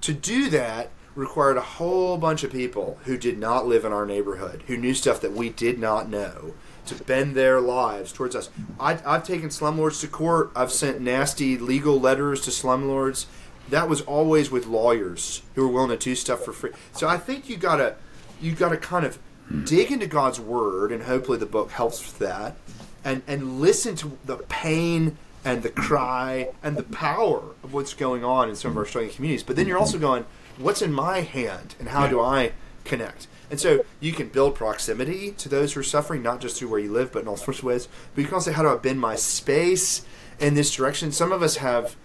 To 0.01 0.13
do 0.13 0.49
that 0.49 0.89
required 1.15 1.57
a 1.57 1.61
whole 1.61 2.17
bunch 2.17 2.43
of 2.43 2.51
people 2.51 2.99
who 3.05 3.17
did 3.17 3.39
not 3.39 3.65
live 3.65 3.83
in 3.83 3.91
our 3.91 4.05
neighborhood, 4.05 4.63
who 4.67 4.77
knew 4.77 4.93
stuff 4.93 5.19
that 5.21 5.33
we 5.33 5.49
did 5.49 5.79
not 5.79 6.09
know, 6.09 6.53
to 6.85 6.95
bend 7.03 7.35
their 7.35 7.59
lives 7.59 8.13
towards 8.13 8.35
us. 8.35 8.49
I, 8.79 8.99
I've 9.05 9.23
taken 9.23 9.49
slumlords 9.49 9.99
to 10.01 10.07
court. 10.07 10.51
I've 10.55 10.71
sent 10.71 11.01
nasty 11.01 11.57
legal 11.57 11.99
letters 11.99 12.41
to 12.41 12.51
slumlords. 12.51 13.25
That 13.69 13.89
was 13.89 14.01
always 14.01 14.49
with 14.49 14.65
lawyers 14.65 15.41
who 15.55 15.67
were 15.67 15.73
willing 15.73 15.97
to 15.97 15.97
do 15.97 16.15
stuff 16.15 16.43
for 16.43 16.53
free. 16.53 16.71
So 16.93 17.07
I 17.07 17.17
think 17.17 17.49
you 17.49 17.57
gotta, 17.57 17.95
you 18.41 18.53
gotta 18.53 18.77
kind 18.77 19.05
of 19.05 19.19
dig 19.65 19.91
into 19.91 20.07
God's 20.07 20.39
word, 20.39 20.91
and 20.91 21.03
hopefully 21.03 21.37
the 21.37 21.45
book 21.45 21.71
helps 21.71 21.99
with 22.05 22.19
that, 22.19 22.55
and 23.03 23.21
and 23.27 23.61
listen 23.61 23.95
to 23.97 24.17
the 24.25 24.37
pain 24.37 25.17
and 25.45 25.63
the 25.63 25.69
cry 25.69 26.49
and 26.61 26.75
the 26.75 26.83
power 26.83 27.41
of 27.63 27.73
what's 27.73 27.93
going 27.93 28.23
on 28.23 28.49
in 28.49 28.55
some 28.55 28.71
of 28.71 28.77
our 28.77 28.85
struggling 28.85 29.13
communities. 29.13 29.43
But 29.43 29.55
then 29.55 29.67
you're 29.67 29.77
also 29.77 29.97
going, 29.97 30.25
what's 30.57 30.81
in 30.81 30.91
my 30.91 31.21
hand, 31.21 31.75
and 31.79 31.89
how 31.89 32.07
do 32.07 32.19
I 32.19 32.51
connect? 32.83 33.27
And 33.49 33.59
so 33.59 33.85
you 34.01 34.11
can 34.11 34.27
build 34.27 34.55
proximity 34.55 35.31
to 35.31 35.47
those 35.47 35.73
who 35.73 35.79
are 35.79 35.83
suffering, 35.83 36.21
not 36.21 36.41
just 36.41 36.57
through 36.57 36.67
where 36.67 36.79
you 36.79 36.91
live, 36.91 37.13
but 37.13 37.21
in 37.21 37.29
all 37.29 37.37
sorts 37.37 37.59
of 37.59 37.65
ways. 37.65 37.87
But 38.13 38.21
you 38.21 38.27
can 38.27 38.33
also 38.33 38.51
say, 38.51 38.55
how 38.55 38.63
do 38.63 38.69
I 38.69 38.75
bend 38.75 38.99
my 38.99 39.15
space 39.15 40.05
in 40.37 40.55
this 40.55 40.73
direction? 40.73 41.13
Some 41.13 41.31
of 41.31 41.41
us 41.41 41.57
have 41.57 41.95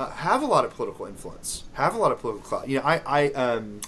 uh, 0.00 0.10
have 0.12 0.42
a 0.42 0.46
lot 0.46 0.64
of 0.64 0.74
political 0.74 1.04
influence, 1.04 1.64
have 1.74 1.94
a 1.94 1.98
lot 1.98 2.10
of 2.10 2.20
political 2.20 2.42
clout. 2.48 2.66
You 2.68 2.78
know, 2.78 2.84
I 2.84 3.02
I 3.04 3.32
um, 3.32 3.82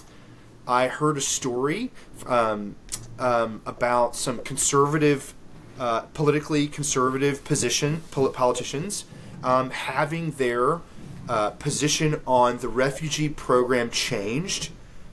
I 0.67 0.87
heard 0.87 1.17
a 1.17 1.21
story 1.21 1.91
um, 2.27 2.75
um, 3.17 3.61
about 3.65 4.15
some 4.15 4.37
conservative, 4.43 5.33
uh, 5.79 6.01
politically 6.13 6.67
conservative 6.67 7.43
position 7.43 8.03
pol- 8.11 8.29
politicians 8.29 9.05
um, 9.43 9.71
having 9.71 10.31
their 10.31 10.81
uh, 11.27 11.49
position 11.51 12.21
on 12.27 12.59
the 12.59 12.67
refugee 12.67 13.29
program 13.29 13.89
changed 13.89 14.69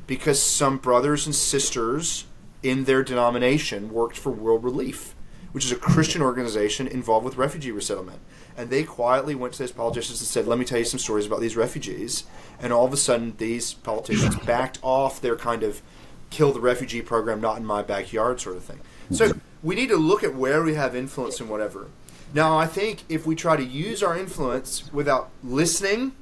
because 0.07 0.43
some 0.43 0.77
brothers 0.77 1.25
and 1.25 1.35
sisters 1.35 2.27
in 2.63 2.85
their 2.85 3.03
denomination 3.03 3.91
worked 3.91 4.19
for 4.19 4.31
World 4.31 4.65
Relief, 4.65 5.15
which 5.53 5.65
is 5.65 5.73
a 5.73 5.77
Christian 5.77 6.21
organization 6.21 6.87
involved 6.87 7.25
with 7.25 7.37
refugee 7.39 7.71
resettlement. 7.71 8.19
And 8.61 8.69
they 8.69 8.85
quietly 8.85 9.35
went 9.35 9.55
to 9.55 9.61
those 9.61 9.73
politicians 9.73 10.21
and 10.21 10.29
said, 10.29 10.47
Let 10.47 10.59
me 10.59 10.67
tell 10.67 10.79
you 10.79 10.85
some 10.85 10.99
stories 11.01 11.25
about 11.25 11.41
these 11.41 11.57
refugees. 11.57 12.25
And 12.61 12.75
all 12.75 12.85
of 12.85 12.93
a 12.93 12.97
sudden, 12.99 13.35
these 13.39 13.73
politicians 13.73 14.37
backed 14.45 14.79
off 14.83 15.19
their 15.23 15.35
kind 15.35 15.63
of 15.63 15.81
kill 16.29 16.53
the 16.53 16.61
refugee 16.61 17.01
program, 17.01 17.41
not 17.41 17.57
in 17.57 17.65
my 17.65 17.81
backyard 17.83 18.39
sort 18.39 18.57
of 18.57 18.63
thing. 18.65 18.81
So 19.13 19.33
we 19.63 19.75
need 19.75 19.89
to 19.89 19.97
look 19.97 20.23
at 20.23 20.35
where 20.35 20.63
we 20.63 20.75
have 20.75 20.95
influence 20.95 21.41
and 21.41 21.49
whatever. 21.49 21.87
Now, 22.35 22.59
I 22.59 22.67
think 22.67 23.03
if 23.09 23.27
we 23.27 23.35
try 23.35 23.57
to 23.57 23.65
use 23.65 24.03
our 24.03 24.17
influence 24.17 24.93
without 24.93 25.31
listening 25.43 26.13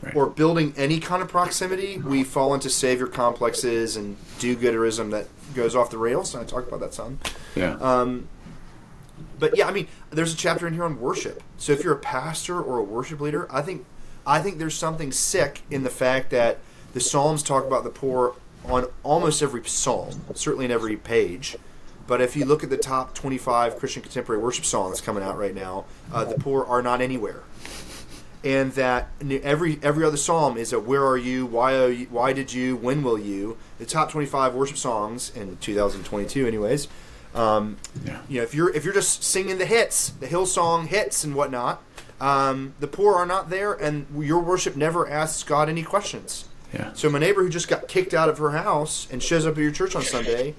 Right. 0.00 0.16
or 0.16 0.26
building 0.26 0.74
any 0.76 0.98
kind 0.98 1.22
of 1.22 1.28
proximity, 1.28 1.96
we 1.98 2.24
fall 2.24 2.54
into 2.54 2.68
savior 2.70 3.06
complexes 3.06 3.96
and 3.96 4.16
do-gooderism 4.40 5.10
that 5.12 5.26
goes 5.54 5.76
off 5.76 5.90
the 5.90 5.98
rails. 5.98 6.34
And 6.34 6.42
I 6.42 6.46
talk 6.46 6.66
about 6.66 6.80
that 6.80 6.92
some. 6.94 7.18
Yeah. 7.54 7.74
Um, 7.80 8.26
but 9.42 9.56
yeah, 9.56 9.66
I 9.66 9.72
mean, 9.72 9.88
there's 10.10 10.32
a 10.32 10.36
chapter 10.36 10.68
in 10.68 10.74
here 10.74 10.84
on 10.84 11.00
worship. 11.00 11.42
So 11.58 11.72
if 11.72 11.82
you're 11.82 11.94
a 11.94 11.98
pastor 11.98 12.62
or 12.62 12.78
a 12.78 12.82
worship 12.84 13.20
leader, 13.20 13.48
I 13.50 13.60
think 13.60 13.84
I 14.24 14.38
think 14.38 14.58
there's 14.58 14.76
something 14.76 15.10
sick 15.10 15.62
in 15.68 15.82
the 15.82 15.90
fact 15.90 16.30
that 16.30 16.58
the 16.92 17.00
Psalms 17.00 17.42
talk 17.42 17.66
about 17.66 17.82
the 17.82 17.90
poor 17.90 18.36
on 18.64 18.86
almost 19.02 19.42
every 19.42 19.64
psalm, 19.64 20.22
certainly 20.34 20.66
in 20.66 20.70
every 20.70 20.96
page. 20.96 21.56
But 22.06 22.20
if 22.20 22.36
you 22.36 22.44
look 22.44 22.62
at 22.62 22.70
the 22.70 22.76
top 22.76 23.16
25 23.16 23.78
Christian 23.78 24.00
contemporary 24.00 24.40
worship 24.40 24.64
songs 24.64 25.00
coming 25.00 25.24
out 25.24 25.36
right 25.36 25.54
now, 25.54 25.86
uh, 26.12 26.24
the 26.24 26.36
poor 26.36 26.64
are 26.64 26.80
not 26.80 27.00
anywhere. 27.00 27.42
And 28.44 28.70
that 28.74 29.08
every 29.20 29.80
every 29.82 30.04
other 30.04 30.16
psalm 30.16 30.56
is 30.56 30.72
a 30.72 30.78
"Where 30.78 31.04
are 31.04 31.18
you? 31.18 31.46
Why 31.46 31.74
are 31.74 31.90
you? 31.90 32.06
Why 32.10 32.32
did 32.32 32.52
you? 32.52 32.76
When 32.76 33.02
will 33.02 33.18
you?" 33.18 33.56
The 33.80 33.86
top 33.86 34.12
25 34.12 34.54
worship 34.54 34.76
songs 34.76 35.32
in 35.34 35.56
2022, 35.56 36.46
anyways. 36.46 36.86
Um, 37.34 37.76
Yeah. 38.04 38.18
you 38.28 38.38
know, 38.38 38.42
if 38.44 38.54
you're 38.54 38.70
if 38.74 38.84
you're 38.84 38.94
just 38.94 39.22
singing 39.24 39.58
the 39.58 39.66
hits, 39.66 40.10
the 40.20 40.26
Hillsong 40.26 40.86
hits 40.86 41.24
and 41.24 41.34
whatnot, 41.34 41.82
um, 42.20 42.74
the 42.80 42.86
poor 42.86 43.14
are 43.14 43.26
not 43.26 43.48
there, 43.50 43.72
and 43.72 44.06
your 44.18 44.40
worship 44.40 44.76
never 44.76 45.08
asks 45.08 45.42
God 45.42 45.68
any 45.68 45.82
questions. 45.82 46.44
Yeah. 46.72 46.90
So 46.94 47.10
my 47.10 47.18
neighbor 47.18 47.42
who 47.42 47.48
just 47.50 47.68
got 47.68 47.88
kicked 47.88 48.14
out 48.14 48.28
of 48.28 48.38
her 48.38 48.50
house 48.52 49.06
and 49.10 49.22
shows 49.22 49.44
up 49.46 49.56
at 49.56 49.62
your 49.62 49.72
church 49.72 49.94
on 49.94 50.02
Sunday, 50.02 50.54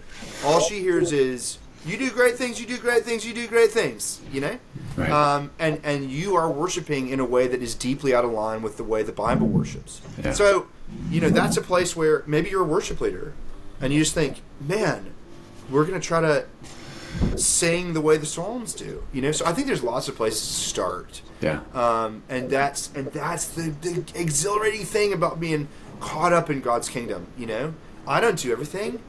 all 0.46 0.60
she 0.62 0.80
hears 0.80 1.12
is, 1.12 1.58
"You 1.86 1.98
do 1.98 2.10
great 2.12 2.38
things. 2.38 2.60
You 2.60 2.68
do 2.68 2.78
great 2.78 3.04
things. 3.04 3.26
You 3.26 3.34
do 3.34 3.48
great 3.48 3.72
things." 3.72 4.20
You 4.32 4.42
know, 4.42 4.60
Right. 4.96 5.10
um, 5.12 5.52
and 5.60 5.80
and 5.84 6.10
you 6.12 6.36
are 6.36 6.50
worshiping 6.52 7.10
in 7.10 7.20
a 7.20 7.26
way 7.26 7.48
that 7.48 7.62
is 7.64 7.74
deeply 7.76 8.14
out 8.14 8.26
of 8.26 8.32
line 8.32 8.62
with 8.62 8.78
the 8.78 8.84
way 8.84 9.02
the 9.04 9.12
Bible 9.12 9.48
worships. 9.48 10.02
Yeah. 10.24 10.34
So, 10.34 10.68
you 11.10 11.20
know, 11.22 11.30
that's 11.30 11.58
a 11.58 11.62
place 11.62 11.96
where 11.96 12.24
maybe 12.28 12.50
you're 12.50 12.62
a 12.62 12.66
worship 12.66 13.00
leader, 13.02 13.34
and 13.82 13.92
you 13.94 14.00
just 14.02 14.14
think, 14.14 14.42
"Man, 14.60 15.14
we're 15.70 15.86
going 15.86 16.00
to 16.00 16.06
try 16.06 16.22
to 16.22 16.46
sing 17.36 17.94
the 17.94 18.02
way 18.02 18.18
the 18.18 18.26
Psalms 18.26 18.74
do." 18.74 19.04
You 19.14 19.22
know, 19.22 19.32
so 19.32 19.46
I 19.46 19.54
think 19.54 19.68
there's 19.68 19.84
lots 19.84 20.08
of 20.08 20.16
places 20.16 20.42
to 20.42 20.54
start 20.70 21.22
yeah. 21.42 21.60
um, 21.74 22.24
and 22.30 22.50
that's 22.50 22.90
and 22.96 23.08
that's 23.08 23.48
the, 23.50 23.74
the 23.82 24.04
exhilarating 24.16 24.86
thing 24.86 25.14
about 25.14 25.40
being 25.40 25.68
caught 26.00 26.34
up 26.34 26.50
in 26.50 26.62
God's 26.62 26.90
kingdom. 26.90 27.28
You 27.38 27.46
know, 27.48 27.74
I 28.08 28.20
don't 28.20 28.38
do 28.40 28.52
everything. 28.52 29.02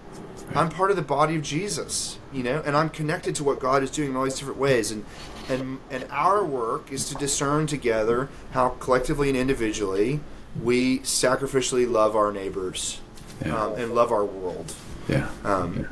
I'm 0.55 0.68
part 0.68 0.90
of 0.90 0.96
the 0.96 1.02
body 1.02 1.36
of 1.36 1.42
Jesus, 1.42 2.18
you 2.32 2.42
know, 2.42 2.62
and 2.66 2.76
I'm 2.76 2.90
connected 2.90 3.34
to 3.36 3.44
what 3.44 3.59
God 3.61 3.82
is 3.82 3.90
doing 3.90 4.11
in 4.11 4.16
all 4.16 4.24
these 4.24 4.38
different 4.38 4.59
ways. 4.59 4.90
And 4.90 5.05
and 5.48 5.78
and 5.90 6.07
our 6.11 6.44
work 6.44 6.92
is 6.92 7.09
to 7.09 7.14
discern 7.14 7.66
together 7.66 8.28
how 8.52 8.70
collectively 8.70 9.28
and 9.28 9.38
individually 9.38 10.20
we 10.62 11.00
sacrificially 11.00 11.90
love 11.90 12.14
our 12.14 12.30
neighbors 12.32 13.00
Yeah. 13.44 13.57
um, 13.61 13.74
and 13.74 13.94
love 13.94 14.12
our 14.12 14.24
world. 14.24 14.72
Yeah. 15.09 15.28
Um, 15.44 15.76
Yeah. 15.80 15.86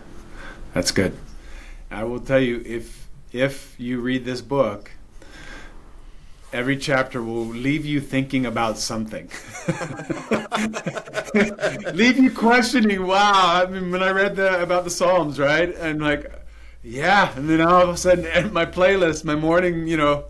That's 0.74 0.90
good. 0.90 1.16
I 1.90 2.04
will 2.04 2.20
tell 2.20 2.40
you 2.40 2.62
if 2.64 3.08
if 3.32 3.74
you 3.78 4.00
read 4.00 4.24
this 4.24 4.40
book, 4.40 4.90
every 6.52 6.76
chapter 6.76 7.22
will 7.22 7.46
leave 7.46 7.84
you 7.84 8.00
thinking 8.00 8.46
about 8.46 8.78
something. 8.78 9.30
leave 11.94 12.18
you 12.18 12.30
questioning, 12.30 13.06
wow, 13.06 13.62
I 13.62 13.66
mean 13.66 13.90
when 13.90 14.02
I 14.02 14.10
read 14.10 14.36
the 14.36 14.62
about 14.62 14.84
the 14.84 14.90
Psalms, 14.90 15.38
right? 15.38 15.74
And 15.76 16.00
like 16.00 16.32
yeah, 16.82 17.36
and 17.36 17.48
then 17.48 17.60
all 17.60 17.82
of 17.82 17.88
a 17.90 17.96
sudden 17.96 18.24
my 18.52 18.66
playlist, 18.66 19.24
my 19.24 19.34
morning, 19.34 19.86
you 19.86 19.96
know, 19.96 20.24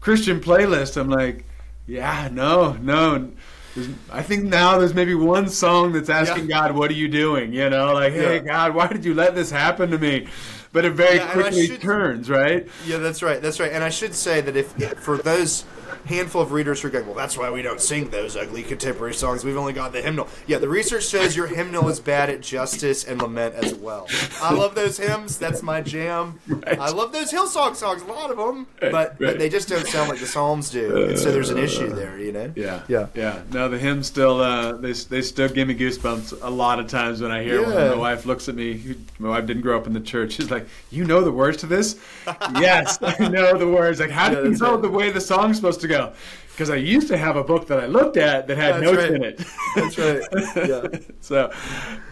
Christian 0.00 0.40
playlist, 0.40 0.96
I'm 0.96 1.10
like, 1.10 1.44
yeah, 1.86 2.28
no, 2.30 2.74
no. 2.74 3.32
There's, 3.78 3.88
I 4.10 4.22
think 4.22 4.44
now 4.44 4.78
there's 4.78 4.94
maybe 4.94 5.14
one 5.14 5.48
song 5.48 5.92
that's 5.92 6.08
asking 6.08 6.48
Yeah. 6.48 6.60
God, 6.68 6.72
"What 6.76 6.90
are 6.90 6.94
you 6.94 7.08
doing?" 7.08 7.52
You 7.52 7.70
know, 7.70 7.94
like, 7.94 8.12
"Hey 8.12 8.36
Yeah. 8.36 8.38
God, 8.42 8.74
why 8.74 8.88
did 8.88 9.04
you 9.04 9.14
let 9.14 9.34
this 9.34 9.50
happen 9.50 9.90
to 9.90 9.98
me?" 9.98 10.26
But 10.72 10.84
it 10.84 10.92
very 10.92 11.16
Yeah, 11.16 11.32
quickly 11.32 11.66
should- 11.66 11.80
turns, 11.80 12.28
right? 12.28 12.66
Yeah, 12.86 12.98
that's 12.98 13.22
right. 13.22 13.40
That's 13.40 13.58
right. 13.58 13.72
And 13.72 13.82
I 13.82 13.88
should 13.88 14.14
say 14.14 14.40
that 14.42 14.54
if 14.56 14.66
for 14.98 15.16
those 15.16 15.64
handful 16.06 16.42
of 16.42 16.52
readers 16.52 16.80
who 16.82 16.88
are 16.88 16.90
going, 16.90 17.06
well, 17.06 17.14
that's 17.14 17.36
why 17.36 17.50
we 17.50 17.62
don't 17.62 17.80
sing 17.80 18.10
those 18.10 18.36
ugly 18.36 18.62
contemporary 18.62 19.14
songs. 19.14 19.44
We've 19.44 19.56
only 19.56 19.72
got 19.72 19.92
the 19.92 20.00
hymnal. 20.02 20.28
Yeah, 20.46 20.58
the 20.58 20.68
research 20.68 21.06
shows 21.08 21.36
your 21.36 21.46
hymnal 21.46 21.88
is 21.88 22.00
bad 22.00 22.30
at 22.30 22.40
justice 22.40 23.04
and 23.04 23.20
lament 23.20 23.54
as 23.54 23.74
well. 23.74 24.06
I 24.42 24.52
love 24.54 24.74
those 24.74 24.98
hymns. 24.98 25.38
That's 25.38 25.62
my 25.62 25.80
jam. 25.80 26.40
Right. 26.48 26.78
I 26.78 26.90
love 26.90 27.12
those 27.12 27.32
Hillsong 27.32 27.76
songs. 27.76 28.02
A 28.02 28.06
lot 28.06 28.30
of 28.30 28.36
them, 28.36 28.66
Right, 28.82 28.92
but, 28.92 29.16
right. 29.20 29.38
they 29.38 29.48
just 29.48 29.68
don't 29.68 29.86
sound 29.86 30.08
like 30.08 30.20
the 30.20 30.26
Psalms 30.26 30.70
do. 30.70 31.04
and 31.08 31.18
so 31.18 31.30
there's 31.32 31.50
an 31.50 31.58
issue 31.58 31.88
there. 31.88 32.18
You 32.18 32.32
know. 32.32 32.52
Yeah, 32.56 32.82
Yeah. 32.88 33.06
yeah. 33.14 33.42
No, 33.52 33.68
the 33.68 33.78
hymns 33.78 34.06
still 34.06 34.40
uh, 34.40 34.72
they 34.72 34.92
they 34.92 35.22
still 35.22 35.48
give 35.48 35.68
me 35.68 35.74
goosebumps 35.74 36.38
a 36.42 36.50
lot 36.50 36.78
of 36.80 36.86
times 36.88 37.20
when 37.22 37.30
I 37.30 37.42
hear. 37.42 37.60
Yeah. 37.62 37.90
My 37.90 37.94
wife 37.96 38.26
looks 38.26 38.48
at 38.48 38.54
me. 38.54 38.94
My 39.18 39.30
wife 39.30 39.46
didn't 39.46 39.62
grow 39.62 39.76
up 39.78 39.86
in 39.86 39.92
the 39.92 40.00
church. 40.00 40.32
She's 40.32 40.50
like, 40.50 40.66
"You 40.90 41.04
know 41.04 41.22
the 41.22 41.32
words 41.32 41.58
to 41.58 41.66
this?" 41.66 41.98
yes, 42.54 42.98
I 43.02 43.28
know 43.28 43.56
the 43.58 43.68
words. 43.68 44.00
Like, 44.00 44.10
how 44.10 44.30
Yeah, 44.30 44.40
do 44.42 44.50
you 44.50 44.56
know 44.58 44.76
the 44.76 44.88
way 44.90 45.10
the 45.10 45.20
song's 45.20 45.56
supposed 45.56 45.80
to 45.80 45.87
go? 45.88 46.12
Because 46.52 46.70
I 46.70 46.76
used 46.76 47.06
to 47.08 47.16
have 47.16 47.36
a 47.36 47.44
book 47.44 47.68
that 47.68 47.78
I 47.78 47.86
looked 47.86 48.16
at 48.16 48.48
that 48.48 48.58
had 48.58 48.74
That's 48.74 48.82
notes 48.82 48.98
right. 48.98 49.12
in 49.12 49.22
it. 49.22 49.44
That's 49.76 49.96
right. 49.96 50.22
Yeah. 50.68 50.98
So, 51.20 51.52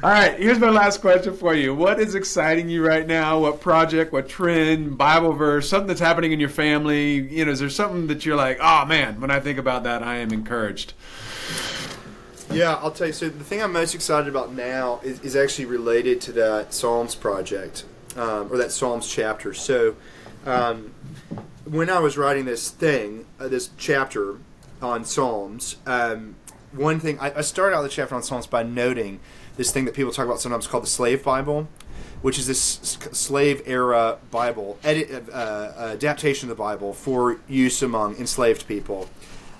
all 0.04 0.10
right, 0.10 0.38
here's 0.38 0.60
my 0.60 0.70
last 0.70 1.00
question 1.00 1.36
for 1.36 1.52
you. 1.52 1.74
What 1.74 1.98
is 1.98 2.14
exciting 2.14 2.68
you 2.68 2.86
right 2.86 3.06
now? 3.06 3.40
What 3.40 3.60
project, 3.60 4.12
what 4.12 4.28
trend, 4.28 4.96
Bible 4.96 5.32
verse, 5.32 5.68
something 5.68 5.88
that's 5.88 6.00
happening 6.00 6.30
in 6.30 6.38
your 6.38 6.48
family? 6.48 7.14
You 7.28 7.44
know, 7.44 7.50
is 7.50 7.58
there 7.58 7.68
something 7.68 8.06
that 8.06 8.24
you're 8.24 8.36
like, 8.36 8.58
oh 8.60 8.84
man, 8.84 9.20
when 9.20 9.32
I 9.32 9.40
think 9.40 9.58
about 9.58 9.82
that, 9.82 10.04
I 10.04 10.18
am 10.18 10.32
encouraged? 10.32 10.92
Yeah, 12.50 12.74
I'll 12.74 12.92
tell 12.92 13.08
you. 13.08 13.12
So 13.12 13.28
the 13.28 13.44
thing 13.44 13.62
I'm 13.62 13.72
most 13.72 13.94
excited 13.94 14.28
about 14.28 14.52
now 14.52 15.00
is, 15.02 15.20
is 15.20 15.34
actually 15.34 15.66
related 15.66 16.20
to 16.22 16.32
that 16.32 16.72
Psalms 16.72 17.14
project, 17.14 17.84
um, 18.16 18.52
or 18.52 18.58
that 18.58 18.70
Psalms 18.70 19.08
chapter. 19.08 19.52
So, 19.52 19.96
um, 20.44 20.94
when 21.64 21.90
I 21.90 21.98
was 21.98 22.16
writing 22.16 22.44
this 22.44 22.70
thing, 22.70 23.26
uh, 23.40 23.48
this 23.48 23.70
chapter 23.76 24.38
on 24.80 25.04
Psalms, 25.04 25.76
um, 25.86 26.36
one 26.72 27.00
thing 27.00 27.18
I, 27.18 27.38
I 27.38 27.40
started 27.40 27.76
out 27.76 27.82
the 27.82 27.88
chapter 27.88 28.14
on 28.14 28.22
Psalms 28.22 28.46
by 28.46 28.62
noting 28.62 29.20
this 29.56 29.72
thing 29.72 29.84
that 29.86 29.94
people 29.94 30.12
talk 30.12 30.26
about 30.26 30.40
sometimes 30.40 30.66
called 30.66 30.82
the 30.82 30.88
Slave 30.88 31.24
Bible, 31.24 31.68
which 32.22 32.38
is 32.38 32.46
this 32.46 32.78
s- 32.82 33.18
slave 33.18 33.62
era 33.66 34.18
Bible 34.30 34.78
edit, 34.84 35.28
uh, 35.32 35.72
adaptation 35.78 36.50
of 36.50 36.56
the 36.56 36.62
Bible 36.62 36.92
for 36.92 37.38
use 37.48 37.82
among 37.82 38.16
enslaved 38.16 38.68
people. 38.68 39.08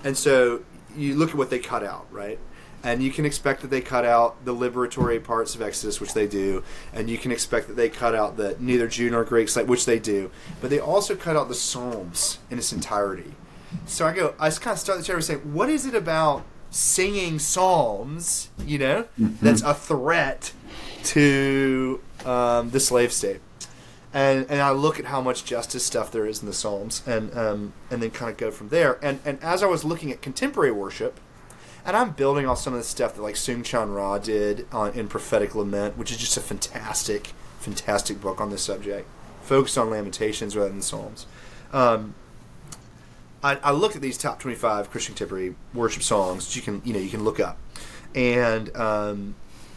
And 0.03 0.15
so 0.15 0.61
you 0.95 1.15
look 1.15 1.31
at 1.31 1.35
what 1.35 1.49
they 1.49 1.59
cut 1.59 1.83
out, 1.83 2.07
right? 2.11 2.39
And 2.83 3.01
you 3.01 3.11
can 3.11 3.25
expect 3.25 3.61
that 3.61 3.69
they 3.69 3.81
cut 3.81 4.05
out 4.05 4.45
the 4.45 4.53
liberatory 4.53 5.21
parts 5.21 5.55
of 5.55 5.61
Exodus, 5.61 5.99
which 5.99 6.13
they 6.13 6.27
do, 6.27 6.63
and 6.93 7.09
you 7.09 7.17
can 7.17 7.31
expect 7.31 7.67
that 7.67 7.75
they 7.75 7.89
cut 7.89 8.13
out 8.15 8.37
the 8.37 8.55
neither 8.59 8.87
Jew 8.87 9.09
nor 9.09 9.23
Greek 9.23 9.49
slave, 9.49 9.67
which 9.67 9.85
they 9.85 9.99
do. 9.99 10.29
But 10.61 10.69
they 10.69 10.79
also 10.79 11.15
cut 11.15 11.35
out 11.35 11.47
the 11.49 11.55
Psalms 11.55 12.39
in 12.49 12.57
its 12.57 12.71
entirety. 12.71 13.33
So 13.85 14.05
I 14.05 14.13
go, 14.13 14.33
I 14.39 14.47
just 14.47 14.61
kind 14.61 14.73
of 14.73 14.79
start 14.79 14.99
the 14.99 15.03
chapter 15.03 15.21
saying, 15.21 15.53
what 15.53 15.69
is 15.69 15.85
it 15.85 15.95
about 15.95 16.43
singing 16.69 17.39
psalms, 17.39 18.49
you 18.65 18.77
know, 18.77 19.07
that's 19.17 19.61
a 19.61 19.73
threat 19.73 20.53
to 21.05 21.99
um, 22.25 22.69
the 22.69 22.79
slave 22.79 23.11
state? 23.11 23.41
And 24.13 24.45
and 24.49 24.61
I 24.61 24.71
look 24.71 24.99
at 24.99 25.05
how 25.05 25.21
much 25.21 25.43
justice 25.43 25.83
stuff 25.83 26.11
there 26.11 26.25
is 26.25 26.41
in 26.41 26.47
the 26.47 26.53
psalms, 26.53 27.03
and 27.05 27.35
um, 27.37 27.73
and 27.91 28.01
then 28.01 28.09
kind 28.11 28.31
of 28.31 28.37
go 28.37 28.51
from 28.51 28.69
there. 28.69 28.97
And 29.03 29.19
and 29.25 29.41
as 29.43 29.61
I 29.61 29.67
was 29.67 29.83
looking 29.83 30.11
at 30.11 30.21
contemporary 30.21 30.71
worship, 30.71 31.19
and 31.87 31.95
I'm 31.95 32.11
building 32.11 32.45
off 32.45 32.59
some 32.59 32.73
of 32.73 32.79
the 32.79 32.85
stuff 32.85 33.15
that 33.15 33.21
like 33.21 33.35
Soong-Chan 33.35 33.89
Rah 33.91 34.17
did 34.17 34.67
on, 34.73 34.91
in 34.93 35.07
Prophetic 35.07 35.55
Lament, 35.55 35.97
which 35.97 36.11
is 36.11 36.17
just 36.17 36.35
a 36.35 36.41
fantastic, 36.41 37.27
fantastic 37.59 38.19
book 38.19 38.41
on 38.41 38.51
this 38.51 38.61
subject, 38.61 39.07
focused 39.41 39.77
on 39.77 39.89
Lamentations 39.89 40.57
rather 40.57 40.69
than 40.69 40.81
Psalms. 40.81 41.25
Um, 41.71 42.13
I, 43.41 43.55
I 43.63 43.71
looked 43.71 43.95
at 43.95 44.01
these 44.01 44.17
top 44.17 44.39
25 44.39 44.91
Christian 44.91 45.15
contemporary 45.15 45.55
worship 45.73 46.03
songs 46.03 46.47
that 46.47 46.55
you 46.57 46.61
can 46.61 46.81
you 46.83 46.93
know 46.93 46.99
you 46.99 47.09
can 47.09 47.23
look 47.23 47.39
up, 47.39 47.57
and 48.13 48.75
um, 48.75 49.35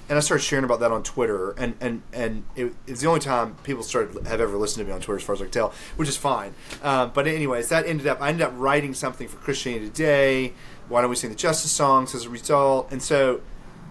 and 0.08 0.16
I 0.16 0.20
started 0.20 0.42
sharing 0.42 0.64
about 0.64 0.80
that 0.80 0.90
on 0.90 1.04
Twitter, 1.04 1.52
and 1.52 1.74
and 1.80 2.02
and 2.12 2.44
it, 2.56 2.74
it's 2.88 3.02
the 3.02 3.06
only 3.06 3.20
time 3.20 3.54
people 3.62 3.84
started 3.84 4.26
have 4.26 4.40
ever 4.40 4.56
listened 4.56 4.84
to 4.84 4.90
me 4.90 4.94
on 4.94 5.00
Twitter, 5.00 5.18
as 5.18 5.22
far 5.22 5.34
as 5.34 5.40
I 5.40 5.44
can 5.44 5.52
tell, 5.52 5.72
which 5.96 6.08
is 6.08 6.16
fine. 6.16 6.54
Um, 6.82 7.12
but 7.14 7.28
anyways, 7.28 7.68
that 7.68 7.86
ended 7.86 8.08
up 8.08 8.20
I 8.20 8.30
ended 8.30 8.46
up 8.46 8.52
writing 8.56 8.94
something 8.94 9.28
for 9.28 9.36
Christianity 9.36 9.86
Today. 9.86 10.52
Why 10.90 11.00
don't 11.00 11.08
we 11.08 11.16
sing 11.16 11.30
the 11.30 11.36
Justice 11.36 11.70
songs 11.70 12.16
as 12.16 12.26
a 12.26 12.30
result? 12.30 12.90
And 12.90 13.00
so, 13.00 13.40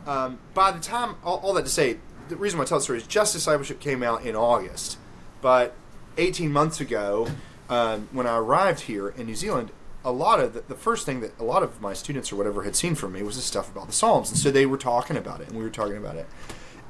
um, 0.06 0.38
by 0.54 0.72
the 0.72 0.82
time 0.82 1.16
all, 1.24 1.38
all 1.38 1.54
that 1.54 1.64
to 1.64 1.72
say, 1.72 1.98
the 2.28 2.36
reason 2.36 2.60
why 2.60 2.66
I 2.66 2.68
tell 2.68 2.78
the 2.78 2.84
story 2.84 3.00
is 3.00 3.08
Just 3.08 3.34
Discipleship 3.34 3.80
came 3.80 4.04
out 4.04 4.24
in 4.24 4.36
August, 4.36 4.98
but 5.42 5.74
18 6.18 6.52
months 6.52 6.82
ago, 6.82 7.28
um, 7.70 8.10
when 8.12 8.28
I 8.28 8.36
arrived 8.36 8.82
here 8.82 9.08
in 9.08 9.28
New 9.28 9.36
Zealand, 9.36 9.72
a 10.04 10.12
lot 10.12 10.42
of 10.42 10.54
the, 10.54 10.62
the 10.68 10.76
first 10.76 11.06
thing 11.06 11.22
that 11.22 11.40
a 11.40 11.44
lot 11.44 11.64
of 11.64 11.80
my 11.80 11.94
students 11.94 12.34
or 12.34 12.36
whatever 12.36 12.64
had 12.64 12.76
seen 12.76 12.96
from 12.96 13.14
me 13.14 13.24
was 13.24 13.38
this 13.38 13.46
stuff 13.46 13.72
about 13.72 13.88
the 13.88 13.94
Psalms, 13.94 14.30
and 14.30 14.38
so 14.38 14.52
they 14.52 14.66
were 14.66 14.78
talking 14.78 15.16
about 15.16 15.40
it, 15.40 15.48
and 15.48 15.58
we 15.58 15.64
were 15.64 15.70
talking 15.70 15.98
about 15.98 16.18
it, 16.18 16.28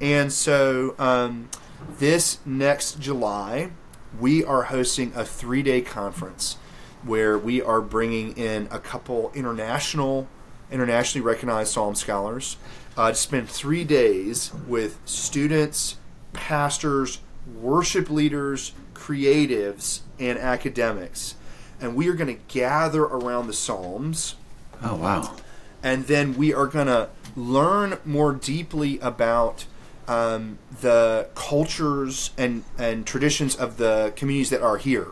and 0.00 0.32
so 0.32 0.96
um, 0.98 1.48
this 1.98 2.38
next 2.44 2.98
July, 2.98 3.70
we 4.18 4.42
are 4.42 4.64
hosting 4.64 5.12
a 5.14 5.24
three-day 5.24 5.82
conference 5.82 6.56
where 7.02 7.38
we 7.38 7.62
are 7.62 7.80
bringing 7.80 8.36
in 8.36 8.68
a 8.70 8.78
couple 8.78 9.32
international, 9.34 10.28
internationally 10.70 11.24
recognized 11.24 11.72
Psalm 11.72 11.94
scholars 11.94 12.56
uh, 12.96 13.10
to 13.10 13.14
spend 13.14 13.48
three 13.48 13.84
days 13.84 14.52
with 14.66 14.98
students, 15.04 15.96
pastors, 16.32 17.20
worship 17.60 18.10
leaders, 18.10 18.72
creatives, 18.94 20.00
and 20.18 20.38
academics. 20.38 21.34
And 21.80 21.94
we 21.94 22.08
are 22.08 22.14
going 22.14 22.34
to 22.34 22.42
gather 22.48 23.02
around 23.02 23.46
the 23.46 23.54
Psalms, 23.54 24.36
Oh 24.82 24.96
wow. 24.96 25.36
and 25.82 26.06
then 26.06 26.36
we 26.36 26.52
are 26.52 26.66
going 26.66 26.86
to 26.86 27.08
learn 27.36 27.98
more 28.04 28.32
deeply 28.32 28.98
about 29.00 29.64
um, 30.06 30.58
the 30.80 31.28
cultures 31.34 32.30
and, 32.36 32.64
and 32.76 33.06
traditions 33.06 33.54
of 33.56 33.76
the 33.76 34.12
communities 34.16 34.50
that 34.50 34.60
are 34.60 34.76
here 34.76 35.08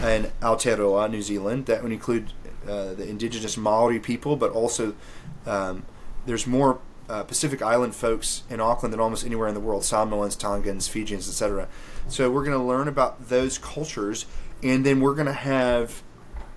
in 0.00 0.30
Aotearoa, 0.40 1.10
New 1.10 1.22
Zealand. 1.22 1.66
That 1.66 1.82
would 1.82 1.92
include 1.92 2.32
uh, 2.68 2.94
the 2.94 3.08
indigenous 3.08 3.56
Maori 3.56 3.98
people, 3.98 4.36
but 4.36 4.50
also 4.50 4.94
um, 5.46 5.84
there's 6.26 6.46
more 6.46 6.80
uh, 7.08 7.22
Pacific 7.22 7.62
Island 7.62 7.94
folks 7.94 8.42
in 8.50 8.60
Auckland 8.60 8.92
than 8.92 9.00
almost 9.00 9.24
anywhere 9.24 9.48
in 9.48 9.54
the 9.54 9.60
world 9.60 9.84
Samoans, 9.84 10.36
Tongans, 10.36 10.88
Fijians, 10.88 11.28
etc. 11.28 11.68
So 12.08 12.30
we're 12.30 12.44
going 12.44 12.58
to 12.58 12.64
learn 12.64 12.88
about 12.88 13.28
those 13.28 13.58
cultures, 13.58 14.26
and 14.62 14.84
then 14.84 15.00
we're 15.00 15.14
going 15.14 15.26
to 15.26 15.32
have 15.32 16.02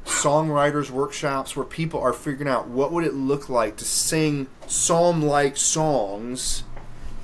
songwriters 0.05 0.89
workshops 0.89 1.55
where 1.55 1.65
people 1.65 1.99
are 1.99 2.13
figuring 2.13 2.51
out 2.51 2.67
what 2.67 2.91
would 2.91 3.03
it 3.03 3.13
look 3.13 3.47
like 3.47 3.77
to 3.77 3.85
sing 3.85 4.47
psalm-like 4.65 5.55
songs 5.55 6.63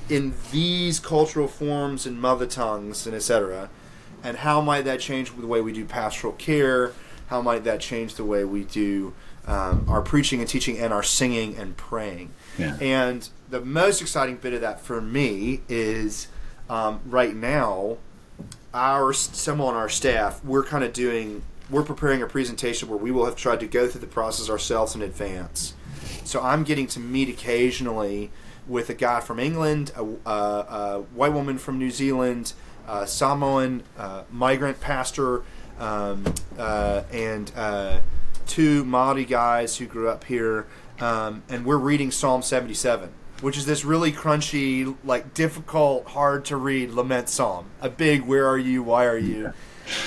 in 0.08 0.36
these 0.52 1.00
cultural 1.00 1.48
forms 1.48 2.06
and 2.06 2.22
mother 2.22 2.46
tongues 2.46 3.08
and 3.08 3.16
etc 3.16 3.70
and 4.26 4.38
how 4.38 4.60
might 4.60 4.82
that 4.82 5.00
change 5.00 5.36
the 5.36 5.48
way 5.48 5.62
we 5.62 5.72
do 5.72 5.86
pastoral 5.86 6.34
care? 6.34 6.92
How 7.28 7.42
might 7.42 7.64
that 7.64 7.80
change 7.80 8.16
the 8.16 8.26
way 8.26 8.44
we 8.44 8.64
do 8.64 9.14
um, 9.46 9.86
our 9.88 10.02
preaching 10.02 10.40
and 10.40 10.50
teaching 10.50 10.78
and 10.80 10.92
our 10.92 11.04
singing 11.04 11.56
and 11.58 11.78
praying? 11.78 12.32
Yeah. 12.58 12.78
and 12.82 13.30
the 13.50 13.62
most 13.62 14.02
exciting 14.02 14.38
bit 14.38 14.54
of 14.54 14.62
that 14.62 14.80
for 14.82 15.00
me 15.02 15.62
is 15.70 16.28
um, 16.70 17.02
right 17.06 17.36
now 17.36 17.98
our 18.74 19.14
someone 19.14 19.76
on 19.76 19.80
our 19.80 19.88
staff 19.88 20.44
we're 20.44 20.64
kind 20.64 20.84
of 20.84 20.92
doing 20.92 21.42
we're 21.70 21.84
preparing 21.84 22.22
a 22.22 22.28
presentation 22.28 22.90
where 22.90 22.98
we 22.98 23.12
will 23.12 23.26
have 23.26 23.36
tried 23.36 23.60
to 23.60 23.68
go 23.68 23.88
through 23.88 24.02
the 24.02 24.08
process 24.08 24.50
ourselves 24.50 24.96
in 24.96 25.02
advance. 25.02 25.74
So 26.24 26.42
i'm 26.42 26.64
getting 26.64 26.88
to 26.88 27.00
meet 27.00 27.30
occasionally 27.30 28.32
with 28.68 28.90
a 28.90 28.94
guy 28.94 29.20
from 29.20 29.40
England, 29.40 29.92
a, 29.96 30.04
a, 30.30 30.32
a 30.32 31.02
white 31.14 31.34
woman 31.34 31.58
from 31.58 31.78
New 31.78 31.92
Zealand, 31.92 32.54
Samoan 33.06 33.84
uh, 33.98 34.24
migrant 34.32 34.80
pastor, 34.80 35.44
um, 35.80 36.26
uh, 36.58 37.04
and 37.12 37.52
uh, 37.56 38.00
two 38.48 38.84
Maori 38.86 39.26
guys 39.26 39.78
who 39.78 39.86
grew 39.86 40.10
up 40.10 40.24
here. 40.26 40.68
Um, 41.00 41.44
and 41.50 41.66
we're 41.66 41.78
reading 41.78 42.10
Psalm 42.12 42.42
77, 42.42 43.10
which 43.42 43.58
is 43.58 43.66
this 43.66 43.84
really 43.84 44.14
crunchy, 44.14 44.96
like 45.04 45.34
difficult, 45.34 46.08
hard 46.08 46.46
to 46.46 46.56
read 46.58 46.92
lament 46.92 47.28
psalm. 47.28 47.66
A 47.82 47.90
big 47.90 48.22
"Where 48.22 48.48
are 48.48 48.58
you? 48.58 48.82
Why 48.82 49.06
are 49.06 49.18
you?" 49.18 49.54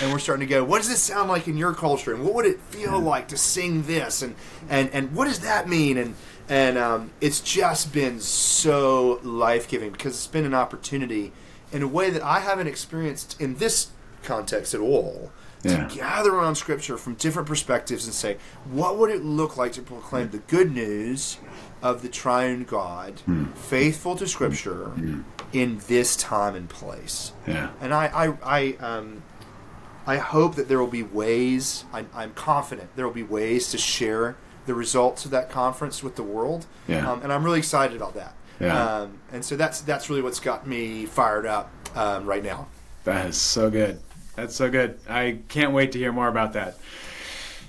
and 0.03 0.13
we're 0.13 0.19
starting 0.19 0.47
to 0.47 0.53
go, 0.53 0.65
what 0.65 0.79
does 0.79 0.89
this 0.89 1.03
sound 1.03 1.29
like 1.29 1.47
in 1.47 1.57
your 1.57 1.73
culture, 1.73 2.13
and 2.13 2.25
what 2.25 2.35
would 2.35 2.47
it 2.47 2.61
feel 2.61 2.99
like 2.99 3.29
to 3.29 3.37
sing 3.37 3.83
this, 3.83 4.23
and 4.23 4.35
and 4.69 4.91
and 4.93 5.15
what 5.15 5.27
does 5.27 5.41
that 5.41 5.69
mean, 5.69 5.97
and 5.97 6.15
and 6.49 6.79
um, 6.79 7.11
it's 7.21 7.41
just 7.41 7.93
been 7.93 8.21
so 8.21 9.21
life 9.23 9.69
giving 9.69 9.91
because 9.91 10.15
it's 10.15 10.27
been 10.27 10.45
an 10.45 10.55
opportunity 10.55 11.33
in 11.73 11.83
a 11.83 11.89
way 11.89 12.11
that 12.11 12.23
I 12.23 12.41
haven't 12.41 12.67
experienced 12.67 13.41
in 13.41 13.57
this 13.57 13.89
context 14.23 14.75
at 14.75 14.81
all. 14.81 15.31
Yeah. 15.65 15.89
To 15.89 15.97
gather 15.97 16.33
around 16.35 16.55
Scripture 16.55 16.97
from 16.97 17.15
different 17.15 17.49
perspectives 17.49 18.05
and 18.05 18.15
say, 18.15 18.37
what 18.71 18.97
would 18.97 19.11
it 19.11 19.25
look 19.25 19.57
like 19.57 19.73
to 19.73 19.83
proclaim 19.83 20.31
the 20.31 20.39
good 20.39 20.73
news 20.73 21.39
of 21.83 22.03
the 22.03 22.09
triune 22.09 22.63
God, 22.63 23.21
faithful 23.57 24.15
to 24.17 24.27
Scripture, 24.29 24.93
in 25.53 25.81
this 25.89 26.15
time 26.15 26.55
and 26.55 26.69
place? 26.69 27.33
Yeah. 27.45 27.71
And 27.81 27.93
I, 27.93 28.07
I, 28.07 28.37
I, 28.45 28.77
um, 28.79 29.23
I 30.07 30.19
hope 30.19 30.55
that 30.55 30.69
there 30.69 30.79
will 30.79 30.87
be 30.87 31.03
ways. 31.03 31.85
I, 31.93 32.05
I'm 32.15 32.35
confident 32.35 32.95
there 32.95 33.07
will 33.07 33.13
be 33.13 33.25
ways 33.25 33.69
to 33.73 33.79
share 33.79 34.37
the 34.67 34.75
results 34.75 35.25
of 35.25 35.33
that 35.33 35.51
conference 35.51 36.05
with 36.05 36.15
the 36.15 36.23
world. 36.23 36.67
Yeah. 36.87 37.11
Um, 37.11 37.23
and 37.23 37.33
I'm 37.33 37.43
really 37.43 37.59
excited 37.59 37.97
about 37.97 38.15
that. 38.15 38.35
Yeah. 38.61 38.89
Um, 39.03 39.21
and 39.31 39.45
so 39.45 39.57
that's 39.57 39.81
that's 39.83 40.11
really 40.11 40.23
what's 40.23 40.41
got 40.41 40.67
me 40.67 41.07
fired 41.07 41.47
up 41.47 41.73
um, 41.95 42.27
right 42.27 42.43
now. 42.43 42.69
That 43.05 43.27
is 43.27 43.37
so 43.37 43.71
good. 43.71 44.01
That's 44.37 44.55
so 44.55 44.71
good. 44.71 45.01
I 45.09 45.39
can't 45.49 45.73
wait 45.73 45.93
to 45.93 45.99
hear 45.99 46.13
more 46.13 46.29
about 46.29 46.53
that. 46.53 46.79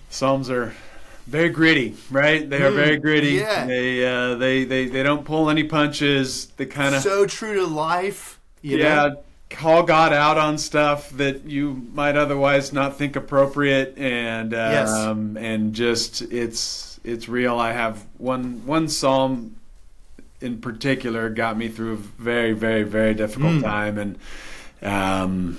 Psalms 0.10 0.50
are 0.50 0.74
very 1.28 1.50
gritty, 1.50 1.96
right? 2.10 2.50
They 2.50 2.64
are 2.64 2.72
Mm, 2.72 2.74
very 2.74 2.98
gritty. 2.98 3.44
yeah. 3.44 3.66
They, 3.66 4.06
uh, 4.06 4.36
they 4.36 4.64
they 4.66 4.88
they 4.88 5.04
don't 5.04 5.26
pull 5.26 5.50
any 5.50 5.64
punches. 5.64 6.48
They 6.58 6.66
kind 6.66 6.96
of 6.96 7.04
So 7.04 7.26
true 7.26 7.56
to 7.56 7.66
life. 7.68 8.40
You 8.62 8.78
yeah 8.78 8.78
know? 8.78 9.24
call 9.50 9.84
God 9.84 10.14
out 10.14 10.38
on 10.38 10.58
stuff 10.58 11.10
that 11.12 11.46
you 11.46 11.74
might 11.94 12.16
otherwise 12.16 12.72
not 12.74 12.98
think 12.98 13.16
appropriate, 13.16 13.98
and 13.98 14.54
Yes. 14.68 15.10
um, 15.10 15.38
and 15.38 15.74
just 15.74 16.22
it's 16.22 17.00
it's 17.04 17.28
real. 17.30 17.58
I 17.58 17.72
have 17.74 18.06
one 18.18 18.66
one 18.66 18.88
psalm 18.88 19.56
in 20.42 20.60
particular 20.62 21.30
got 21.30 21.58
me 21.58 21.68
through 21.68 21.94
a 21.94 21.98
very 21.98 22.54
very 22.54 22.84
very 22.84 23.14
difficult 23.14 23.54
Mm. 23.56 23.64
time, 23.64 23.98
and 23.98 24.18
um, 24.82 25.58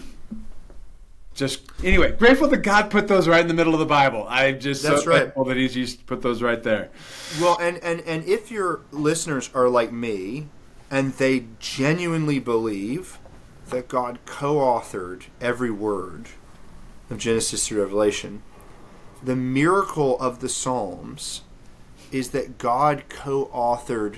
just 1.35 1.63
anyway 1.85 2.13
grateful 2.13 2.49
that 2.49 2.59
God 2.59 2.91
put 2.91 3.09
those 3.09 3.29
right 3.29 3.41
in 3.41 3.49
the 3.49 3.55
middle 3.55 3.73
of 3.73 3.81
the 3.81 3.87
Bible. 3.87 4.27
I'm 4.29 4.59
just 4.61 4.83
That's 4.83 5.05
so 5.05 5.11
right. 5.11 5.23
thankful 5.23 5.45
that 5.47 5.57
He's 5.57 5.77
used 5.77 5.99
to 6.01 6.05
put 6.05 6.23
those 6.23 6.43
right 6.43 6.63
there. 6.63 6.91
Well, 7.41 7.57
and, 7.61 7.79
and, 7.79 8.01
and 8.03 8.25
if 8.25 8.51
your 8.51 8.81
listeners 8.91 9.49
are 9.55 9.69
like 9.69 9.93
me 9.93 10.49
and 10.91 11.13
they 11.15 11.47
genuinely 11.61 12.39
believe 12.41 13.19
that 13.71 13.89
God 13.89 14.19
co 14.27 14.57
authored 14.57 15.25
every 15.41 15.71
word 15.71 16.27
of 17.09 17.19
Genesis 17.19 17.69
through 17.69 17.83
Revelation, 17.83 18.43
the 19.23 19.37
miracle 19.37 20.19
of 20.21 20.41
the 20.41 20.49
Psalms 20.49 21.43
is 22.11 22.31
that 22.31 22.59
God 22.59 23.05
co 23.09 23.47
authored 23.55 24.17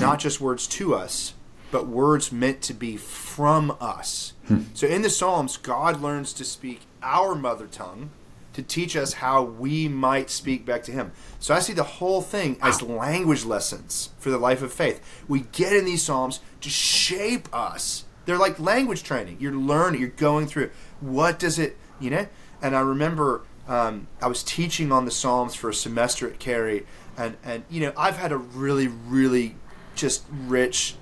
not 0.00 0.18
just 0.18 0.40
words 0.40 0.66
to 0.68 0.94
us, 0.94 1.34
but 1.70 1.86
words 1.86 2.32
meant 2.32 2.62
to 2.62 2.74
be 2.74 2.96
from 2.96 3.76
us. 3.80 4.32
So 4.74 4.86
in 4.86 5.02
the 5.02 5.10
Psalms, 5.10 5.56
God 5.56 6.00
learns 6.00 6.32
to 6.34 6.44
speak 6.44 6.80
our 7.02 7.34
mother 7.34 7.66
tongue 7.66 8.10
to 8.52 8.62
teach 8.62 8.96
us 8.96 9.14
how 9.14 9.42
we 9.42 9.86
might 9.86 10.28
speak 10.28 10.66
back 10.66 10.82
to 10.84 10.92
Him. 10.92 11.12
So 11.38 11.54
I 11.54 11.60
see 11.60 11.72
the 11.72 11.84
whole 11.84 12.20
thing 12.20 12.58
as 12.60 12.82
language 12.82 13.44
lessons 13.44 14.10
for 14.18 14.30
the 14.30 14.38
life 14.38 14.62
of 14.62 14.72
faith. 14.72 15.00
We 15.28 15.40
get 15.52 15.72
in 15.72 15.84
these 15.84 16.02
Psalms 16.02 16.40
to 16.62 16.68
shape 16.68 17.48
us. 17.54 18.04
They're 18.26 18.36
like 18.36 18.58
language 18.58 19.04
training. 19.04 19.36
You're 19.38 19.54
learning, 19.54 20.00
you're 20.00 20.10
going 20.10 20.48
through. 20.48 20.70
What 21.00 21.38
does 21.38 21.58
it, 21.58 21.76
you 22.00 22.10
know? 22.10 22.26
And 22.60 22.76
I 22.76 22.80
remember 22.80 23.42
um, 23.68 24.08
I 24.20 24.26
was 24.26 24.42
teaching 24.42 24.90
on 24.90 25.04
the 25.04 25.10
Psalms 25.12 25.54
for 25.54 25.70
a 25.70 25.74
semester 25.74 26.28
at 26.28 26.40
Carey, 26.40 26.84
and, 27.20 27.36
and, 27.44 27.64
you 27.68 27.80
know, 27.80 27.92
I've 27.96 28.16
had 28.16 28.32
a 28.32 28.36
really, 28.36 28.88
really 28.88 29.56
just 29.94 30.24
rich 30.46 30.94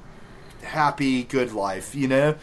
happy 0.63 1.23
good 1.23 1.53
life 1.53 1.95
you 1.95 2.09
know? 2.09 2.35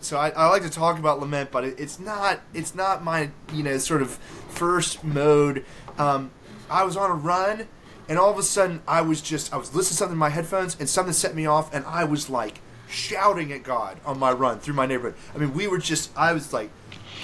So 0.00 0.16
I, 0.16 0.30
I 0.30 0.48
like 0.48 0.62
to 0.62 0.70
talk 0.70 0.98
about 0.98 1.20
lament 1.20 1.50
but 1.50 1.64
it, 1.64 1.78
it's 1.78 1.98
not 2.00 2.40
it's 2.54 2.74
not 2.74 3.04
my 3.04 3.30
you 3.52 3.62
know 3.62 3.76
sort 3.78 4.02
of 4.02 4.12
first 4.48 5.04
mode. 5.04 5.64
Um, 5.98 6.30
i 6.70 6.84
was 6.84 6.96
on 6.96 7.10
a 7.10 7.14
run 7.14 7.66
and 8.08 8.18
all 8.18 8.30
of 8.30 8.38
a 8.38 8.42
sudden 8.42 8.80
i 8.88 9.02
was 9.02 9.20
just 9.20 9.52
i 9.52 9.56
was 9.56 9.74
listening 9.74 9.90
to 9.90 9.94
something 9.94 10.14
in 10.14 10.18
my 10.18 10.30
headphones 10.30 10.76
and 10.80 10.88
something 10.88 11.12
set 11.12 11.34
me 11.34 11.46
off 11.46 11.72
and 11.74 11.84
i 11.84 12.04
was 12.04 12.30
like 12.30 12.60
shouting 12.88 13.52
at 13.52 13.62
god 13.62 13.98
on 14.06 14.18
my 14.18 14.32
run 14.32 14.58
through 14.58 14.74
my 14.74 14.86
neighborhood. 14.86 15.14
I 15.34 15.38
mean 15.38 15.52
we 15.52 15.66
were 15.68 15.78
just 15.78 16.16
i 16.16 16.32
was 16.32 16.52
like 16.52 16.70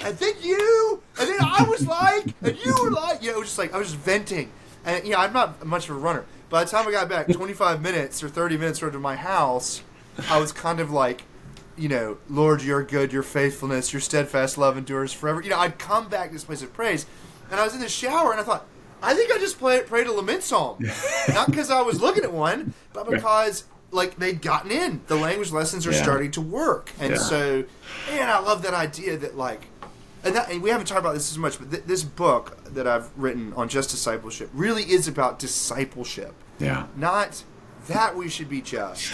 and 0.03 0.15
then 0.17 0.33
you? 0.41 1.01
And 1.19 1.29
then 1.29 1.39
i 1.41 1.63
was 1.63 1.87
like 1.87 2.35
and 2.43 2.57
you 2.63 2.75
were 2.83 2.91
like 2.91 3.23
yeah 3.23 3.31
it 3.31 3.37
was 3.37 3.47
just 3.47 3.57
like 3.57 3.73
i 3.73 3.77
was 3.77 3.91
just 3.91 3.99
venting 3.99 4.51
and 4.87 5.05
you 5.05 5.11
know 5.11 5.19
i'm 5.19 5.33
not 5.33 5.63
much 5.65 5.87
of 5.89 5.95
a 5.95 5.99
runner 5.99 6.25
by 6.49 6.63
the 6.63 6.69
time 6.69 6.87
i 6.87 6.91
got 6.91 7.07
back 7.09 7.27
25 7.31 7.81
minutes 7.81 8.23
or 8.23 8.29
30 8.29 8.57
minutes 8.57 8.79
to 8.79 8.91
my 8.99 9.15
house 9.15 9.81
I 10.29 10.39
was 10.39 10.51
kind 10.51 10.79
of 10.79 10.89
like, 10.91 11.21
you 11.77 11.87
know, 11.87 12.17
Lord, 12.27 12.63
you're 12.63 12.81
good, 12.83 13.13
your 13.13 13.21
faithfulness, 13.23 13.93
your 13.93 13.99
steadfast 14.01 14.57
love 14.57 14.77
endures 14.77 15.13
forever. 15.13 15.41
You 15.41 15.51
know, 15.51 15.59
I'd 15.59 15.77
come 15.77 16.09
back 16.09 16.29
to 16.29 16.33
this 16.33 16.43
place 16.43 16.61
of 16.63 16.73
praise, 16.73 17.05
and 17.51 17.59
I 17.59 17.63
was 17.63 17.75
in 17.75 17.79
the 17.79 17.87
shower, 17.87 18.31
and 18.31 18.41
I 18.41 18.43
thought, 18.43 18.65
I 19.01 19.13
think 19.13 19.31
I 19.31 19.37
just 19.37 19.59
play, 19.59 19.79
prayed 19.83 20.07
a 20.07 20.11
lament 20.11 20.41
psalm, 20.43 20.83
not 21.33 21.51
because 21.51 21.69
I 21.69 21.81
was 21.81 22.01
looking 22.01 22.23
at 22.23 22.33
one, 22.33 22.73
but 22.93 23.05
because 23.09 23.65
like 23.91 24.17
they'd 24.17 24.41
gotten 24.41 24.71
in. 24.71 25.01
The 25.07 25.15
language 25.15 25.51
lessons 25.51 25.85
are 25.85 25.91
Yeah. 25.91 26.01
starting 26.01 26.31
to 26.31 26.41
work, 26.41 26.91
and 26.99 27.11
Yeah. 27.11 27.17
so, 27.19 27.63
man, 28.07 28.27
I 28.29 28.39
love 28.39 28.63
that 28.63 28.73
idea 28.73 29.15
that 29.17 29.37
like. 29.37 29.67
And, 30.23 30.35
that, 30.35 30.49
and 30.51 30.61
we 30.61 30.69
haven't 30.69 30.87
talked 30.87 30.99
about 30.99 31.13
this 31.13 31.31
as 31.31 31.37
much, 31.37 31.59
but 31.59 31.71
th- 31.71 31.83
this 31.85 32.03
book 32.03 32.57
that 32.73 32.87
I've 32.87 33.09
written 33.17 33.53
on 33.53 33.69
just 33.69 33.89
discipleship 33.91 34.49
really 34.53 34.83
is 34.83 35.07
about 35.07 35.39
discipleship 35.39 36.33
Yeah. 36.59 36.87
not 36.95 37.43
that 37.87 38.17
we 38.17 38.27
should 38.27 38.49
be 38.49 38.61
just, 38.61 39.13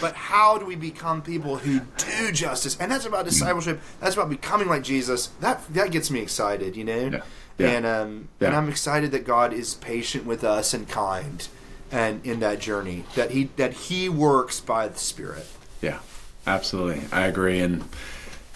but 0.00 0.14
how 0.14 0.56
do 0.56 0.64
we 0.64 0.76
become 0.76 1.20
people 1.20 1.56
who 1.58 1.80
do 1.98 2.32
justice? 2.32 2.74
And 2.80 2.90
that's 2.90 3.04
about 3.04 3.26
discipleship. 3.26 3.80
That's 4.00 4.14
about 4.14 4.30
becoming 4.30 4.66
like 4.68 4.82
Jesus. 4.82 5.26
That 5.40 5.62
that 5.74 5.90
gets 5.90 6.10
me 6.10 6.20
excited, 6.20 6.74
you 6.76 6.84
know. 6.84 7.08
Yeah. 7.12 7.22
Yeah. 7.58 7.68
And 7.68 7.84
um, 7.86 8.28
and 8.40 8.54
I'm 8.56 8.68
excited 8.70 9.10
that 9.12 9.24
God 9.26 9.52
is 9.52 9.74
patient 9.74 10.24
with 10.24 10.42
us 10.42 10.72
and 10.72 10.88
kind, 10.88 11.46
and 11.92 12.24
in 12.24 12.40
that 12.40 12.60
journey 12.60 13.04
that 13.14 13.30
he 13.32 13.50
that 13.56 13.74
he 13.74 14.08
works 14.08 14.58
by 14.58 14.88
the 14.88 14.98
Spirit. 14.98 15.46
Yeah, 15.82 15.98
absolutely. 16.46 17.02
I 17.12 17.26
agree. 17.26 17.58
And 17.60 17.84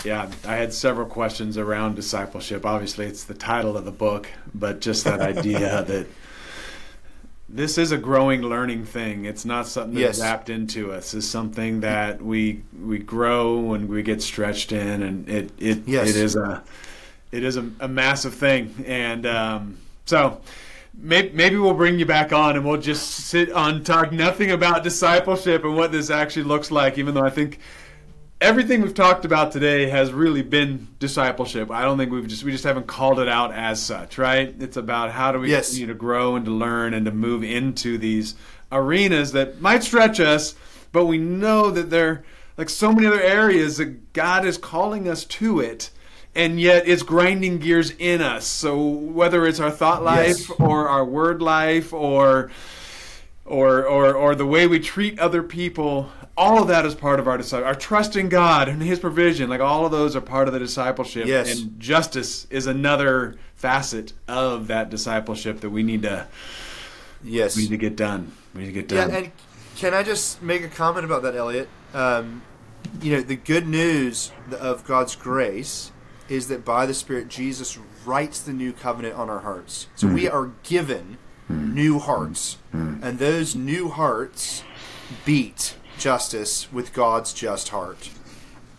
yeah, 0.04 0.30
I 0.46 0.56
had 0.56 0.72
several 0.72 1.06
questions 1.06 1.58
around 1.58 1.96
discipleship. 1.96 2.64
Obviously, 2.64 3.06
it's 3.06 3.24
the 3.24 3.34
title 3.34 3.76
of 3.76 3.84
the 3.84 3.90
book, 3.90 4.28
but 4.54 4.80
just 4.80 5.04
that 5.04 5.20
idea 5.38 5.82
that 5.84 6.06
this 7.48 7.78
is 7.78 7.92
a 7.92 7.96
growing, 7.98 8.42
learning 8.42 8.84
thing. 8.84 9.24
It's 9.24 9.44
not 9.44 9.66
something 9.66 9.94
that's 9.98 10.18
Yes. 10.18 10.26
zapped 10.26 10.48
into 10.50 10.92
us. 10.92 11.14
It's 11.14 11.26
something 11.26 11.80
that 11.80 12.20
we 12.22 12.62
we 12.82 12.98
grow 12.98 13.72
and 13.74 13.88
we 13.88 14.02
get 14.02 14.22
stretched 14.22 14.70
in, 14.72 15.02
and 15.02 15.28
it 15.28 15.50
it 15.58 15.78
Yes. 15.86 16.10
it 16.10 16.16
is 16.16 16.36
a 16.36 16.62
it 17.32 17.44
is 17.44 17.56
a, 17.56 17.70
a 17.80 17.88
massive 17.88 18.34
thing. 18.34 18.84
And 18.86 19.26
um, 19.26 19.78
so 20.06 20.40
maybe, 20.98 21.30
maybe 21.34 21.56
we'll 21.56 21.74
bring 21.74 21.98
you 21.98 22.06
back 22.06 22.32
on 22.32 22.56
and 22.56 22.64
we'll 22.64 22.80
just 22.80 23.10
sit 23.10 23.50
on 23.52 23.82
talk 23.84 24.12
nothing 24.12 24.50
about 24.50 24.82
discipleship 24.82 25.64
and 25.64 25.74
what 25.76 25.90
this 25.92 26.10
actually 26.10 26.44
looks 26.44 26.70
like. 26.70 26.98
Even 26.98 27.14
though 27.14 27.24
I 27.24 27.30
think 27.30 27.58
everything 28.40 28.82
we've 28.82 28.94
talked 28.94 29.24
about 29.24 29.52
today 29.52 29.88
has 29.88 30.12
really 30.12 30.42
been 30.42 30.86
discipleship. 30.98 31.70
I 31.70 31.82
don't 31.82 31.98
think 31.98 32.12
we've 32.12 32.26
just 32.26 32.44
we 32.44 32.52
just 32.52 32.64
haven't 32.64 32.86
called 32.86 33.18
it 33.20 33.28
out 33.28 33.52
as 33.52 33.82
such, 33.82 34.18
right? 34.18 34.54
It's 34.60 34.76
about 34.76 35.10
how 35.12 35.32
do 35.32 35.40
we 35.40 35.50
Yes. 35.50 35.68
continue 35.68 35.88
to 35.88 35.94
grow 35.94 36.36
and 36.36 36.44
to 36.44 36.50
learn 36.50 36.94
and 36.94 37.04
to 37.06 37.12
move 37.12 37.42
into 37.42 37.98
these 37.98 38.34
arenas 38.70 39.32
that 39.32 39.60
might 39.60 39.82
stretch 39.82 40.20
us, 40.20 40.54
but 40.92 41.06
we 41.06 41.18
know 41.18 41.70
that 41.70 41.90
they're 41.90 42.22
like 42.56 42.68
so 42.68 42.92
many 42.92 43.06
other 43.06 43.20
areas 43.20 43.76
that 43.78 44.12
God 44.12 44.44
is 44.44 44.58
calling 44.58 45.08
us 45.08 45.24
to 45.24 45.60
it. 45.60 45.90
And 46.34 46.60
yet 46.60 46.86
it's 46.86 47.02
grinding 47.02 47.58
gears 47.58 47.90
in 47.98 48.20
us. 48.20 48.46
So 48.46 48.78
whether 48.78 49.46
it's 49.46 49.58
our 49.58 49.70
thought 49.70 50.04
life 50.04 50.48
Yes. 50.48 50.50
or 50.60 50.88
our 50.88 51.04
word 51.04 51.42
life 51.42 51.92
or 51.92 52.50
or 53.44 53.84
or 53.84 54.14
or 54.14 54.34
the 54.36 54.46
way 54.46 54.66
we 54.66 54.78
treat 54.78 55.18
other 55.18 55.42
people 55.42 56.10
all 56.38 56.62
of 56.62 56.68
that 56.68 56.86
is 56.86 56.94
part 56.94 57.18
of 57.20 57.26
our 57.26 57.36
disciple 57.36 57.66
our 57.66 57.74
trust 57.74 58.16
in 58.16 58.28
god 58.28 58.68
and 58.68 58.80
his 58.80 58.98
provision 58.98 59.50
like 59.50 59.60
all 59.60 59.84
of 59.84 59.92
those 59.92 60.14
are 60.14 60.20
part 60.20 60.46
of 60.46 60.54
the 60.54 60.60
discipleship 60.60 61.26
Yes. 61.26 61.60
and 61.60 61.80
justice 61.80 62.46
is 62.48 62.66
another 62.66 63.36
facet 63.56 64.12
of 64.26 64.68
that 64.68 64.88
discipleship 64.88 65.60
that 65.60 65.70
we 65.70 65.82
need 65.82 66.02
to 66.02 66.26
Yes. 67.22 67.56
we 67.56 67.62
need 67.62 67.70
to 67.70 67.76
get 67.76 67.96
done 67.96 68.32
we 68.54 68.62
need 68.62 68.68
to 68.68 68.72
get 68.72 68.88
done. 68.88 69.10
Yeah, 69.10 69.16
and 69.16 69.32
Can 69.76 69.94
I 69.94 70.02
just 70.02 70.42
make 70.42 70.62
a 70.62 70.68
comment 70.68 71.04
about 71.04 71.22
that, 71.22 71.36
Elliot? 71.36 71.68
Um, 71.94 72.42
you 73.00 73.12
know, 73.12 73.20
the 73.20 73.36
good 73.36 73.68
news 73.68 74.32
of 74.58 74.84
God's 74.84 75.14
grace 75.14 75.92
is 76.28 76.48
that 76.48 76.64
by 76.64 76.84
the 76.84 76.94
Spirit, 76.94 77.28
Jesus 77.28 77.78
writes 78.04 78.40
the 78.40 78.52
new 78.52 78.72
covenant 78.72 79.14
on 79.14 79.30
our 79.30 79.40
hearts. 79.40 79.86
So 79.94 80.08
mm. 80.08 80.14
we 80.14 80.28
are 80.28 80.50
given 80.64 81.18
mm. 81.48 81.72
new 81.72 81.98
hearts, 81.98 82.58
mm. 82.74 83.00
and 83.02 83.18
those 83.18 83.54
new 83.54 83.88
hearts 83.88 84.64
beat 85.24 85.76
justice 85.98 86.72
with 86.72 86.92
God's 86.92 87.32
just 87.32 87.68
heart. 87.70 88.10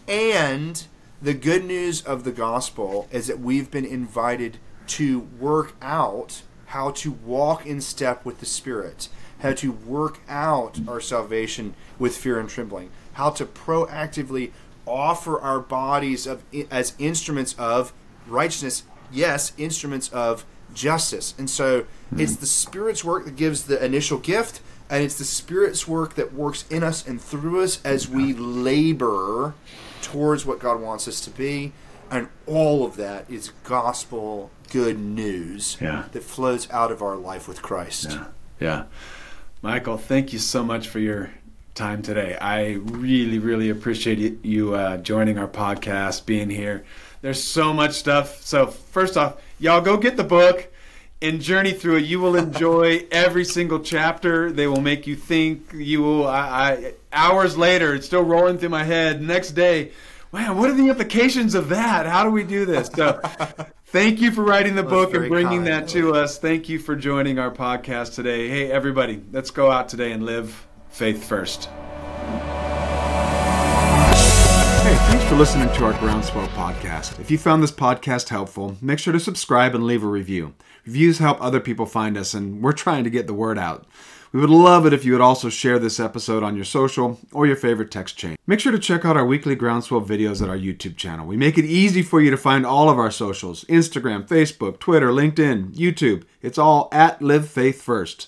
And 0.08 0.86
the 1.22 1.34
good 1.34 1.66
news 1.66 2.02
of 2.02 2.24
the 2.24 2.32
gospel 2.32 3.08
is 3.12 3.28
that 3.28 3.40
we've 3.40 3.70
been 3.70 3.86
invited 3.86 4.58
to 4.88 5.20
work 5.20 5.76
out 5.82 6.42
how 6.68 6.92
to 6.92 7.12
walk 7.12 7.66
in 7.66 7.82
step 7.82 8.26
with 8.26 8.40
the 8.40 8.46
Spirit, 8.46 9.10
how 9.40 9.54
to 9.54 9.72
work 9.72 10.20
out 10.28 10.80
our 10.88 11.02
salvation 11.02 11.74
with 11.98 12.16
fear 12.16 12.40
and 12.40 12.50
trembling, 12.50 12.90
how 13.14 13.30
to 13.32 13.46
proactively 13.46 14.52
offer 14.86 15.40
our 15.40 15.60
bodies 15.60 16.26
of, 16.26 16.44
as 16.72 16.94
instruments 17.00 17.54
of 17.58 17.94
righteousness, 18.28 18.84
yes, 19.12 19.54
instruments 19.58 20.10
of 20.10 20.46
justice. 20.74 21.34
And 21.38 21.50
so 21.50 21.86
it's 22.16 22.36
hmm. 22.36 22.40
the 22.40 22.48
Spirit's 22.48 23.04
work 23.04 23.26
that 23.26 23.36
gives 23.36 23.64
the 23.64 23.84
initial 23.84 24.18
gift, 24.18 24.62
and 24.90 25.04
it's 25.04 25.16
the 25.16 25.24
Spirit's 25.24 25.88
work 25.88 26.16
that 26.16 26.34
works 26.34 26.66
in 26.70 26.84
us 26.84 27.08
and 27.08 27.22
through 27.22 27.62
us 27.62 27.84
as 27.86 28.10
we 28.10 28.34
labor 28.34 29.54
towards 30.02 30.46
what 30.46 30.60
God 30.60 30.82
wants 30.82 31.08
us 31.08 31.22
to 31.22 31.30
be. 31.30 31.74
And 32.10 32.28
all 32.48 32.84
of 32.84 32.96
that 32.96 33.30
is 33.30 33.52
gospel 33.64 34.50
good 34.72 35.00
news 35.00 35.78
yeah. 35.80 36.06
that 36.12 36.24
flows 36.24 36.70
out 36.72 36.92
of 36.92 37.04
our 37.04 37.16
life 37.16 37.48
with 37.48 37.62
Christ. 37.62 38.08
Yeah. 38.10 38.26
yeah. 38.60 38.84
Michael, 39.62 39.98
thank 39.98 40.34
you 40.34 40.40
so 40.40 40.64
much 40.64 40.88
for 40.88 41.00
your 41.00 41.32
time 41.76 42.02
today. 42.02 42.36
I 42.40 42.80
really, 42.82 43.38
really 43.38 43.70
appreciate 43.70 44.44
you 44.44 44.74
uh, 44.74 44.98
joining 44.98 45.38
our 45.38 45.48
podcast, 45.48 46.26
being 46.26 46.50
here. 46.50 46.84
There's 47.22 47.44
so 47.44 47.74
much 47.74 47.94
stuff. 47.94 48.42
So, 48.42 48.68
first 48.68 49.18
off, 49.18 49.42
y'all 49.60 49.82
go 49.82 49.98
get 49.98 50.18
the 50.18 50.24
book 50.24 50.72
and 51.22 51.42
journey 51.42 51.72
through 51.72 51.98
it. 51.98 52.06
You 52.06 52.20
will 52.20 52.36
enjoy 52.36 53.06
every 53.12 53.46
single 53.46 53.80
chapter. 53.80 54.52
They 54.52 54.68
will 54.68 54.82
make 54.82 55.08
you 55.08 55.16
think. 55.16 55.72
You 55.74 56.02
will. 56.02 56.28
I, 56.28 56.42
I 56.42 56.94
hours 57.12 57.58
later, 57.58 57.96
it's 57.96 58.06
still 58.06 58.24
rolling 58.24 58.58
through 58.58 58.70
my 58.70 58.84
head. 58.84 59.22
Next 59.22 59.52
day, 59.52 59.92
man, 60.32 60.58
what 60.58 60.70
are 60.70 60.76
the 60.76 60.90
implications 60.90 61.56
of 61.56 61.70
that? 61.70 62.06
How 62.06 62.24
do 62.24 62.32
we 62.32 62.44
do 62.44 62.66
this? 62.66 62.88
So, 62.88 63.20
thank 63.88 64.22
you 64.22 64.32
for 64.32 64.44
writing 64.44 64.76
the 64.76 64.84
book 64.84 65.14
and 65.14 65.28
bringing 65.28 65.64
kind. 65.64 65.68
that 65.68 65.88
to 65.90 66.16
us. 66.16 66.38
Thank 66.38 66.70
you 66.70 66.80
for 66.80 66.96
joining 66.96 67.40
our 67.40 67.52
podcast 67.52 68.16
today. 68.16 68.48
Hey, 68.48 68.72
everybody, 68.72 69.22
let's 69.32 69.52
go 69.52 69.72
out 69.72 69.90
today 69.90 70.12
and 70.12 70.26
live 70.26 70.68
faith 70.90 71.24
first. 71.28 71.70
Hey, 74.82 74.96
thanks 74.96 75.26
for 75.26 75.36
listening 75.36 75.68
to 75.76 75.86
our 75.86 75.94
Groundswell 75.94 76.48
podcast. 76.50 77.20
If 77.20 77.30
you 77.30 77.38
found 77.38 77.62
this 77.62 77.72
podcast 77.72 78.30
helpful, 78.30 78.76
make 78.82 78.98
sure 78.98 79.14
to 79.14 79.20
subscribe 79.20 79.76
and 79.76 79.86
leave 79.86 80.04
a 80.04 80.08
review. 80.08 80.56
Reviews 80.86 81.20
help 81.20 81.42
other 81.42 81.60
people 81.60 81.86
find 81.86 82.18
us, 82.18 82.34
and 82.34 82.62
we're 82.62 82.72
trying 82.72 83.04
to 83.04 83.10
get 83.10 83.28
the 83.28 83.34
word 83.34 83.58
out. 83.58 83.88
We 84.32 84.40
would 84.40 84.52
love 84.52 84.86
it 84.86 84.94
if 84.94 85.06
you 85.06 85.14
would 85.14 85.22
also 85.22 85.50
share 85.50 85.80
this 85.80 86.00
episode 86.00 86.44
on 86.44 86.56
your 86.56 86.66
social 86.66 87.20
or 87.32 87.48
your 87.48 87.56
favorite 87.56 87.90
text 87.90 88.16
chain. 88.16 88.36
Make 88.46 88.60
sure 88.60 88.72
to 88.72 88.78
check 88.78 89.04
out 89.04 89.18
our 89.18 89.26
weekly 89.26 89.56
Groundswell 89.56 90.06
videos 90.06 90.42
at 90.42 90.50
our 90.50 90.58
YouTube 90.58 90.98
channel. 90.98 91.26
We 91.26 91.36
make 91.36 91.58
it 91.58 91.66
easy 91.66 92.04
for 92.04 92.22
you 92.22 92.30
to 92.30 92.38
find 92.38 92.64
all 92.64 92.90
of 92.90 93.00
our 93.00 93.10
socials 93.10 93.64
Instagram, 93.66 94.28
Facebook, 94.28 94.80
Twitter, 94.80 95.10
LinkedIn, 95.10 95.74
YouTube. 95.76 96.26
It's 96.44 96.60
all 96.60 96.90
at 96.92 97.22
Live 97.24 97.50
Faith 97.50 97.82
First. 97.82 98.28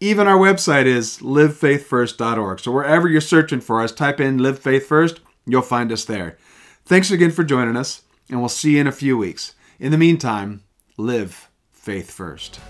Even 0.00 0.26
our 0.26 0.38
website 0.38 0.86
is 0.86 1.18
livefaithfirst.org. 1.18 2.60
So 2.60 2.72
wherever 2.72 3.06
you're 3.06 3.20
searching 3.20 3.60
for 3.60 3.82
us, 3.82 3.92
type 3.92 4.20
in 4.20 4.38
Live 4.38 4.58
Faith 4.58 4.86
First, 4.86 5.20
you'll 5.46 5.62
find 5.62 5.92
us 5.92 6.06
there. 6.06 6.38
Thanks 6.86 7.10
again 7.10 7.30
for 7.30 7.44
joining 7.44 7.76
us, 7.76 8.02
and 8.30 8.40
we'll 8.40 8.48
see 8.48 8.72
you 8.72 8.80
in 8.80 8.86
a 8.86 8.92
few 8.92 9.18
weeks. 9.18 9.54
In 9.78 9.92
the 9.92 9.98
meantime, 9.98 10.62
live 10.96 11.43
faith 11.84 12.10
first. 12.10 12.60